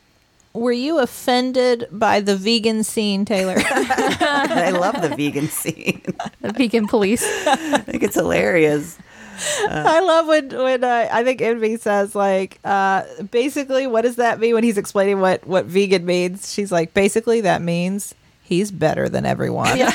were 0.52 0.72
you 0.72 1.00
offended 1.00 1.88
by 1.90 2.20
the 2.20 2.36
vegan 2.36 2.84
scene, 2.84 3.24
Teylor? 3.24 3.56
I 3.66 4.70
love 4.70 5.02
the 5.02 5.08
vegan 5.08 5.48
scene 5.48 6.00
The 6.40 6.52
vegan 6.52 6.86
police. 6.86 7.24
I 7.46 7.78
think 7.78 8.04
it's 8.04 8.14
hilarious 8.14 8.96
I 9.68 10.00
love 10.00 10.26
when 10.26 10.48
when 10.50 10.84
uh, 10.84 11.08
I 11.12 11.24
think 11.24 11.40
Envy 11.40 11.76
says 11.76 12.14
like 12.14 12.58
uh, 12.64 13.02
basically 13.30 13.86
what 13.86 14.02
does 14.02 14.16
that 14.16 14.38
mean 14.38 14.54
when 14.54 14.64
he's 14.64 14.78
explaining 14.78 15.20
what 15.20 15.46
what 15.46 15.66
vegan 15.66 16.04
means? 16.04 16.52
She's 16.52 16.70
like 16.70 16.94
basically 16.94 17.40
that 17.42 17.62
means 17.62 18.14
he's 18.42 18.70
better 18.70 19.08
than 19.08 19.26
everyone. 19.26 19.78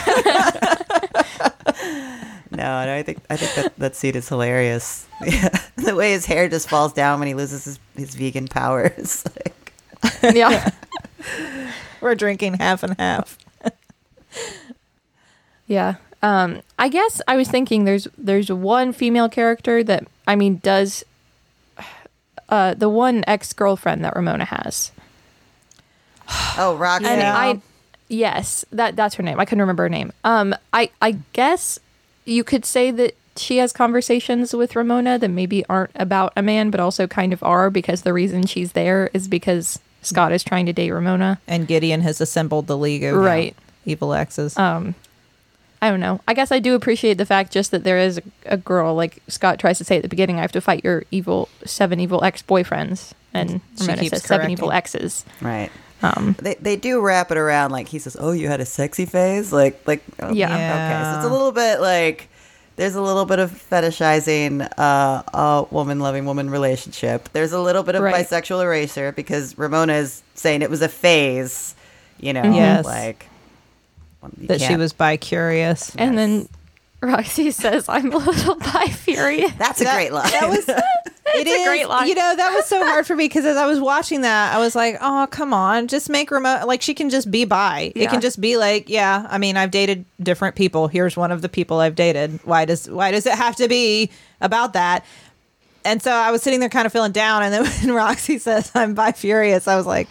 No, 2.51 2.83
no, 2.83 2.95
I 2.95 3.03
think 3.03 3.19
I 3.29 3.37
think 3.37 3.53
that 3.55 3.75
that 3.77 3.95
scene 3.95 4.15
is 4.15 4.27
hilarious. 4.27 5.07
Yeah. 5.23 5.49
the 5.77 5.95
way 5.95 6.11
his 6.11 6.25
hair 6.25 6.49
just 6.49 6.67
falls 6.67 6.91
down 6.91 7.19
when 7.19 7.27
he 7.27 7.33
loses 7.33 7.63
his, 7.63 7.79
his 7.95 8.15
vegan 8.15 8.47
powers. 8.47 9.23
like, 9.45 9.73
yeah. 10.35 10.71
We're 12.01 12.15
drinking 12.15 12.55
half 12.55 12.83
and 12.83 12.99
half. 12.99 13.37
Yeah. 15.67 15.95
Um, 16.21 16.61
I 16.77 16.89
guess 16.89 17.21
I 17.27 17.35
was 17.37 17.47
thinking 17.49 17.85
there's 17.85 18.07
there's 18.17 18.51
one 18.51 18.91
female 18.93 19.29
character 19.29 19.83
that 19.83 20.05
I 20.27 20.35
mean 20.35 20.57
does 20.57 21.03
uh, 22.49 22.73
the 22.73 22.89
one 22.89 23.23
ex 23.27 23.53
girlfriend 23.53 24.03
that 24.03 24.15
Ramona 24.15 24.45
has. 24.45 24.91
oh, 26.57 26.75
Roxy. 26.77 27.07
And 27.07 27.21
Yeah. 27.21 27.37
I 27.37 27.61
yes, 28.07 28.65
that 28.71 28.95
that's 28.95 29.15
her 29.15 29.23
name. 29.23 29.39
I 29.39 29.45
couldn't 29.45 29.61
remember 29.61 29.83
her 29.83 29.89
name. 29.89 30.11
Um 30.23 30.53
I 30.73 30.89
I 31.01 31.17
guess 31.33 31.79
you 32.25 32.43
could 32.43 32.65
say 32.65 32.91
that 32.91 33.15
she 33.35 33.57
has 33.57 33.71
conversations 33.71 34.53
with 34.53 34.75
Ramona 34.75 35.17
that 35.17 35.29
maybe 35.29 35.65
aren't 35.67 35.91
about 35.95 36.33
a 36.35 36.41
man 36.41 36.69
but 36.69 36.79
also 36.81 37.07
kind 37.07 37.31
of 37.31 37.41
are 37.43 37.69
because 37.69 38.01
the 38.01 38.11
reason 38.13 38.45
she's 38.45 38.73
there 38.73 39.09
is 39.13 39.27
because 39.27 39.79
Scott 40.01 40.31
is 40.33 40.43
trying 40.43 40.65
to 40.65 40.73
date 40.73 40.91
Ramona. 40.91 41.39
And 41.47 41.67
Gideon 41.67 42.01
has 42.01 42.19
assembled 42.21 42.67
the 42.67 42.77
League 42.77 43.03
of 43.03 43.15
Right. 43.15 43.55
Evil 43.85 44.13
Exes. 44.13 44.57
Um 44.57 44.95
I 45.81 45.89
don't 45.89 45.99
know. 46.01 46.19
I 46.27 46.33
guess 46.33 46.51
I 46.51 46.59
do 46.59 46.75
appreciate 46.75 47.13
the 47.17 47.25
fact 47.25 47.51
just 47.53 47.71
that 47.71 47.83
there 47.83 47.97
is 47.97 48.17
a, 48.17 48.23
a 48.53 48.57
girl 48.57 48.95
like 48.95 49.21
Scott 49.27 49.59
tries 49.59 49.77
to 49.77 49.83
say 49.85 49.95
at 49.97 50.01
the 50.01 50.09
beginning 50.09 50.37
I 50.37 50.41
have 50.41 50.51
to 50.53 50.61
fight 50.61 50.83
your 50.83 51.03
evil 51.11 51.47
seven 51.65 51.99
evil 52.01 52.23
ex-boyfriends 52.23 53.13
and 53.33 53.61
She 53.77 53.83
Ramona 53.85 54.01
keeps 54.01 54.09
says 54.11 54.23
seven 54.23 54.49
evil 54.51 54.71
exes. 54.71 55.23
right. 55.41 55.71
Um 56.01 56.35
They, 56.39 56.55
they 56.55 56.75
do 56.75 56.99
wrap 57.01 57.31
it 57.31 57.37
around 57.37 57.71
like 57.71 57.87
he 57.89 57.99
says, 57.99 58.15
"Oh, 58.19 58.31
you 58.31 58.47
had 58.47 58.59
a 58.61 58.65
sexy 58.65 59.05
phase." 59.05 59.51
Like 59.53 59.85
like 59.87 60.01
oh, 60.21 60.31
Yeah. 60.33 60.47
Okay, 60.47 61.11
so 61.11 61.17
it's 61.19 61.25
a 61.27 61.31
little 61.31 61.51
bit 61.51 61.79
like 61.81 62.27
there's 62.77 62.95
a 62.95 63.01
little 63.01 63.25
bit 63.25 63.39
of 63.39 63.51
fetishizing 63.51 64.61
uh, 64.77 65.23
a 65.33 65.65
woman 65.71 65.99
loving 65.99 66.25
woman 66.25 66.49
relationship. 66.49 67.27
There's 67.33 67.51
a 67.51 67.59
little 67.59 67.83
bit 67.83 67.95
of 67.95 68.01
Right. 68.01 68.25
bisexual 68.25 68.63
erasure 68.63 69.11
because 69.11 69.57
Ramona 69.57 69.93
is 69.93 70.23
saying 70.35 70.61
it 70.61 70.69
was 70.69 70.81
a 70.81 70.87
phase. 70.89 71.75
You 72.21 72.33
know, 72.33 72.43
Yes. 72.43 72.85
like 72.85 73.25
well, 73.25 73.29
you 73.31 73.38
that 74.37 74.59
she 74.61 74.67
can't- 74.67 74.79
was 74.79 74.93
bi 74.93 75.17
curious. 75.17 75.95
and 75.95 76.17
then 76.17 76.49
Roxy 77.01 77.51
says 77.51 77.87
I'm 77.87 78.11
a 78.11 78.17
little 78.17 78.55
bi 78.73 78.87
furious. 78.87 79.51
That's 79.53 79.79
a 79.81 79.85
That- 79.85 79.95
great 79.95 80.11
line. 80.11 80.29
That 80.31 80.49
was 80.49 80.67
it 81.35 81.47
a 81.47 81.49
is, 81.49 81.65
great 81.67 81.87
line. 81.87 82.07
You 82.09 82.15
know, 82.15 82.35
that 82.35 82.53
was 82.53 82.65
so 82.65 82.83
hard 82.83 83.07
for 83.07 83.15
me 83.15 83.25
because 83.25 83.45
as 83.45 83.55
I 83.55 83.65
was 83.65 83.79
watching 83.79 84.21
that, 84.21 84.53
I 84.53 84.59
was 84.59 84.75
like, 84.75 84.97
"Oh, 84.99 85.25
come 85.31 85.53
on, 85.53 85.87
just 85.87 86.09
make 86.09 86.29
remote 86.31 86.65
like 86.67 86.81
she 86.81 86.93
can 86.93 87.09
just 87.09 87.31
be 87.31 87.45
bi. 87.45 87.93
It 87.95 88.09
can 88.09 88.19
just 88.19 88.41
be 88.41 88.57
like, 88.57 88.89
yeah. 88.89 89.25
I 89.29 89.37
mean, 89.37 89.55
I've 89.55 89.71
dated 89.71 90.03
different 90.21 90.55
people. 90.55 90.87
Here's 90.89 91.15
one 91.15 91.31
of 91.31 91.41
the 91.41 91.47
people 91.49 91.79
I've 91.79 91.95
dated. 91.95 92.39
Why 92.43 92.65
does 92.65 92.89
why 92.89 93.11
does 93.11 93.25
it 93.25 93.33
have 93.35 93.55
to 93.57 93.67
be 93.69 94.09
about 94.41 94.73
that?" 94.73 95.05
And 95.85 96.01
so 96.03 96.11
I 96.11 96.31
was 96.31 96.43
sitting 96.43 96.59
there 96.59 96.67
kind 96.67 96.85
of 96.85 96.91
feeling 96.91 97.13
down, 97.13 97.43
and 97.43 97.53
then 97.53 97.65
when 97.87 97.95
Roxy 97.95 98.39
says 98.39 98.71
I'm 98.75 98.93
bi 98.93 99.13
furious, 99.13 99.67
I 99.69 99.77
was 99.77 99.85
like, 99.85 100.09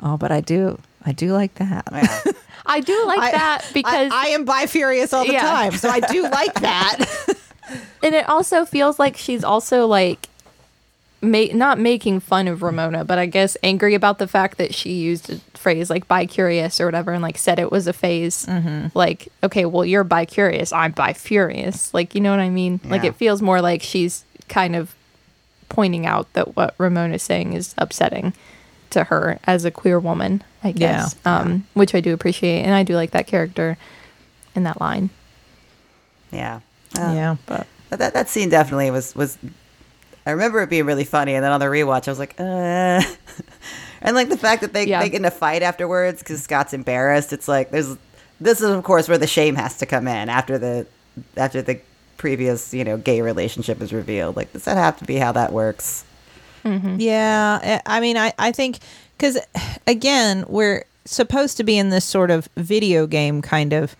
"Oh, 0.00 0.16
but 0.16 0.32
I 0.32 0.40
do, 0.40 0.78
I 1.04 1.12
do 1.12 1.32
like 1.32 1.54
that." 1.56 1.84
Yeah. 1.92 2.32
I 2.66 2.80
do 2.80 3.04
like 3.06 3.18
I- 3.18 3.30
that 3.32 3.70
because 3.74 4.12
I, 4.12 4.26
I 4.26 4.28
am 4.30 4.44
bi 4.44 4.66
furious 4.66 5.12
all 5.12 5.24
the 5.26 5.32
Yeah. 5.32 5.40
time, 5.42 5.72
so 5.72 5.88
I 5.88 6.00
do 6.00 6.22
like 6.30 6.54
that. 6.60 7.04
and 8.02 8.14
it 8.14 8.28
also 8.28 8.64
feels 8.64 8.98
like 8.98 9.16
she's 9.16 9.42
also 9.42 9.86
like 9.86 10.28
ma- 11.20 11.52
not 11.52 11.78
making 11.80 12.20
fun 12.20 12.46
of 12.48 12.62
Ramona, 12.62 13.04
but 13.04 13.18
I 13.18 13.26
guess 13.26 13.56
angry 13.62 13.94
about 13.94 14.18
the 14.18 14.28
fact 14.28 14.58
that 14.58 14.74
she 14.74 14.92
used 14.92 15.30
a 15.30 15.38
phrase 15.58 15.90
like 15.90 16.06
bi 16.08 16.26
curious 16.26 16.80
or 16.80 16.86
whatever 16.86 17.12
and 17.12 17.22
like 17.22 17.38
said 17.38 17.58
it 17.58 17.70
was 17.72 17.86
a 17.88 17.92
phase. 17.92 18.46
Mm-hmm. 18.46 18.88
Like, 18.96 19.28
okay, 19.42 19.64
well, 19.64 19.84
you're 19.84 20.04
bi 20.04 20.24
curious. 20.24 20.72
I'm 20.72 20.92
bi 20.92 21.12
furious. 21.14 21.92
Like, 21.92 22.14
you 22.14 22.20
know 22.20 22.30
what 22.30 22.40
I 22.40 22.48
mean? 22.50 22.80
Like, 22.84 23.04
it 23.04 23.16
feels 23.16 23.42
more 23.42 23.60
like 23.60 23.82
she's 23.82 24.24
kind 24.48 24.76
of 24.76 24.94
pointing 25.68 26.06
out 26.06 26.32
that 26.34 26.54
what 26.56 26.74
Ramona's 26.78 27.22
saying 27.22 27.54
is 27.54 27.74
upsetting 27.78 28.34
to 28.92 29.04
her 29.04 29.38
as 29.44 29.64
a 29.64 29.70
queer 29.70 29.98
woman, 29.98 30.42
I 30.62 30.72
guess. 30.72 31.16
Um, 31.24 31.66
which 31.74 31.94
I 31.94 32.00
do 32.00 32.14
appreciate. 32.14 32.62
And 32.62 32.74
I 32.74 32.82
do 32.82 32.94
like 32.94 33.10
that 33.12 33.26
character 33.26 33.76
in 34.54 34.62
that 34.64 34.80
line. 34.80 35.10
yeah. 36.30 36.60
Uh, 36.98 37.12
yeah. 37.14 37.36
But 37.46 37.66
that 37.90 38.14
that 38.14 38.28
scene 38.28 38.48
definitely 38.50 38.90
was 38.90 39.14
was. 39.14 39.38
I 40.24 40.30
remember 40.30 40.60
it 40.62 40.70
being 40.70 40.86
really 40.86 41.04
funny, 41.04 41.34
and 41.34 41.42
then 41.44 41.50
on 41.52 41.58
the 41.58 41.66
rewatch, 41.66 42.06
I 42.06 42.10
was 42.10 42.18
like, 42.18 42.34
uh. 42.38 43.02
and 44.02 44.14
like 44.14 44.28
the 44.28 44.36
fact 44.36 44.60
that 44.62 44.72
they 44.72 44.86
Yeah. 44.86 45.02
they 45.02 45.08
get 45.08 45.18
in 45.20 45.24
a 45.24 45.30
fight 45.30 45.62
afterwards 45.62 46.20
because 46.22 46.42
Scott's 46.42 46.72
embarrassed. 46.74 47.32
It's 47.32 47.48
like 47.48 47.70
there's 47.70 47.96
this 48.40 48.60
is 48.60 48.68
of 48.70 48.82
course 48.84 49.08
where 49.08 49.18
the 49.18 49.26
shame 49.26 49.54
has 49.56 49.78
to 49.78 49.86
come 49.86 50.06
in 50.06 50.28
after 50.28 50.58
the 50.58 50.86
after 51.36 51.62
the 51.62 51.80
previous 52.18 52.72
you 52.74 52.84
know 52.84 52.96
gay 52.98 53.20
relationship 53.22 53.80
is 53.80 53.92
revealed. 53.92 54.36
Like 54.36 54.52
does 54.52 54.64
that 54.64 54.76
have 54.76 54.98
to 54.98 55.04
be 55.04 55.16
how 55.16 55.32
that 55.32 55.52
works? 55.52 56.04
Mm-hmm. 56.64 56.96
Yeah, 56.98 57.80
I 57.86 57.96
I 57.98 58.00
mean, 58.00 58.16
I 58.16 58.32
I 58.38 58.52
think 58.52 58.78
because 59.16 59.38
again, 59.86 60.44
we're 60.48 60.84
supposed 61.04 61.56
to 61.56 61.64
be 61.64 61.76
in 61.78 61.90
this 61.90 62.04
sort 62.04 62.30
of 62.30 62.48
video 62.56 63.06
game 63.06 63.42
kind 63.42 63.72
of 63.72 63.96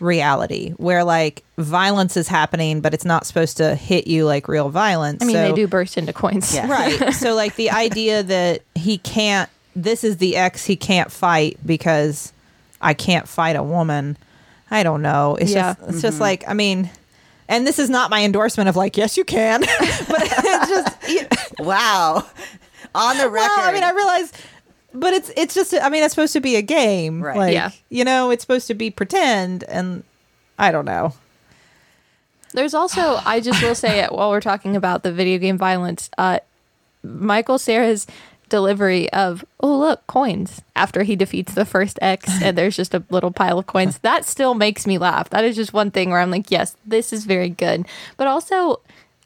reality 0.00 0.70
where 0.72 1.04
like 1.04 1.42
violence 1.58 2.16
is 2.16 2.28
happening, 2.28 2.80
but 2.80 2.94
it's 2.94 3.04
not 3.04 3.26
supposed 3.26 3.56
to 3.56 3.74
hit 3.74 4.06
you 4.06 4.24
like 4.24 4.48
real 4.48 4.68
violence. 4.68 5.22
I 5.22 5.26
mean, 5.26 5.36
they 5.36 5.52
do 5.52 5.66
burst 5.66 5.96
into 5.96 6.12
coins. 6.12 6.54
Yeah. 6.54 6.70
right. 6.70 7.14
So 7.14 7.34
like 7.34 7.56
the 7.56 7.70
idea 7.70 8.22
that 8.22 8.62
he 8.74 8.98
can't. 8.98 9.48
This 9.76 10.04
is 10.04 10.18
the 10.18 10.36
ex 10.36 10.64
he 10.64 10.76
can't 10.76 11.10
fight 11.10 11.58
because 11.64 12.32
I 12.80 12.94
can't 12.94 13.26
fight 13.28 13.56
a 13.56 13.62
woman. 13.62 14.16
I 14.70 14.82
don't 14.82 15.02
know. 15.02 15.36
It's 15.36 15.52
Yeah. 15.52 15.74
just 15.74 15.88
it's 15.88 16.02
just 16.02 16.14
mm-hmm. 16.14 16.22
like 16.22 16.44
I 16.48 16.54
mean. 16.54 16.90
And 17.48 17.66
this 17.66 17.78
is 17.78 17.90
not 17.90 18.10
my 18.10 18.24
endorsement 18.24 18.68
of 18.68 18.76
like, 18.76 18.96
yes, 18.96 19.16
you 19.16 19.24
can, 19.24 19.60
but 20.08 20.22
it's 20.22 20.68
just 20.68 21.58
Wow, 21.60 22.26
on 22.94 23.18
the 23.18 23.28
record. 23.28 23.48
Well, 23.56 23.68
I 23.68 23.72
mean, 23.72 23.82
I 23.84 23.90
realize, 23.90 24.32
but 24.92 25.12
it's 25.12 25.30
it's 25.36 25.54
just. 25.54 25.74
I 25.74 25.88
mean, 25.90 26.02
it's 26.02 26.14
supposed 26.14 26.32
to 26.32 26.40
be 26.40 26.56
a 26.56 26.62
game, 26.62 27.22
Right. 27.22 27.36
Like, 27.36 27.52
Yeah. 27.54 27.70
You 27.90 28.04
know, 28.04 28.30
it's 28.30 28.42
supposed 28.42 28.66
to 28.68 28.74
be 28.74 28.90
pretend, 28.90 29.64
and 29.64 30.04
I 30.58 30.72
don't 30.72 30.84
know. 30.84 31.12
There's 32.52 32.72
also, 32.74 33.20
I 33.24 33.40
just 33.40 33.60
will 33.62 33.74
say 33.74 33.98
it 34.00 34.12
while 34.12 34.30
we're 34.30 34.40
talking 34.40 34.76
about 34.76 35.02
the 35.02 35.12
video 35.12 35.38
game 35.38 35.58
violence, 35.58 36.08
uh, 36.16 36.38
Michael 37.02 37.58
Cera's 37.58 38.06
delivery 38.48 39.12
of, 39.12 39.44
oh, 39.60 39.78
look, 39.78 40.06
coins 40.06 40.62
after 40.76 41.02
he 41.02 41.16
defeats 41.16 41.54
the 41.54 41.64
first 41.64 41.98
X 42.02 42.30
and 42.42 42.56
there's 42.56 42.76
just 42.76 42.94
a 42.94 43.02
little 43.10 43.30
pile 43.30 43.58
of 43.58 43.66
coins. 43.66 43.98
That 43.98 44.24
still 44.24 44.54
makes 44.54 44.86
me 44.86 44.98
laugh. 44.98 45.30
That 45.30 45.44
is 45.44 45.56
just 45.56 45.72
one 45.72 45.90
thing 45.90 46.10
where 46.10 46.20
I'm 46.20 46.30
like, 46.30 46.50
yes, 46.50 46.76
this 46.86 47.12
is 47.12 47.24
very 47.24 47.48
good. 47.48 47.86
But 48.16 48.26
also, 48.26 48.80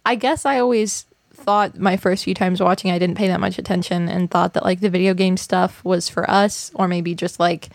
I 0.04 0.14
guess 0.14 0.44
I 0.44 0.58
always 0.58 1.04
thought 1.32 1.78
my 1.78 1.96
first 1.96 2.24
few 2.24 2.34
times 2.34 2.60
watching, 2.60 2.90
I 2.90 2.98
didn't 2.98 3.16
pay 3.16 3.28
that 3.28 3.40
much 3.40 3.58
attention 3.58 4.08
and 4.08 4.30
thought 4.30 4.54
that 4.54 4.64
like 4.64 4.80
the 4.80 4.90
video 4.90 5.14
game 5.14 5.36
stuff 5.36 5.84
was 5.84 6.08
for 6.08 6.28
us 6.28 6.70
or 6.74 6.88
maybe 6.88 7.14
just 7.14 7.38
like, 7.38 7.68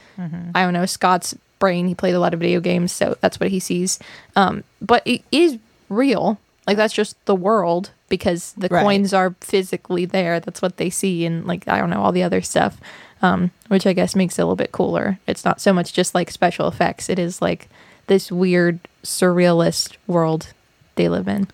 I 0.53 0.63
don't 0.63 0.73
know, 0.73 0.85
Scott's 0.85 1.35
brain. 1.59 1.87
He 1.87 1.95
played 1.95 2.13
a 2.13 2.19
lot 2.19 2.33
of 2.33 2.41
video 2.41 2.59
games, 2.59 2.91
so 2.91 3.17
that's 3.21 3.39
what 3.39 3.49
he 3.49 3.59
sees. 3.59 3.97
Um, 4.35 4.63
but 4.81 5.01
it 5.05 5.23
is 5.31 5.57
real. 5.87 6.37
Like 6.67 6.77
that's 6.77 6.93
just 6.93 7.15
the 7.25 7.35
world 7.35 7.91
because 8.17 8.53
the 8.55 8.67
Right. 8.69 8.83
coins 8.83 9.11
are 9.11 9.33
physically 9.41 10.05
there. 10.05 10.39
That's 10.39 10.61
what 10.61 10.77
they 10.77 10.91
see, 10.91 11.25
and 11.25 11.47
like 11.47 11.67
I 11.67 11.79
don't 11.79 11.89
know 11.89 12.03
all 12.03 12.11
the 12.11 12.21
other 12.21 12.41
stuff, 12.41 12.77
um, 13.23 13.49
which 13.69 13.87
I 13.87 13.93
guess 13.93 14.15
makes 14.15 14.37
it 14.37 14.43
a 14.43 14.45
little 14.45 14.55
bit 14.55 14.71
cooler. 14.71 15.17
It's 15.25 15.43
not 15.43 15.59
so 15.59 15.73
much 15.73 15.93
just 15.93 16.13
like 16.13 16.29
special 16.29 16.67
effects. 16.67 17.09
It 17.09 17.17
is 17.17 17.41
like 17.41 17.69
this 18.05 18.31
weird 18.31 18.79
surrealist 19.03 19.95
world 20.05 20.53
they 20.95 21.09
live 21.09 21.27
in. 21.27 21.47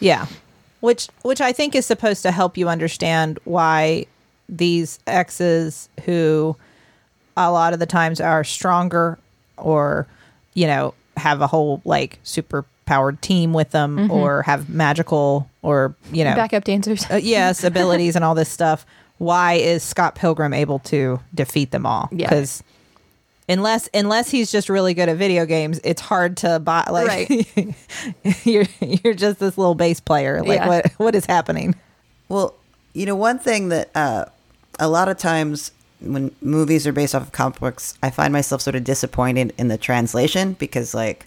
Yeah, 0.00 0.26
which 0.80 1.08
which 1.22 1.42
I 1.42 1.52
think 1.52 1.74
is 1.74 1.84
supposed 1.84 2.22
to 2.22 2.30
help 2.30 2.56
you 2.56 2.70
understand 2.70 3.38
why 3.44 4.06
these 4.48 4.98
exes 5.06 5.90
who 6.06 6.56
a 7.36 7.52
lot 7.52 7.74
of 7.74 7.80
the 7.80 7.86
times 7.86 8.18
are 8.18 8.42
stronger 8.44 9.18
or 9.58 10.06
you 10.54 10.66
know 10.66 10.94
have 11.18 11.42
a 11.42 11.46
whole 11.46 11.82
like 11.84 12.18
super 12.22 12.64
powered 12.88 13.20
team 13.20 13.52
with 13.52 13.70
them 13.70 14.10
or 14.10 14.42
have 14.42 14.70
magical 14.70 15.48
or 15.62 15.94
you 16.10 16.24
know 16.24 16.34
Backup 16.34 16.64
dancers. 16.64 17.04
uh, 17.10 17.16
yes, 17.16 17.62
abilities 17.72 18.16
and 18.16 18.24
all 18.24 18.34
this 18.34 18.48
stuff. 18.48 18.86
Why 19.18 19.54
is 19.54 19.82
Scott 19.82 20.14
Pilgrim 20.14 20.54
able 20.54 20.78
to 20.80 21.20
defeat 21.34 21.70
them 21.70 21.84
all? 21.84 22.08
Yeah. 22.10 22.28
Because 22.28 22.62
unless 23.48 23.88
unless 23.92 24.30
he's 24.30 24.50
just 24.50 24.68
really 24.68 24.94
good 24.94 25.08
at 25.10 25.16
video 25.18 25.44
games, 25.44 25.80
it's 25.84 26.00
hard 26.00 26.38
to 26.38 26.58
buy. 26.60 26.84
Like 26.90 27.28
you're 28.44 28.64
you're 28.80 29.14
just 29.14 29.38
this 29.38 29.58
little 29.58 29.74
bass 29.74 30.00
player. 30.00 30.42
Like 30.42 30.60
Yeah. 30.60 30.68
what 30.68 30.92
what 30.96 31.14
is 31.14 31.26
happening? 31.26 31.74
Well, 32.28 32.54
you 32.94 33.06
know, 33.06 33.16
one 33.16 33.38
thing 33.38 33.68
that 33.68 33.90
uh, 33.94 34.24
a 34.78 34.88
lot 34.88 35.08
of 35.08 35.18
times 35.18 35.72
when 36.00 36.30
movies 36.40 36.86
are 36.86 36.92
based 36.92 37.14
off 37.14 37.22
of 37.22 37.32
comic 37.32 37.58
books, 37.60 37.98
I 38.02 38.10
find 38.10 38.32
myself 38.32 38.62
sort 38.62 38.76
of 38.76 38.84
disappointed 38.84 39.52
in 39.58 39.66
the 39.68 39.76
translation 39.76 40.52
because, 40.54 40.94
like, 40.94 41.26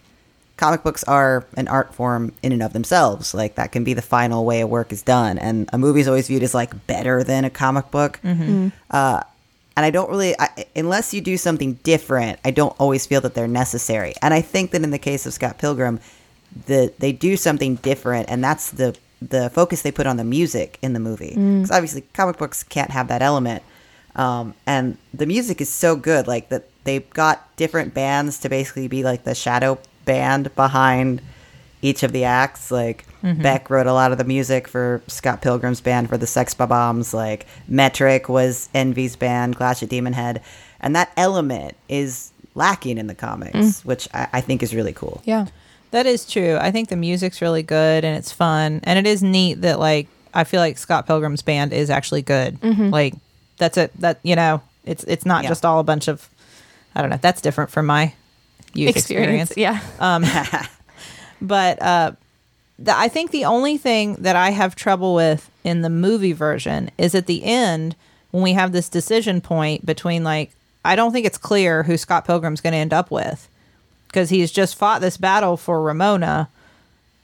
comic 0.61 0.83
books 0.83 1.03
are 1.05 1.43
an 1.57 1.67
art 1.67 1.91
form 1.91 2.31
in 2.43 2.51
and 2.51 2.61
of 2.61 2.71
themselves. 2.71 3.33
Like, 3.33 3.55
that 3.55 3.71
can 3.71 3.83
be 3.83 3.95
the 3.95 4.01
final 4.03 4.45
way 4.45 4.61
a 4.61 4.67
work 4.67 4.93
is 4.93 5.01
done. 5.01 5.39
And 5.39 5.67
a 5.73 5.77
movie 5.79 6.01
is 6.01 6.07
always 6.07 6.27
viewed 6.27 6.43
as, 6.43 6.53
like, 6.53 6.85
better 6.85 7.23
than 7.23 7.45
a 7.45 7.49
comic 7.49 7.89
book. 7.89 8.19
Uh, 8.91 9.23
and 9.75 9.85
I 9.85 9.89
don't 9.89 10.09
really, 10.09 10.39
I, 10.39 10.65
unless 10.75 11.15
you 11.15 11.21
do 11.21 11.35
something 11.37 11.79
different, 11.81 12.39
I 12.45 12.51
don't 12.51 12.75
always 12.79 13.07
feel 13.07 13.21
that 13.21 13.33
they're 13.33 13.47
necessary. 13.47 14.13
And 14.21 14.35
I 14.35 14.41
think 14.41 14.69
that 14.71 14.83
in 14.83 14.91
the 14.91 14.99
case 14.99 15.25
of 15.25 15.33
Scott 15.33 15.57
Pilgrim, 15.57 15.99
the 16.67 16.93
they 16.99 17.11
do 17.13 17.37
something 17.37 17.75
different, 17.77 18.29
and 18.29 18.43
that's 18.43 18.69
the 18.71 18.95
the 19.19 19.49
focus 19.49 19.81
they 19.81 19.91
put 19.91 20.05
on 20.05 20.17
the 20.17 20.23
music 20.25 20.77
in 20.81 20.93
the 20.93 20.99
movie. 20.99 21.33
Because 21.61 21.71
obviously, 21.71 22.01
comic 22.13 22.37
books 22.37 22.61
can't 22.63 22.91
have 22.91 23.07
that 23.07 23.21
element. 23.21 23.63
Um, 24.15 24.53
and 24.67 24.97
the 25.13 25.25
music 25.25 25.61
is 25.61 25.69
so 25.69 25.95
good, 25.95 26.27
like 26.27 26.49
that 26.49 26.65
they 26.83 26.99
got 26.99 27.37
different 27.55 27.93
bands 27.93 28.37
to 28.39 28.49
basically 28.49 28.87
be 28.89 29.01
like 29.03 29.23
the 29.23 29.33
shadow 29.33 29.79
band 30.05 30.53
behind 30.55 31.21
each 31.81 32.03
of 32.03 32.11
the 32.11 32.23
acts. 32.23 32.71
Like 32.71 33.05
mm-hmm. 33.23 33.41
Beck 33.41 33.69
wrote 33.69 33.87
a 33.87 33.93
lot 33.93 34.11
of 34.11 34.17
the 34.17 34.23
music 34.23 34.67
for 34.67 35.01
Scott 35.07 35.41
Pilgrim's 35.41 35.81
band 35.81 36.09
for 36.09 36.17
the 36.17 36.27
Sex 36.27 36.53
Bombs. 36.53 37.13
Like 37.13 37.45
Metric 37.67 38.29
was 38.29 38.69
Envy's 38.73 39.15
band, 39.15 39.55
Clash 39.55 39.81
of 39.81 39.89
Demon 39.89 40.13
Head, 40.13 40.41
and 40.79 40.95
that 40.95 41.11
element 41.17 41.75
is 41.89 42.31
lacking 42.55 42.97
in 42.97 43.07
the 43.07 43.15
comics, 43.15 43.57
mm. 43.57 43.85
which 43.85 44.07
I, 44.13 44.27
I 44.33 44.41
think 44.41 44.61
is 44.61 44.75
really 44.75 44.93
cool. 44.93 45.21
Yeah. 45.25 45.47
That 45.91 46.05
is 46.05 46.25
true. 46.25 46.57
I 46.59 46.71
think 46.71 46.89
the 46.89 46.95
music's 46.95 47.41
really 47.41 47.63
good 47.63 48.05
and 48.05 48.17
it's 48.17 48.31
fun. 48.31 48.79
And 48.83 48.97
it 48.97 49.05
is 49.05 49.21
neat 49.21 49.61
that 49.61 49.79
like 49.79 50.07
I 50.33 50.45
feel 50.45 50.61
like 50.61 50.77
Scott 50.77 51.05
Pilgrim's 51.05 51.41
band 51.41 51.73
is 51.73 51.89
actually 51.89 52.21
good. 52.21 52.59
Mm-hmm. 52.61 52.89
Like 52.89 53.13
that's 53.57 53.77
it 53.77 53.91
that 53.99 54.19
you 54.23 54.35
know, 54.35 54.61
it's 54.85 55.03
it's 55.03 55.25
not 55.25 55.43
Yeah. 55.43 55.49
just 55.49 55.65
all 55.65 55.79
a 55.79 55.83
bunch 55.83 56.07
of 56.07 56.29
I 56.95 57.01
don't 57.01 57.09
know, 57.09 57.19
that's 57.21 57.41
different 57.41 57.71
from 57.71 57.85
my 57.85 58.13
youth 58.73 58.95
experience. 58.95 59.51
experience. 59.51 59.81
Yeah. 59.81 59.81
But 61.41 61.81
uh 61.81 62.11
the, 62.79 62.97
I 62.97 63.07
think 63.09 63.31
the 63.31 63.45
only 63.45 63.77
thing 63.77 64.15
that 64.15 64.35
I 64.35 64.49
have 64.51 64.75
trouble 64.75 65.13
with 65.13 65.49
in 65.63 65.81
the 65.81 65.89
movie 65.89 66.33
version 66.33 66.89
is 66.97 67.13
at 67.13 67.27
the 67.27 67.43
end 67.43 67.95
when 68.31 68.41
we 68.43 68.53
have 68.53 68.71
this 68.71 68.89
decision 68.89 69.39
point 69.41 69.85
between 69.85 70.23
like 70.23 70.51
I 70.83 70.95
don't 70.95 71.11
think 71.11 71.25
it's 71.27 71.37
clear 71.37 71.83
who 71.83 71.95
Scott 71.97 72.25
Pilgrim's 72.25 72.61
going 72.61 72.73
to 72.73 72.79
end 72.79 72.93
up 72.93 73.11
with 73.11 73.47
because 74.07 74.29
he's 74.29 74.51
just 74.51 74.75
fought 74.75 74.99
this 75.01 75.15
battle 75.17 75.57
for 75.57 75.81
Ramona, 75.81 76.49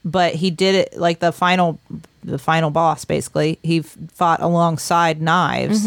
but 0.04 0.36
he 0.36 0.50
did 0.50 0.74
it 0.76 0.96
like 0.96 1.18
the 1.18 1.32
final 1.32 1.80
the 2.22 2.38
final 2.38 2.70
boss 2.70 3.04
basically. 3.04 3.58
He 3.62 3.80
fought 3.80 4.40
alongside 4.40 5.20
Knives. 5.20 5.86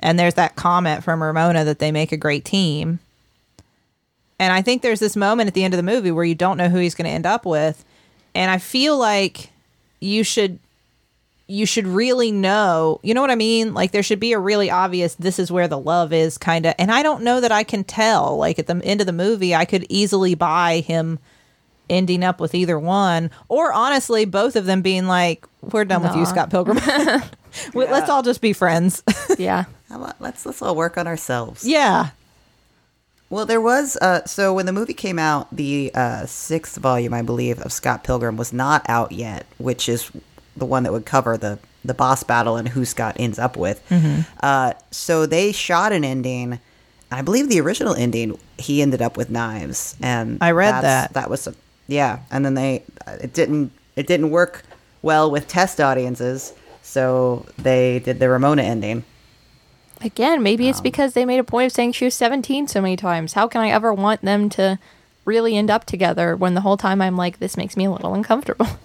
And 0.00 0.18
there's 0.18 0.34
that 0.34 0.56
comment 0.56 1.02
from 1.04 1.22
Ramona 1.22 1.64
that 1.64 1.78
they 1.78 1.90
make 1.90 2.12
a 2.12 2.16
great 2.18 2.44
team. 2.44 2.98
And 4.38 4.52
I 4.52 4.60
think 4.62 4.82
there's 4.82 5.00
this 5.00 5.16
moment 5.16 5.48
at 5.48 5.54
the 5.54 5.64
end 5.64 5.72
of 5.74 5.78
the 5.78 5.82
movie 5.82 6.10
where 6.10 6.24
you 6.24 6.34
don't 6.34 6.56
know 6.58 6.68
who 6.68 6.78
he's 6.78 6.94
going 6.94 7.06
to 7.06 7.10
end 7.14 7.26
up 7.26 7.46
with. 7.46 7.84
And 8.34 8.50
I 8.50 8.58
feel 8.58 8.98
like 8.98 9.50
you 10.00 10.22
should 10.24 10.58
you 11.48 11.64
should 11.64 11.86
really 11.86 12.32
know, 12.32 12.98
you 13.04 13.14
know 13.14 13.20
what 13.20 13.30
I 13.30 13.36
mean? 13.36 13.72
Like 13.72 13.92
there 13.92 14.02
should 14.02 14.18
be 14.18 14.32
a 14.32 14.38
really 14.38 14.68
obvious 14.68 15.14
this 15.14 15.38
is 15.38 15.50
where 15.52 15.68
the 15.68 15.78
love 15.78 16.12
is 16.12 16.38
kind 16.38 16.66
of. 16.66 16.74
And 16.76 16.90
I 16.90 17.02
don't 17.04 17.22
know 17.22 17.40
that 17.40 17.52
I 17.52 17.62
can 17.62 17.84
tell. 17.84 18.36
Like 18.36 18.58
at 18.58 18.66
the 18.66 18.80
end 18.84 19.00
of 19.00 19.06
the 19.06 19.12
movie, 19.12 19.54
I 19.54 19.64
could 19.64 19.86
easily 19.88 20.34
buy 20.34 20.80
him 20.80 21.18
ending 21.88 22.24
up 22.24 22.40
with 22.40 22.52
either 22.52 22.76
one 22.78 23.30
or 23.48 23.72
honestly 23.72 24.24
both 24.24 24.56
of 24.56 24.66
them 24.66 24.82
being 24.82 25.06
like 25.06 25.46
we're 25.62 25.84
done 25.84 26.02
with 26.02 26.16
you 26.16 26.26
Scott 26.26 26.50
Pilgrim. 26.50 26.78
We- 27.74 27.86
Let's 27.90 28.10
all 28.10 28.22
just 28.22 28.40
be 28.40 28.52
friends. 28.52 29.04
yeah. 29.38 29.66
Let's 30.18 30.44
let's 30.44 30.60
all 30.62 30.74
work 30.74 30.98
on 30.98 31.06
ourselves. 31.06 31.64
yeah. 31.66 32.10
Well, 33.28 33.46
there 33.46 33.60
was 33.60 33.96
uh 33.96 34.24
so 34.24 34.54
when 34.54 34.66
the 34.66 34.72
movie 34.72 34.94
came 34.94 35.18
out, 35.18 35.54
the 35.54 35.90
uh 35.94 36.26
sixth 36.26 36.76
volume, 36.76 37.14
I 37.14 37.22
believe, 37.22 37.60
of 37.60 37.72
Scott 37.72 38.04
Pilgrim 38.04 38.36
was 38.36 38.52
not 38.52 38.84
out 38.88 39.12
yet, 39.12 39.46
which 39.58 39.88
is 39.88 40.10
the 40.56 40.64
one 40.64 40.84
that 40.84 40.92
would 40.92 41.06
cover 41.06 41.36
the 41.36 41.58
the 41.84 41.94
boss 41.94 42.22
battle 42.22 42.56
and 42.56 42.68
who 42.68 42.84
Scott 42.84 43.16
ends 43.18 43.38
up 43.38 43.56
with. 43.56 43.86
Mm-hmm. 43.88 44.22
Uh, 44.40 44.72
so 44.90 45.26
they 45.26 45.52
shot 45.52 45.92
an 45.92 46.04
ending. 46.04 46.58
I 47.10 47.22
believe 47.22 47.48
the 47.48 47.60
original 47.60 47.94
ending, 47.94 48.38
he 48.58 48.82
ended 48.82 49.00
up 49.00 49.16
with 49.16 49.30
knives, 49.30 49.96
and 50.02 50.38
I 50.40 50.50
read 50.50 50.82
that. 50.82 51.12
That 51.12 51.30
was 51.30 51.46
a, 51.46 51.54
yeah, 51.86 52.20
and 52.30 52.44
then 52.44 52.54
they 52.54 52.82
it 53.06 53.32
didn't 53.32 53.70
it 53.94 54.06
didn't 54.06 54.30
work 54.30 54.64
well 55.02 55.30
with 55.30 55.46
test 55.46 55.80
audiences, 55.80 56.52
so 56.82 57.46
they 57.58 58.00
did 58.00 58.18
the 58.18 58.28
Ramona 58.28 58.62
ending. 58.62 59.04
Again, 60.02 60.42
maybe 60.42 60.64
Um, 60.64 60.70
it's 60.70 60.80
because 60.80 61.14
they 61.14 61.24
made 61.24 61.38
a 61.38 61.44
point 61.44 61.66
of 61.66 61.72
saying 61.72 61.92
she 61.92 62.04
was 62.04 62.14
17 62.14 62.68
so 62.68 62.80
many 62.80 62.96
times. 62.96 63.32
How 63.32 63.48
can 63.48 63.60
I 63.60 63.70
ever 63.70 63.92
want 63.92 64.22
them 64.22 64.48
to 64.50 64.78
really 65.24 65.56
end 65.56 65.70
up 65.70 65.84
together 65.84 66.36
when 66.36 66.54
the 66.54 66.60
whole 66.60 66.76
time 66.76 67.00
I'm 67.02 67.16
like, 67.16 67.38
this 67.38 67.56
makes 67.56 67.76
me 67.76 67.86
a 67.86 67.90
little 67.90 68.14
uncomfortable? 68.14 68.66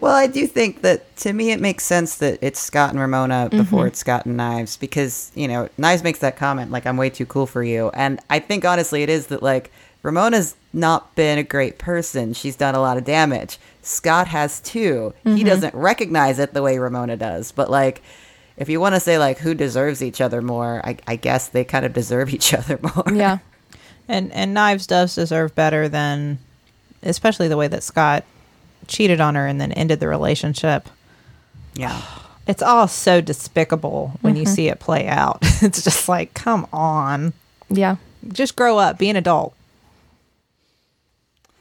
Well, 0.00 0.14
I 0.14 0.28
do 0.28 0.46
think 0.46 0.82
that 0.82 1.16
to 1.16 1.32
me 1.32 1.50
it 1.50 1.60
makes 1.60 1.84
sense 1.84 2.18
that 2.18 2.38
it's 2.40 2.60
Scott 2.60 2.90
and 2.90 3.00
Ramona 3.00 3.48
before 3.50 3.80
Mm-hmm. 3.80 3.88
it's 3.88 3.98
Scott 3.98 4.26
and 4.26 4.36
Knives 4.36 4.76
because, 4.76 5.32
you 5.34 5.48
know, 5.48 5.68
Knives 5.76 6.04
makes 6.04 6.20
that 6.20 6.36
comment 6.36 6.70
like 6.70 6.86
I'm 6.86 6.96
way 6.96 7.10
too 7.10 7.26
cool 7.26 7.46
for 7.46 7.64
you. 7.64 7.90
And 7.94 8.20
I 8.30 8.38
think 8.38 8.64
honestly 8.64 9.02
it 9.02 9.08
is 9.08 9.26
that 9.26 9.42
like 9.42 9.72
Ramona's 10.04 10.54
not 10.72 11.12
been 11.16 11.36
a 11.38 11.42
great 11.42 11.78
person. 11.78 12.32
She's 12.32 12.54
done 12.54 12.76
a 12.76 12.80
lot 12.80 12.96
of 12.96 13.02
damage. 13.04 13.58
Scott 13.82 14.28
has 14.28 14.60
too. 14.60 15.12
Mm-hmm. 15.26 15.34
He 15.36 15.42
doesn't 15.42 15.74
recognize 15.74 16.38
it 16.38 16.54
the 16.54 16.62
way 16.62 16.78
Ramona 16.78 17.16
does. 17.16 17.50
But 17.50 17.68
like 17.68 18.00
if 18.58 18.68
you 18.68 18.80
want 18.80 18.94
to 18.94 19.00
say 19.00 19.18
like 19.18 19.38
who 19.38 19.54
deserves 19.54 20.02
each 20.02 20.20
other 20.20 20.42
more, 20.42 20.80
I, 20.84 20.96
I 21.06 21.16
guess 21.16 21.48
they 21.48 21.64
kind 21.64 21.86
of 21.86 21.92
deserve 21.92 22.34
each 22.34 22.52
other 22.52 22.78
more. 22.82 23.12
yeah. 23.12 23.38
And 24.10 24.32
and 24.32 24.54
Knives 24.54 24.86
does 24.86 25.14
deserve 25.14 25.54
better 25.54 25.86
than 25.86 26.38
especially 27.02 27.46
the 27.46 27.58
way 27.58 27.68
that 27.68 27.82
Scott 27.82 28.24
cheated 28.86 29.20
on 29.20 29.34
her 29.34 29.46
and 29.46 29.60
then 29.60 29.70
ended 29.72 30.00
the 30.00 30.08
relationship. 30.08 30.88
Yeah. 31.74 32.00
It's 32.46 32.62
all 32.62 32.88
so 32.88 33.20
despicable 33.20 34.12
when 34.22 34.34
you 34.34 34.44
mm-hmm. 34.44 34.54
see 34.54 34.68
it 34.68 34.80
play 34.80 35.06
out. 35.06 35.40
it's 35.42 35.84
just 35.84 36.08
like, 36.08 36.32
come 36.32 36.66
on. 36.72 37.34
Yeah. 37.68 37.96
Just 38.26 38.56
grow 38.56 38.78
up, 38.78 38.96
be 38.96 39.10
an 39.10 39.16
adult. 39.16 39.54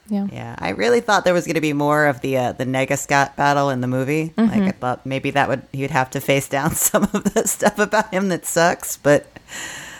Yeah. 0.10 0.28
Yeah, 0.32 0.56
I 0.60 0.70
really 0.70 1.02
thought 1.02 1.26
there 1.26 1.34
was 1.34 1.46
going 1.46 1.56
to 1.56 1.62
be 1.62 1.74
more 1.74 2.06
of 2.06 2.22
the 2.22 2.38
uh, 2.38 2.52
the 2.54 2.66
Nega 2.66 2.98
Scott 2.98 3.36
battle 3.36 3.70
in 3.70 3.82
the 3.82 3.88
movie. 3.88 4.34
Like 4.38 4.62
I 4.62 4.72
thought 4.72 5.06
maybe 5.06 5.32
that 5.32 5.50
would 5.50 5.64
he 5.74 5.82
would 5.82 5.92
have 5.92 6.10
to 6.12 6.22
face 6.22 6.48
down 6.48 6.72
some 6.76 7.04
of 7.04 7.34
the 7.34 7.48
stuff 7.48 7.78
about 7.80 8.14
him 8.14 8.30
that 8.30 8.46
sucks, 8.46 8.98
but 8.98 9.28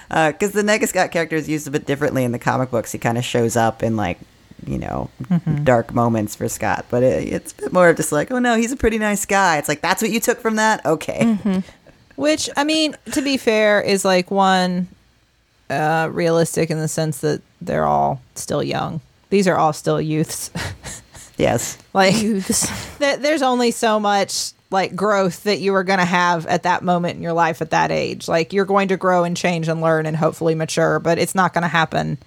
because 0.10 0.52
the 0.54 0.62
Nega 0.64 0.88
Scott 0.88 1.12
character 1.12 1.36
is 1.36 1.50
used 1.50 1.68
a 1.68 1.72
bit 1.72 1.86
differently 1.86 2.24
in 2.24 2.32
the 2.32 2.40
comic 2.40 2.72
books, 2.72 2.92
he 2.94 2.98
kind 2.98 3.18
of 3.18 3.26
shows 3.26 3.56
up 3.58 3.84
in 3.84 3.96
like 3.98 4.18
you 4.66 4.78
know 4.78 5.10
dark 5.64 5.94
moments 5.94 6.36
for 6.36 6.48
Scott, 6.50 6.86
but 6.90 7.04
it, 7.04 7.28
it's 7.32 7.52
a 7.52 7.56
bit 7.56 7.74
more 7.74 7.90
of 7.90 7.98
just 7.98 8.12
like 8.12 8.32
oh 8.32 8.40
no, 8.40 8.56
he's 8.56 8.72
a 8.72 8.78
pretty 8.78 8.98
nice 8.98 9.26
guy. 9.26 9.58
It's 9.58 9.68
like 9.68 9.82
that's 9.82 10.02
what 10.02 10.12
you 10.12 10.20
took 10.20 10.40
from 10.40 10.56
that, 10.56 10.86
okay? 10.86 11.24
Which 12.16 12.50
I 12.56 12.64
mean, 12.64 12.96
to 13.12 13.22
be 13.22 13.38
fair, 13.38 13.82
is 13.82 14.06
like 14.06 14.32
one 14.32 14.88
uh 15.70 16.10
realistic 16.14 16.70
in 16.72 16.80
the 16.80 16.88
sense 16.88 17.20
that 17.20 17.42
they're 17.62 17.86
all 17.86 18.22
still 18.36 18.64
young. 18.64 19.02
These 19.30 19.48
are 19.48 19.58
all 19.58 19.74
still 19.74 20.00
youths. 20.02 20.52
Yes, 21.38 21.78
like 21.94 22.20
Youths. 22.20 22.98
th- 22.98 23.20
there's 23.20 23.44
only 23.44 23.70
so 23.72 24.00
much 24.00 24.54
like 24.72 24.96
growth 24.96 25.44
that 25.44 25.60
you 25.60 25.74
are 25.76 25.84
going 25.84 26.00
to 26.00 26.06
have 26.06 26.46
at 26.48 26.64
that 26.64 26.84
moment 26.84 27.16
in 27.16 27.22
your 27.22 27.34
life 27.34 27.62
at 27.62 27.70
that 27.70 27.92
age. 27.92 28.28
Like 28.28 28.54
you're 28.54 28.66
going 28.66 28.90
to 28.90 28.98
grow 28.98 29.24
and 29.24 29.38
change 29.38 29.68
and 29.68 29.80
learn 29.80 30.06
and 30.06 30.18
hopefully 30.18 30.56
mature, 30.56 31.00
but 31.00 31.18
it's 31.20 31.36
not 31.36 31.54
going 31.54 31.62
to 31.62 31.68
happen 31.70 32.18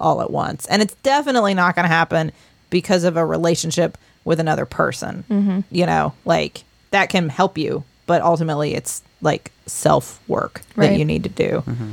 all 0.00 0.22
at 0.22 0.30
once. 0.30 0.66
And 0.66 0.82
it's 0.82 0.94
definitely 0.96 1.54
not 1.54 1.76
going 1.76 1.84
to 1.84 1.94
happen 1.94 2.32
because 2.70 3.04
of 3.04 3.16
a 3.16 3.24
relationship 3.24 3.96
with 4.24 4.40
another 4.40 4.66
person. 4.66 5.24
Mm-hmm. 5.30 5.60
You 5.70 5.86
know, 5.86 6.14
like 6.24 6.64
that 6.90 7.10
can 7.10 7.28
help 7.28 7.58
you, 7.58 7.84
but 8.06 8.22
ultimately 8.22 8.74
it's 8.74 9.02
like 9.20 9.52
self 9.66 10.20
work 10.26 10.62
that 10.76 10.98
you 10.98 11.04
need 11.04 11.22
to 11.24 11.28
do. 11.28 11.62
Mm-hmm. 11.66 11.92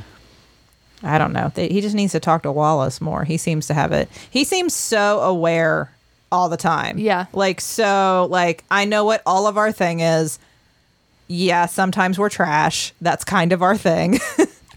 I 1.04 1.18
don't 1.18 1.34
know. 1.34 1.52
He 1.56 1.82
just 1.82 1.96
needs 1.96 2.12
to 2.12 2.20
talk 2.20 2.44
to 2.44 2.52
Wallace 2.52 3.02
more. 3.02 3.24
He 3.24 3.38
seems 3.38 3.68
to 3.68 3.74
have 3.74 3.92
it. 3.92 4.10
He 4.30 4.44
seems 4.44 4.74
so 4.76 5.20
aware 5.22 5.92
all 6.32 6.48
the 6.48 6.58
time. 6.58 6.98
Yeah. 6.98 7.26
Like, 7.34 7.60
so, 7.60 8.28
like, 8.30 8.64
I 8.72 8.86
know 8.86 9.04
what 9.04 9.22
all 9.26 9.48
of 9.48 9.58
our 9.58 9.72
thing 9.72 10.00
is. 10.00 10.40
Yeah, 11.28 11.66
sometimes 11.66 12.20
we're 12.20 12.30
trash. 12.30 12.94
That's 13.02 13.24
kind 13.24 13.52
of 13.52 13.62
our 13.62 13.78
thing. 13.78 14.20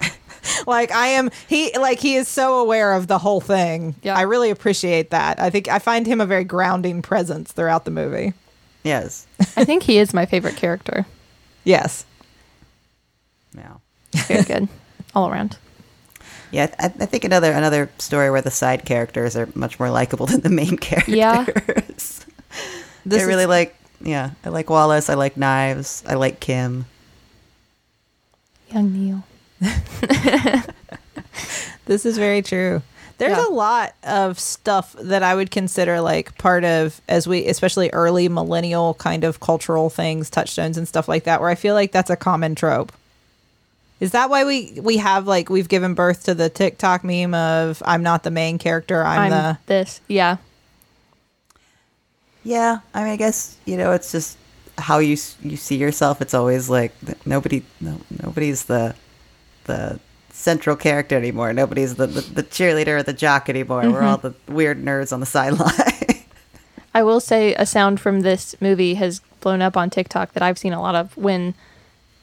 like, 0.66 0.92
I 0.92 1.08
am, 1.08 1.30
he, 1.48 1.76
like, 1.78 1.98
he 2.00 2.14
is 2.16 2.28
so 2.28 2.58
aware 2.60 2.92
of 2.94 3.06
the 3.06 3.18
whole 3.18 3.40
thing. 3.40 3.94
Yeah. 4.02 4.16
I 4.16 4.22
really 4.22 4.50
appreciate 4.50 5.10
that. 5.10 5.40
I 5.40 5.50
think 5.50 5.68
I 5.68 5.78
find 5.78 6.06
him 6.06 6.20
a 6.20 6.26
very 6.26 6.44
grounding 6.44 7.02
presence 7.02 7.52
throughout 7.52 7.84
the 7.84 7.90
movie. 7.90 8.32
yes, 8.82 9.26
I 9.56 9.64
think 9.64 9.82
he 9.82 9.98
is 9.98 10.14
my 10.14 10.26
favorite 10.26 10.56
character. 10.56 11.06
Yes. 11.64 12.04
Yeah. 13.56 13.74
Very 14.26 14.42
good. 14.42 14.68
All 15.14 15.28
around. 15.30 15.56
Yeah, 16.54 16.72
I, 16.78 16.86
I 16.86 17.06
think 17.06 17.24
another 17.24 17.50
another 17.52 17.90
story 17.98 18.30
where 18.30 18.40
the 18.42 18.50
side 18.50 18.84
characters 18.84 19.36
are 19.36 19.48
much 19.54 19.78
more 19.80 19.90
likable 19.90 20.26
than 20.32 20.40
the 20.40 20.48
main 20.50 20.76
characters. 20.76 21.14
Yeah. 21.14 21.44
This 23.06 23.18
I 23.18 23.22
is- 23.22 23.26
really 23.28 23.44
like, 23.46 23.76
yeah, 24.00 24.30
I 24.44 24.48
like 24.48 24.70
Wallace. 24.70 25.10
I 25.10 25.14
like 25.14 25.36
Knives. 25.36 26.02
I 26.08 26.14
like 26.14 26.40
Kim. 26.40 26.86
Young 28.72 28.92
Neil. 28.94 29.24
This 31.86 32.06
is 32.06 32.16
very 32.16 32.40
true. 32.40 32.80
There's 33.18 33.36
Yeah. 33.36 33.46
a 33.46 33.52
lot 33.52 33.94
of 34.04 34.40
stuff 34.40 34.96
that 34.98 35.22
I 35.22 35.34
would 35.34 35.50
consider 35.50 36.00
like 36.00 36.38
part 36.38 36.64
of 36.64 37.00
as 37.08 37.26
we 37.28 37.46
especially 37.46 37.90
early 37.92 38.28
millennial 38.30 38.94
kind 38.94 39.22
of 39.22 39.38
cultural 39.40 39.90
things, 39.90 40.30
touchstones 40.30 40.78
and 40.78 40.88
stuff 40.88 41.08
like 41.08 41.24
that 41.24 41.40
where 41.42 41.50
I 41.50 41.54
feel 41.54 41.74
like 41.74 41.92
that's 41.92 42.08
a 42.10 42.16
common 42.16 42.54
trope. 42.54 42.90
Is 44.00 44.10
that 44.12 44.28
why 44.28 44.44
we 44.44 44.78
we 44.80 44.96
have 44.98 45.26
like 45.26 45.48
we've 45.48 45.68
given 45.68 45.94
birth 45.94 46.24
to 46.24 46.34
the 46.34 46.50
TikTok 46.50 47.04
meme 47.04 47.34
of 47.34 47.82
I'm 47.86 48.02
not 48.02 48.22
the 48.22 48.30
main 48.30 48.58
character, 48.58 49.04
I'm, 49.04 49.20
I'm 49.20 49.30
the 49.30 49.58
this. 49.66 50.00
Yeah. 50.08 50.38
Yeah, 52.42 52.80
I 52.92 53.04
mean, 53.04 53.12
I 53.12 53.16
guess 53.16 53.56
you 53.64 53.76
know, 53.76 53.92
it's 53.92 54.12
just 54.12 54.36
how 54.76 54.98
you 54.98 55.16
you 55.42 55.56
see 55.56 55.76
yourself. 55.76 56.20
It's 56.20 56.34
always 56.34 56.68
like 56.68 56.92
nobody, 57.26 57.62
no, 57.80 58.00
nobody's 58.22 58.64
the 58.66 58.94
the 59.64 59.98
central 60.30 60.76
character 60.76 61.16
anymore. 61.16 61.52
Nobody's 61.52 61.94
the, 61.94 62.06
the, 62.06 62.20
the 62.20 62.42
cheerleader 62.42 62.98
or 62.98 63.02
the 63.02 63.12
jock 63.12 63.48
anymore. 63.48 63.88
We're 63.88 64.02
all 64.02 64.18
mm-hmm. 64.18 64.44
the 64.46 64.52
weird 64.52 64.82
nerds 64.82 65.12
on 65.12 65.20
the 65.20 65.26
sideline. 65.26 65.72
I 66.94 67.02
will 67.02 67.20
say 67.20 67.54
a 67.54 67.64
sound 67.64 68.00
from 68.00 68.20
this 68.20 68.54
movie 68.60 68.94
has 68.94 69.20
blown 69.40 69.62
up 69.62 69.76
on 69.76 69.90
TikTok 69.90 70.32
that 70.32 70.42
I've 70.42 70.58
seen 70.58 70.72
a 70.72 70.80
lot 70.80 70.94
of 70.94 71.16
when 71.16 71.54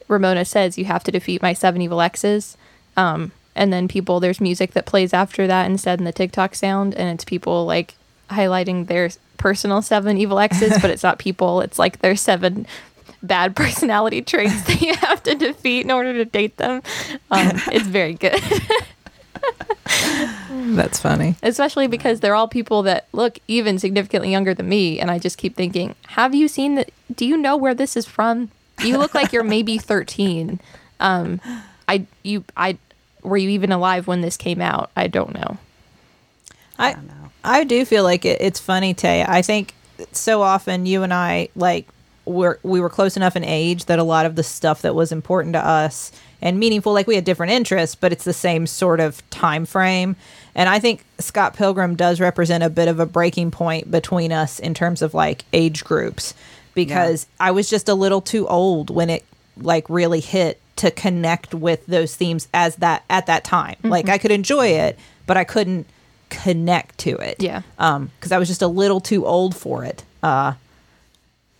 Ramona 0.08 0.44
says 0.44 0.78
you 0.78 0.84
have 0.86 1.04
to 1.04 1.10
defeat 1.12 1.42
my 1.42 1.52
seven 1.52 1.82
evil 1.82 2.00
exes. 2.00 2.56
Um, 2.96 3.32
and 3.54 3.72
then 3.72 3.88
people 3.88 4.20
there's 4.20 4.40
music 4.40 4.72
that 4.72 4.86
plays 4.86 5.12
after 5.12 5.46
that 5.46 5.66
instead 5.66 5.98
in 5.98 6.04
the 6.04 6.12
TikTok 6.12 6.54
sound 6.54 6.94
and 6.94 7.08
it's 7.08 7.24
people 7.24 7.66
like 7.66 7.94
highlighting 8.30 8.86
their 8.86 9.10
personal 9.36 9.82
seven 9.82 10.16
evil 10.16 10.38
exes, 10.38 10.78
but 10.80 10.90
it's 10.90 11.02
not 11.02 11.18
people, 11.18 11.60
it's 11.60 11.78
like 11.78 11.98
their 11.98 12.16
seven 12.16 12.66
bad 13.22 13.54
personality 13.62 14.22
traits 14.22 14.62
that 14.62 14.80
you 14.80 14.94
have 14.94 15.22
to 15.24 15.34
defeat 15.34 15.84
in 15.84 15.90
order 15.90 16.12
to 16.14 16.24
date 16.24 16.56
them. 16.56 16.82
Um, 17.30 17.50
it's 17.72 17.86
very 17.86 18.14
good. 18.14 18.40
That's 20.50 21.00
funny. 21.00 21.34
especially 21.42 21.86
because 21.86 22.20
they're 22.20 22.34
all 22.34 22.48
people 22.48 22.82
that 22.84 23.08
look 23.12 23.38
even 23.48 23.78
significantly 23.78 24.30
younger 24.30 24.54
than 24.54 24.68
me 24.68 25.00
and 25.00 25.10
i 25.10 25.18
just 25.18 25.36
keep 25.38 25.56
thinking 25.56 25.94
have 26.08 26.34
you 26.34 26.46
seen 26.48 26.76
that 26.76 26.90
do 27.14 27.26
you 27.26 27.36
know 27.36 27.56
where 27.56 27.74
this 27.74 27.96
is 27.96 28.06
from 28.06 28.50
you 28.84 28.98
look 28.98 29.14
like 29.14 29.32
you're 29.32 29.44
maybe 29.44 29.78
13 29.78 30.60
um 31.00 31.40
i 31.88 32.06
you 32.22 32.44
i 32.56 32.76
were 33.22 33.36
you 33.36 33.48
even 33.50 33.72
alive 33.72 34.06
when 34.06 34.20
this 34.20 34.36
came 34.36 34.60
out 34.60 34.90
i 34.96 35.06
don't 35.06 35.34
know 35.34 35.58
I 36.78 36.92
don't 36.94 37.06
know. 37.06 37.30
I 37.44 37.64
do 37.64 37.84
feel 37.84 38.04
like 38.04 38.24
it, 38.24 38.40
it's 38.40 38.60
funny, 38.60 38.94
Tay. 38.94 39.24
I 39.26 39.42
think 39.42 39.74
so 40.12 40.42
often 40.42 40.86
you 40.86 41.02
and 41.02 41.12
I 41.12 41.48
like 41.54 41.86
we're 42.24 42.58
we 42.62 42.80
were 42.80 42.88
close 42.88 43.16
enough 43.16 43.36
in 43.36 43.44
age 43.44 43.86
that 43.86 43.98
a 43.98 44.04
lot 44.04 44.26
of 44.26 44.36
the 44.36 44.42
stuff 44.42 44.82
that 44.82 44.94
was 44.94 45.12
important 45.12 45.54
to 45.54 45.66
us 45.66 46.12
and 46.40 46.58
meaningful, 46.58 46.92
like 46.92 47.06
we 47.06 47.14
had 47.14 47.24
different 47.24 47.52
interests, 47.52 47.94
but 47.94 48.12
it's 48.12 48.24
the 48.24 48.32
same 48.32 48.66
sort 48.66 48.98
of 48.98 49.28
time 49.30 49.64
frame. 49.64 50.16
And 50.54 50.68
I 50.68 50.80
think 50.80 51.04
Scott 51.18 51.54
Pilgrim 51.54 51.94
does 51.94 52.20
represent 52.20 52.64
a 52.64 52.70
bit 52.70 52.88
of 52.88 52.98
a 52.98 53.06
breaking 53.06 53.52
point 53.52 53.90
between 53.90 54.32
us 54.32 54.58
in 54.58 54.74
terms 54.74 55.02
of 55.02 55.14
like 55.14 55.44
age 55.52 55.84
groups 55.84 56.34
because 56.74 57.26
I 57.40 57.50
was 57.50 57.68
just 57.70 57.88
a 57.88 57.94
little 57.94 58.20
too 58.20 58.46
old 58.48 58.90
when 58.90 59.10
it 59.10 59.24
like 59.56 59.88
really 59.88 60.20
hit 60.20 60.60
to 60.76 60.90
connect 60.90 61.54
with 61.54 61.84
those 61.86 62.16
themes 62.16 62.48
as 62.54 62.76
that 62.76 63.04
at 63.10 63.26
that 63.26 63.44
time. 63.44 63.76
Like 63.82 64.08
I 64.08 64.18
could 64.18 64.30
enjoy 64.30 64.68
it, 64.68 64.98
but 65.26 65.36
I 65.36 65.44
couldn't 65.44 65.86
connect 66.30 66.98
to 66.98 67.16
it. 67.16 67.36
Yeah. 67.40 67.62
Um, 67.78 68.10
because 68.18 68.32
I 68.32 68.38
was 68.38 68.48
just 68.48 68.62
a 68.62 68.66
little 68.66 69.00
too 69.00 69.26
old 69.26 69.54
for 69.54 69.84
it. 69.84 70.02
Uh, 70.22 70.54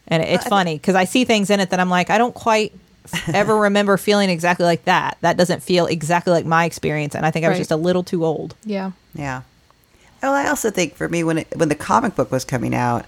and 0.09 0.23
it's 0.23 0.47
funny 0.49 0.77
because 0.77 0.95
I 0.95 1.05
see 1.05 1.25
things 1.25 1.51
in 1.51 1.61
it 1.61 1.71
that 1.71 1.81
I'm 1.81 1.91
like, 1.91 2.11
I 2.11 2.19
don't 2.19 2.35
quite 2.35 2.73
ever 3.35 3.57
remember 3.57 3.97
feeling 3.97 4.31
exactly 4.31 4.65
like 4.65 4.85
that. 4.87 5.19
That 5.21 5.37
doesn't 5.37 5.63
feel 5.63 5.87
exactly 5.87 6.33
like 6.33 6.47
my 6.47 6.65
experience, 6.65 7.15
and 7.15 7.25
I 7.27 7.31
think 7.31 7.45
I 7.45 7.49
was 7.49 7.57
Right. 7.57 7.61
just 7.61 7.71
a 7.71 7.77
little 7.77 8.03
too 8.03 8.25
old. 8.25 8.55
yeah 8.65 8.93
Yeah. 9.15 9.43
Well, 10.23 10.33
I 10.35 10.47
also 10.49 10.71
think 10.71 10.95
for 10.95 11.09
me 11.09 11.25
when 11.25 11.39
it, 11.39 11.49
when 11.57 11.69
the 11.69 11.75
comic 11.75 12.15
book 12.15 12.31
was 12.31 12.45
coming 12.45 12.75
out, 12.75 13.05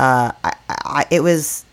uh, 0.00 0.32
I, 0.42 0.52
I, 0.68 1.06
it 1.10 1.22
was 1.22 1.66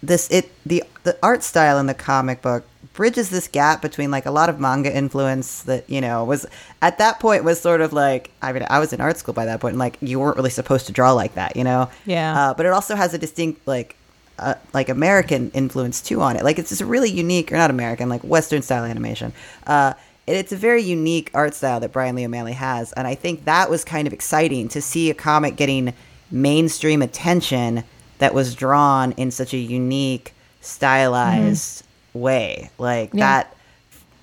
this 0.00 0.30
it 0.30 0.50
the 0.64 0.84
the 1.02 1.18
art 1.22 1.42
style 1.42 1.78
in 1.78 1.86
the 1.86 1.94
comic 1.94 2.40
book 2.40 2.64
bridges 2.92 3.30
this 3.30 3.48
gap 3.48 3.82
between 3.82 4.12
like 4.12 4.26
a 4.26 4.30
lot 4.30 4.48
of 4.48 4.60
manga 4.60 4.94
influence 4.96 5.62
that 5.64 5.88
you 5.90 6.00
know 6.00 6.24
was 6.24 6.46
at 6.82 6.98
that 6.98 7.18
point 7.18 7.42
was 7.42 7.60
sort 7.60 7.80
of 7.80 7.92
like 7.92 8.30
I 8.40 8.52
mean 8.52 8.64
I 8.70 8.78
was 8.78 8.92
in 8.92 9.00
art 9.00 9.16
school 9.16 9.34
by 9.34 9.46
that 9.46 9.60
point 9.60 9.72
and 9.72 9.80
like 9.80 9.98
you 10.00 10.20
weren't 10.20 10.36
really 10.36 10.50
supposed 10.50 10.86
to 10.86 10.92
draw 10.92 11.12
like 11.12 11.34
that 11.34 11.56
you 11.56 11.64
know? 11.64 11.90
Yeah. 12.06 12.50
uh, 12.50 12.54
but 12.54 12.64
it 12.64 12.72
also 12.72 12.94
has 12.94 13.12
a 13.12 13.18
distinct 13.18 13.66
like 13.66 13.96
uh, 14.38 14.54
like 14.72 14.88
American 14.88 15.50
influence 15.52 16.00
too 16.00 16.20
on 16.20 16.36
it. 16.36 16.42
Like 16.42 16.58
it's 16.58 16.68
just 16.68 16.82
really 16.82 17.10
unique 17.10 17.52
or 17.52 17.56
not 17.56 17.70
American 17.70 18.08
like 18.08 18.22
Western 18.22 18.62
style 18.62 18.84
animation. 18.84 19.32
Uh, 19.66 19.94
and 20.26 20.36
it's 20.36 20.52
a 20.52 20.56
very 20.56 20.82
unique 20.82 21.30
art 21.34 21.54
style 21.54 21.80
that 21.80 21.92
Brian 21.92 22.14
Lee 22.14 22.24
O'Malley 22.24 22.52
has 22.52 22.92
and 22.92 23.08
I 23.08 23.16
think 23.16 23.46
that 23.46 23.68
was 23.68 23.84
kind 23.84 24.06
of 24.06 24.12
exciting 24.12 24.68
to 24.68 24.80
see 24.80 25.10
a 25.10 25.14
comic 25.14 25.56
getting 25.56 25.92
mainstream 26.30 27.02
attention 27.02 27.84
that 28.18 28.34
was 28.34 28.54
drawn 28.54 29.12
in 29.12 29.30
such 29.30 29.52
a 29.52 29.58
unique 29.58 30.34
stylized 30.60 31.82
mm-hmm. 31.84 32.20
way 32.20 32.70
like 32.78 33.10
Yeah. 33.12 33.20
that 33.20 33.56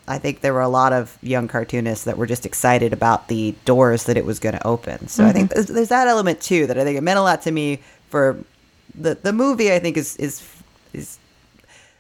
I 0.07 0.17
think 0.17 0.41
there 0.41 0.53
were 0.53 0.61
a 0.61 0.67
lot 0.67 0.91
of 0.91 1.17
young 1.21 1.47
cartoonists 1.47 2.05
that 2.05 2.17
were 2.17 2.25
just 2.25 2.45
excited 2.45 2.91
about 2.91 3.27
the 3.27 3.55
doors 3.65 4.05
that 4.05 4.17
it 4.17 4.25
was 4.25 4.39
going 4.39 4.55
to 4.57 4.67
open. 4.67 5.07
So 5.07 5.25
I 5.25 5.31
think 5.31 5.49
mm-hmm. 5.49 5.55
there's, 5.55 5.67
there's 5.67 5.89
that 5.89 6.07
element 6.07 6.41
too 6.41 6.67
that 6.67 6.77
I 6.77 6.83
think 6.83 6.97
it 6.97 7.01
meant 7.01 7.19
a 7.19 7.21
lot 7.21 7.43
to 7.43 7.51
me 7.51 7.79
for 8.09 8.37
the 8.93 9.15
the 9.15 9.31
movie. 9.31 9.71
I 9.71 9.79
think 9.79 9.95
is 9.95 10.17
is 10.17 10.45
is 10.91 11.17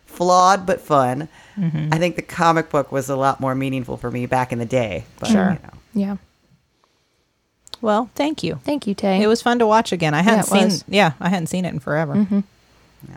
flawed 0.07 0.65
but 0.65 0.81
fun. 0.81 1.29
Mm-hmm. 1.55 1.93
I 1.93 1.97
think 1.99 2.15
the 2.15 2.21
comic 2.21 2.69
book 2.69 2.91
was 2.91 3.09
a 3.09 3.15
lot 3.15 3.39
more 3.39 3.55
meaningful 3.55 3.95
for 3.95 4.11
me 4.11 4.25
back 4.25 4.51
in 4.51 4.59
the 4.59 4.65
day. 4.65 5.05
But, 5.19 5.29
Sure. 5.29 5.51
You 5.51 5.59
know. 5.63 5.73
yeah 5.93 6.17
Well, 7.81 8.09
thank 8.15 8.43
you. 8.43 8.59
thank 8.63 8.85
you 8.87 8.93
tay 8.93 9.21
It 9.21 9.27
was 9.27 9.41
fun 9.41 9.59
to 9.59 9.67
watch 9.67 9.91
again. 9.91 10.13
I 10.13 10.21
hadn't 10.21 10.41
it 10.41 10.45
seen. 10.47 10.63
was. 10.65 10.85
Yeah, 10.87 11.13
I 11.19 11.29
hadn't 11.29 11.47
seen 11.47 11.65
it 11.65 11.73
in 11.73 11.79
forever. 11.79 12.13
Mm-hmm. 12.15 12.39
Yeah. 13.09 13.15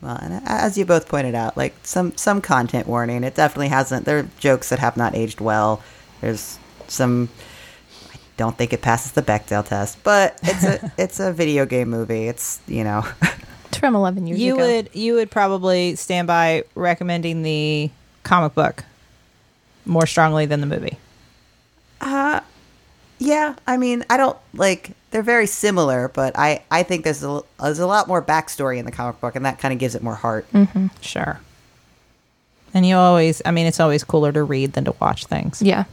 Well, 0.00 0.18
and 0.20 0.42
as 0.44 0.76
you 0.76 0.84
both 0.84 1.08
pointed 1.08 1.34
out, 1.36 1.56
like 1.56 1.74
some 1.84 2.16
some 2.16 2.40
content 2.40 2.88
warning. 2.88 3.22
It 3.22 3.34
definitely 3.36 3.68
hasn't. 3.68 4.04
There 4.04 4.18
are 4.18 4.28
jokes 4.40 4.70
that 4.70 4.80
have 4.80 4.96
not 4.96 5.14
aged 5.14 5.40
well. 5.40 5.80
There's 6.20 6.58
some. 6.88 7.28
I 8.12 8.16
don't 8.36 8.58
think 8.58 8.72
it 8.72 8.82
passes 8.82 9.12
the 9.12 9.22
Bechdel 9.22 9.64
test, 9.66 10.02
but 10.02 10.38
it's 10.42 10.64
a 10.64 10.92
it's 10.98 11.20
a 11.20 11.32
video 11.32 11.64
game 11.66 11.88
movie. 11.90 12.26
It's 12.26 12.60
you 12.66 12.82
know. 12.82 13.06
it's 13.68 13.78
from 13.78 13.94
11 13.94 14.26
years 14.26 14.40
You 14.40 14.54
ago 14.54 14.66
would 14.66 14.90
you 14.92 15.14
would 15.14 15.30
probably 15.30 15.94
stand 15.94 16.26
by 16.26 16.64
recommending 16.74 17.42
the 17.42 17.90
comic 18.24 18.54
book 18.54 18.84
more 19.86 20.06
strongly 20.06 20.46
than 20.46 20.60
the 20.60 20.66
movie. 20.66 20.98
Uh, 22.00 22.40
Yeah, 23.24 23.54
I 23.66 23.76
mean, 23.76 24.04
I 24.10 24.16
don't 24.16 24.36
like 24.54 24.92
they're 25.12 25.22
very 25.22 25.46
similar, 25.46 26.08
but 26.08 26.36
I 26.36 26.62
I 26.70 26.82
think 26.82 27.04
there's 27.04 27.22
a 27.22 27.42
there's 27.60 27.78
a 27.78 27.86
lot 27.86 28.08
more 28.08 28.20
backstory 28.22 28.78
in 28.78 28.84
the 28.84 28.90
comic 28.92 29.20
book, 29.20 29.36
and 29.36 29.44
that 29.46 29.58
kind 29.60 29.72
of 29.72 29.78
gives 29.78 29.94
it 29.94 30.02
more 30.02 30.14
heart. 30.16 30.46
Sure. 31.00 31.40
And 32.74 32.86
you 32.86 32.96
always, 32.96 33.42
I 33.44 33.50
mean, 33.50 33.66
it's 33.66 33.80
always 33.80 34.02
cooler 34.02 34.32
to 34.32 34.42
read 34.42 34.72
than 34.72 34.84
to 34.86 34.94
watch 35.00 35.26
things. 35.26 35.60
yeah 35.62 35.84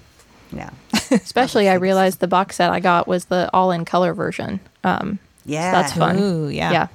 Yeah, 0.54 0.70
especially 1.12 1.68
i 1.70 1.74
realized 1.74 2.20
the 2.22 2.28
box 2.28 2.56
set 2.56 2.72
i 2.72 2.80
got 2.80 3.06
was 3.08 3.26
the 3.26 3.50
all 3.54 3.72
in 3.72 3.84
color 3.86 4.14
version 4.14 4.60
um 4.84 5.20
yeah, 5.46 5.72
that's 5.74 5.94
fun 5.94 6.18
Ooh, 6.20 6.48
yeah. 6.50 6.72
yeah 6.72 6.88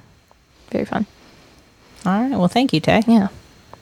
very 0.71 0.85
fun 0.85 1.05
All 2.05 2.19
right. 2.19 2.31
Well, 2.37 2.47
thank 2.47 2.73
you, 2.73 2.79
Tay. 2.79 3.03
yeah 3.07 3.27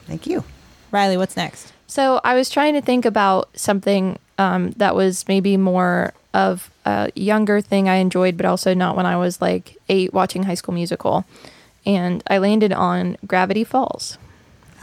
Thank 0.06 0.26
you. 0.26 0.44
Rileigh, 0.92 1.16
what's 1.16 1.36
next? 1.36 1.72
So 1.86 2.20
I 2.22 2.34
was 2.34 2.50
trying 2.50 2.74
to 2.74 2.82
think 2.82 3.04
about 3.06 3.48
something 3.58 4.18
um, 4.38 4.72
that 4.72 4.94
was 4.94 5.26
maybe 5.26 5.56
more 5.56 6.12
of 6.34 6.70
a 6.84 7.10
younger 7.14 7.60
thing 7.62 7.88
I 7.88 7.96
enjoyed, 7.96 8.36
but 8.36 8.44
also 8.44 8.74
not 8.74 8.96
when 8.96 9.06
I 9.06 9.16
was 9.16 9.40
like 9.40 9.78
eight 9.88 10.12
watching 10.12 10.42
High 10.42 10.54
School 10.54 10.74
Musical. 10.74 11.24
And 11.86 12.22
I 12.26 12.38
landed 12.38 12.72
on 12.72 13.16
Gravity 13.26 13.64
Falls. 13.64 14.18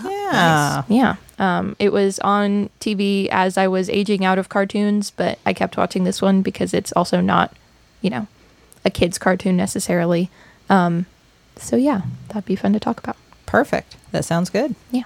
Yeah. 0.04 0.84
Yeah. 0.88 1.16
Um, 1.38 1.76
it 1.78 1.91
was 1.91 2.20
on 2.20 2.70
TV 2.80 3.28
as 3.32 3.58
I 3.58 3.68
was 3.68 3.89
aging 3.89 4.24
out 4.24 4.39
of 4.39 4.49
cartoons, 4.49 5.12
but 5.12 5.39
I 5.45 5.54
kept 5.54 5.78
watching 5.78 6.06
this 6.06 6.22
one 6.22 6.41
because 6.41 6.74
it's 6.74 6.91
also 6.93 7.20
not, 7.20 7.56
you 8.02 8.10
know, 8.10 8.28
a 8.86 8.89
kid's 8.89 9.18
cartoon 9.18 9.58
necessarily. 9.58 10.30
Um, 10.70 11.06
so 11.58 11.76
yeah, 11.76 12.02
that'd 12.30 12.45
be 12.45 12.56
fun 12.56 12.74
to 12.74 12.80
talk 12.80 12.99
about. 12.99 13.18
Perfect. 13.45 13.97
That 14.12 14.24
sounds 14.24 14.49
good. 14.49 14.76
Yeah. 14.91 15.04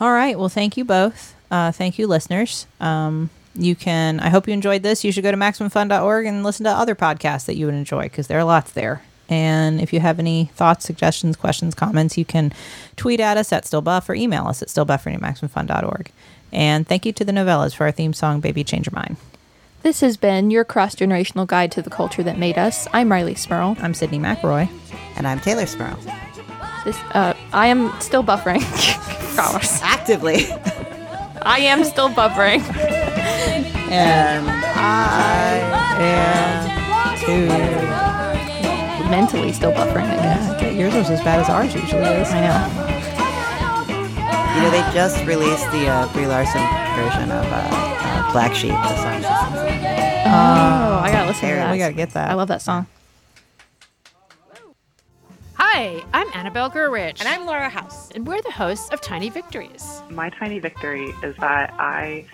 All 0.00 0.12
right. 0.12 0.38
Well, 0.38 0.48
thank 0.48 0.76
you 0.76 0.84
both. 0.84 1.34
Uh, 1.50 1.72
thank 1.72 1.98
you, 1.98 2.06
listeners. 2.06 2.66
Um, 2.80 3.30
you 3.54 3.74
can, 3.74 4.20
I 4.20 4.28
hope 4.28 4.46
you 4.46 4.54
enjoyed 4.54 4.82
this. 4.82 5.04
You 5.04 5.12
should 5.12 5.24
go 5.24 5.30
to 5.30 5.36
MaximumFun.org 5.36 6.26
and 6.26 6.44
listen 6.44 6.64
to 6.64 6.70
other 6.70 6.94
podcasts 6.94 7.46
that 7.46 7.56
you 7.56 7.66
would 7.66 7.74
enjoy 7.74 8.02
because 8.04 8.26
there 8.26 8.38
are 8.38 8.44
lots 8.44 8.72
there. 8.72 9.02
And 9.28 9.80
if 9.80 9.92
you 9.92 10.00
have 10.00 10.18
any 10.18 10.50
thoughts, 10.54 10.84
suggestions, 10.84 11.36
questions, 11.36 11.74
comments, 11.74 12.18
you 12.18 12.24
can 12.24 12.52
tweet 12.96 13.20
at 13.20 13.36
us 13.36 13.52
at 13.52 13.64
stillbuff 13.64 14.08
or 14.08 14.14
email 14.14 14.46
us 14.46 14.60
at 14.60 14.68
stillbuffering 14.68 15.14
at 15.14 15.20
MaximumFun.org. 15.20 16.10
And 16.52 16.86
thank 16.86 17.06
you 17.06 17.12
to 17.12 17.24
the 17.24 17.32
Nouvellas 17.32 17.74
for 17.74 17.84
our 17.84 17.92
theme 17.92 18.12
song, 18.12 18.40
Baby 18.40 18.64
Change 18.64 18.88
Your 18.90 18.94
Mind. 18.96 19.16
This 19.82 20.00
has 20.00 20.16
been 20.16 20.50
your 20.50 20.64
cross 20.64 20.94
generational 20.94 21.46
guide 21.46 21.72
to 21.72 21.82
the 21.82 21.90
culture 21.90 22.22
that 22.24 22.38
made 22.38 22.58
us. 22.58 22.86
I'm 22.92 23.08
Rileigh 23.08 23.38
Smirl. 23.38 23.76
I'm 23.80 23.94
Sydnee 23.94 24.20
McElroy. 24.20 24.68
And 25.16 25.26
I'm 25.26 25.38
Teylor 25.38 25.66
Smirl. 25.66 25.96
This, 26.84 26.98
uh, 27.12 27.34
I 27.52 27.68
am 27.68 27.98
still 28.00 28.24
buffering. 28.24 28.60
Promise. 29.36 29.80
Actively. 29.82 30.46
I 31.42 31.60
am 31.60 31.84
still 31.84 32.10
buffering. 32.10 32.60
And 33.90 34.48
I 34.48 35.58
am 35.98 37.18
too. 37.18 37.46
Mentally 39.10 39.52
still 39.52 39.72
buffering, 39.72 40.04
I 40.04 40.16
guess. 40.16 40.54
Okay, 40.54 40.78
yours 40.78 40.94
was 40.94 41.10
as 41.10 41.20
bad 41.22 41.40
as 41.40 41.48
ours 41.48 41.74
usually 41.74 42.02
is. 42.02 42.28
I 42.30 42.40
know. 42.40 42.60
You 44.54 44.62
know, 44.62 44.70
they 44.70 44.82
just 44.92 45.24
released 45.26 45.68
the 45.72 45.88
uh, 45.88 46.12
Brie 46.12 46.26
Larson 46.26 46.60
version 46.94 47.30
of 47.32 47.44
uh, 47.46 47.68
uh, 47.72 48.32
Black 48.32 48.54
Sheep, 48.54 48.70
the 48.70 48.96
song. 48.96 49.24
Oh, 49.24 51.00
I 51.02 51.10
gotta 51.10 51.28
listen 51.28 51.48
to 51.48 51.54
it 51.54 51.56
that. 51.56 51.72
We 51.72 51.78
gotta 51.78 51.94
get 51.94 52.10
that. 52.10 52.30
I 52.30 52.34
love 52.34 52.48
that 52.48 52.62
song. 52.62 52.86
Hi, 55.54 56.04
I'm 56.12 56.28
Annabelle 56.34 56.70
Gurwitch. 56.70 57.20
And 57.20 57.28
I'm 57.28 57.46
Laura 57.46 57.68
House. 57.68 58.10
And 58.12 58.26
we're 58.26 58.42
the 58.42 58.52
hosts 58.52 58.90
of 58.90 59.00
Tiny 59.00 59.30
Victories. 59.30 60.02
My 60.10 60.30
tiny 60.30 60.58
victory 60.58 61.12
is 61.22 61.34
that 61.38 61.74
I 61.78 62.26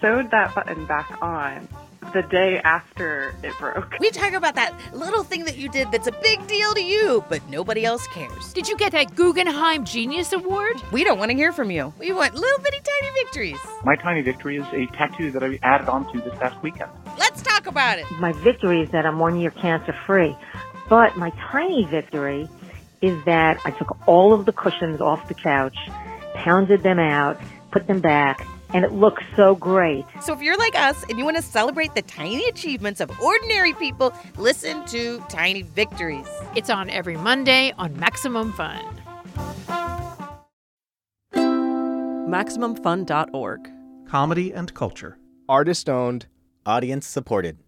sewed 0.00 0.30
that 0.30 0.54
button 0.54 0.86
back 0.86 1.18
on 1.22 1.68
the 2.12 2.22
day 2.22 2.58
after 2.64 3.34
it 3.42 3.52
broke. 3.58 3.94
We 4.00 4.10
talk 4.10 4.32
about 4.32 4.54
that 4.54 4.74
little 4.94 5.22
thing 5.22 5.44
that 5.44 5.56
you 5.56 5.68
did 5.68 5.90
that's 5.90 6.06
a 6.06 6.12
big 6.22 6.46
deal 6.46 6.72
to 6.74 6.82
you, 6.82 7.24
but 7.28 7.46
nobody 7.48 7.84
else 7.84 8.06
cares. 8.08 8.52
Did 8.52 8.68
you 8.68 8.76
get 8.76 8.92
that 8.92 9.14
Guggenheim 9.14 9.84
Genius 9.84 10.32
Award? 10.32 10.80
We 10.92 11.04
don't 11.04 11.18
want 11.18 11.30
to 11.30 11.36
hear 11.36 11.52
from 11.52 11.70
you. 11.70 11.92
We 11.98 12.12
want 12.12 12.34
little 12.34 12.58
bitty 12.60 12.78
tiny 12.78 13.12
victories. 13.24 13.58
My 13.84 13.96
tiny 13.96 14.22
victory 14.22 14.56
is 14.56 14.66
a 14.72 14.86
tattoo 14.96 15.30
that 15.32 15.42
I 15.42 15.58
added 15.62 15.88
onto 15.88 16.20
this 16.22 16.34
past 16.38 16.62
weekend. 16.62 16.90
Let's 17.18 17.42
talk 17.42 17.66
about 17.66 17.98
it. 17.98 18.06
My 18.12 18.32
victory 18.32 18.82
is 18.82 18.90
that 18.90 19.04
I'm 19.04 19.18
one 19.18 19.38
year 19.38 19.50
cancer 19.50 19.94
free. 20.06 20.36
But 20.88 21.16
my 21.16 21.30
tiny 21.50 21.84
victory 21.84 22.48
is 23.02 23.22
that 23.24 23.60
I 23.64 23.70
took 23.72 23.96
all 24.08 24.32
of 24.32 24.46
the 24.46 24.52
cushions 24.52 25.00
off 25.00 25.28
the 25.28 25.34
couch, 25.34 25.76
pounded 26.34 26.82
them 26.82 26.98
out, 26.98 27.38
put 27.70 27.86
them 27.86 28.00
back, 28.00 28.46
and 28.74 28.84
it 28.84 28.92
looks 28.92 29.22
so 29.36 29.54
great. 29.54 30.04
So 30.22 30.32
if 30.32 30.42
you're 30.42 30.58
like 30.58 30.74
us 30.74 31.02
and 31.08 31.18
you 31.18 31.24
want 31.24 31.36
to 31.36 31.42
celebrate 31.42 31.94
the 31.94 32.02
tiny 32.02 32.44
achievements 32.48 33.00
of 33.00 33.10
ordinary 33.20 33.72
people, 33.74 34.12
listen 34.36 34.84
to 34.86 35.22
Tiny 35.28 35.62
Victories. 35.62 36.28
It's 36.54 36.70
on 36.70 36.90
every 36.90 37.16
Monday 37.16 37.72
on 37.78 37.98
Maximum 37.98 38.52
Fun. 38.52 38.84
MaximumFun.org. 42.28 43.70
Comedy 44.06 44.52
and 44.52 44.74
culture. 44.74 45.18
Artist 45.48 45.88
owned, 45.88 46.26
audience 46.66 47.06
supported. 47.06 47.58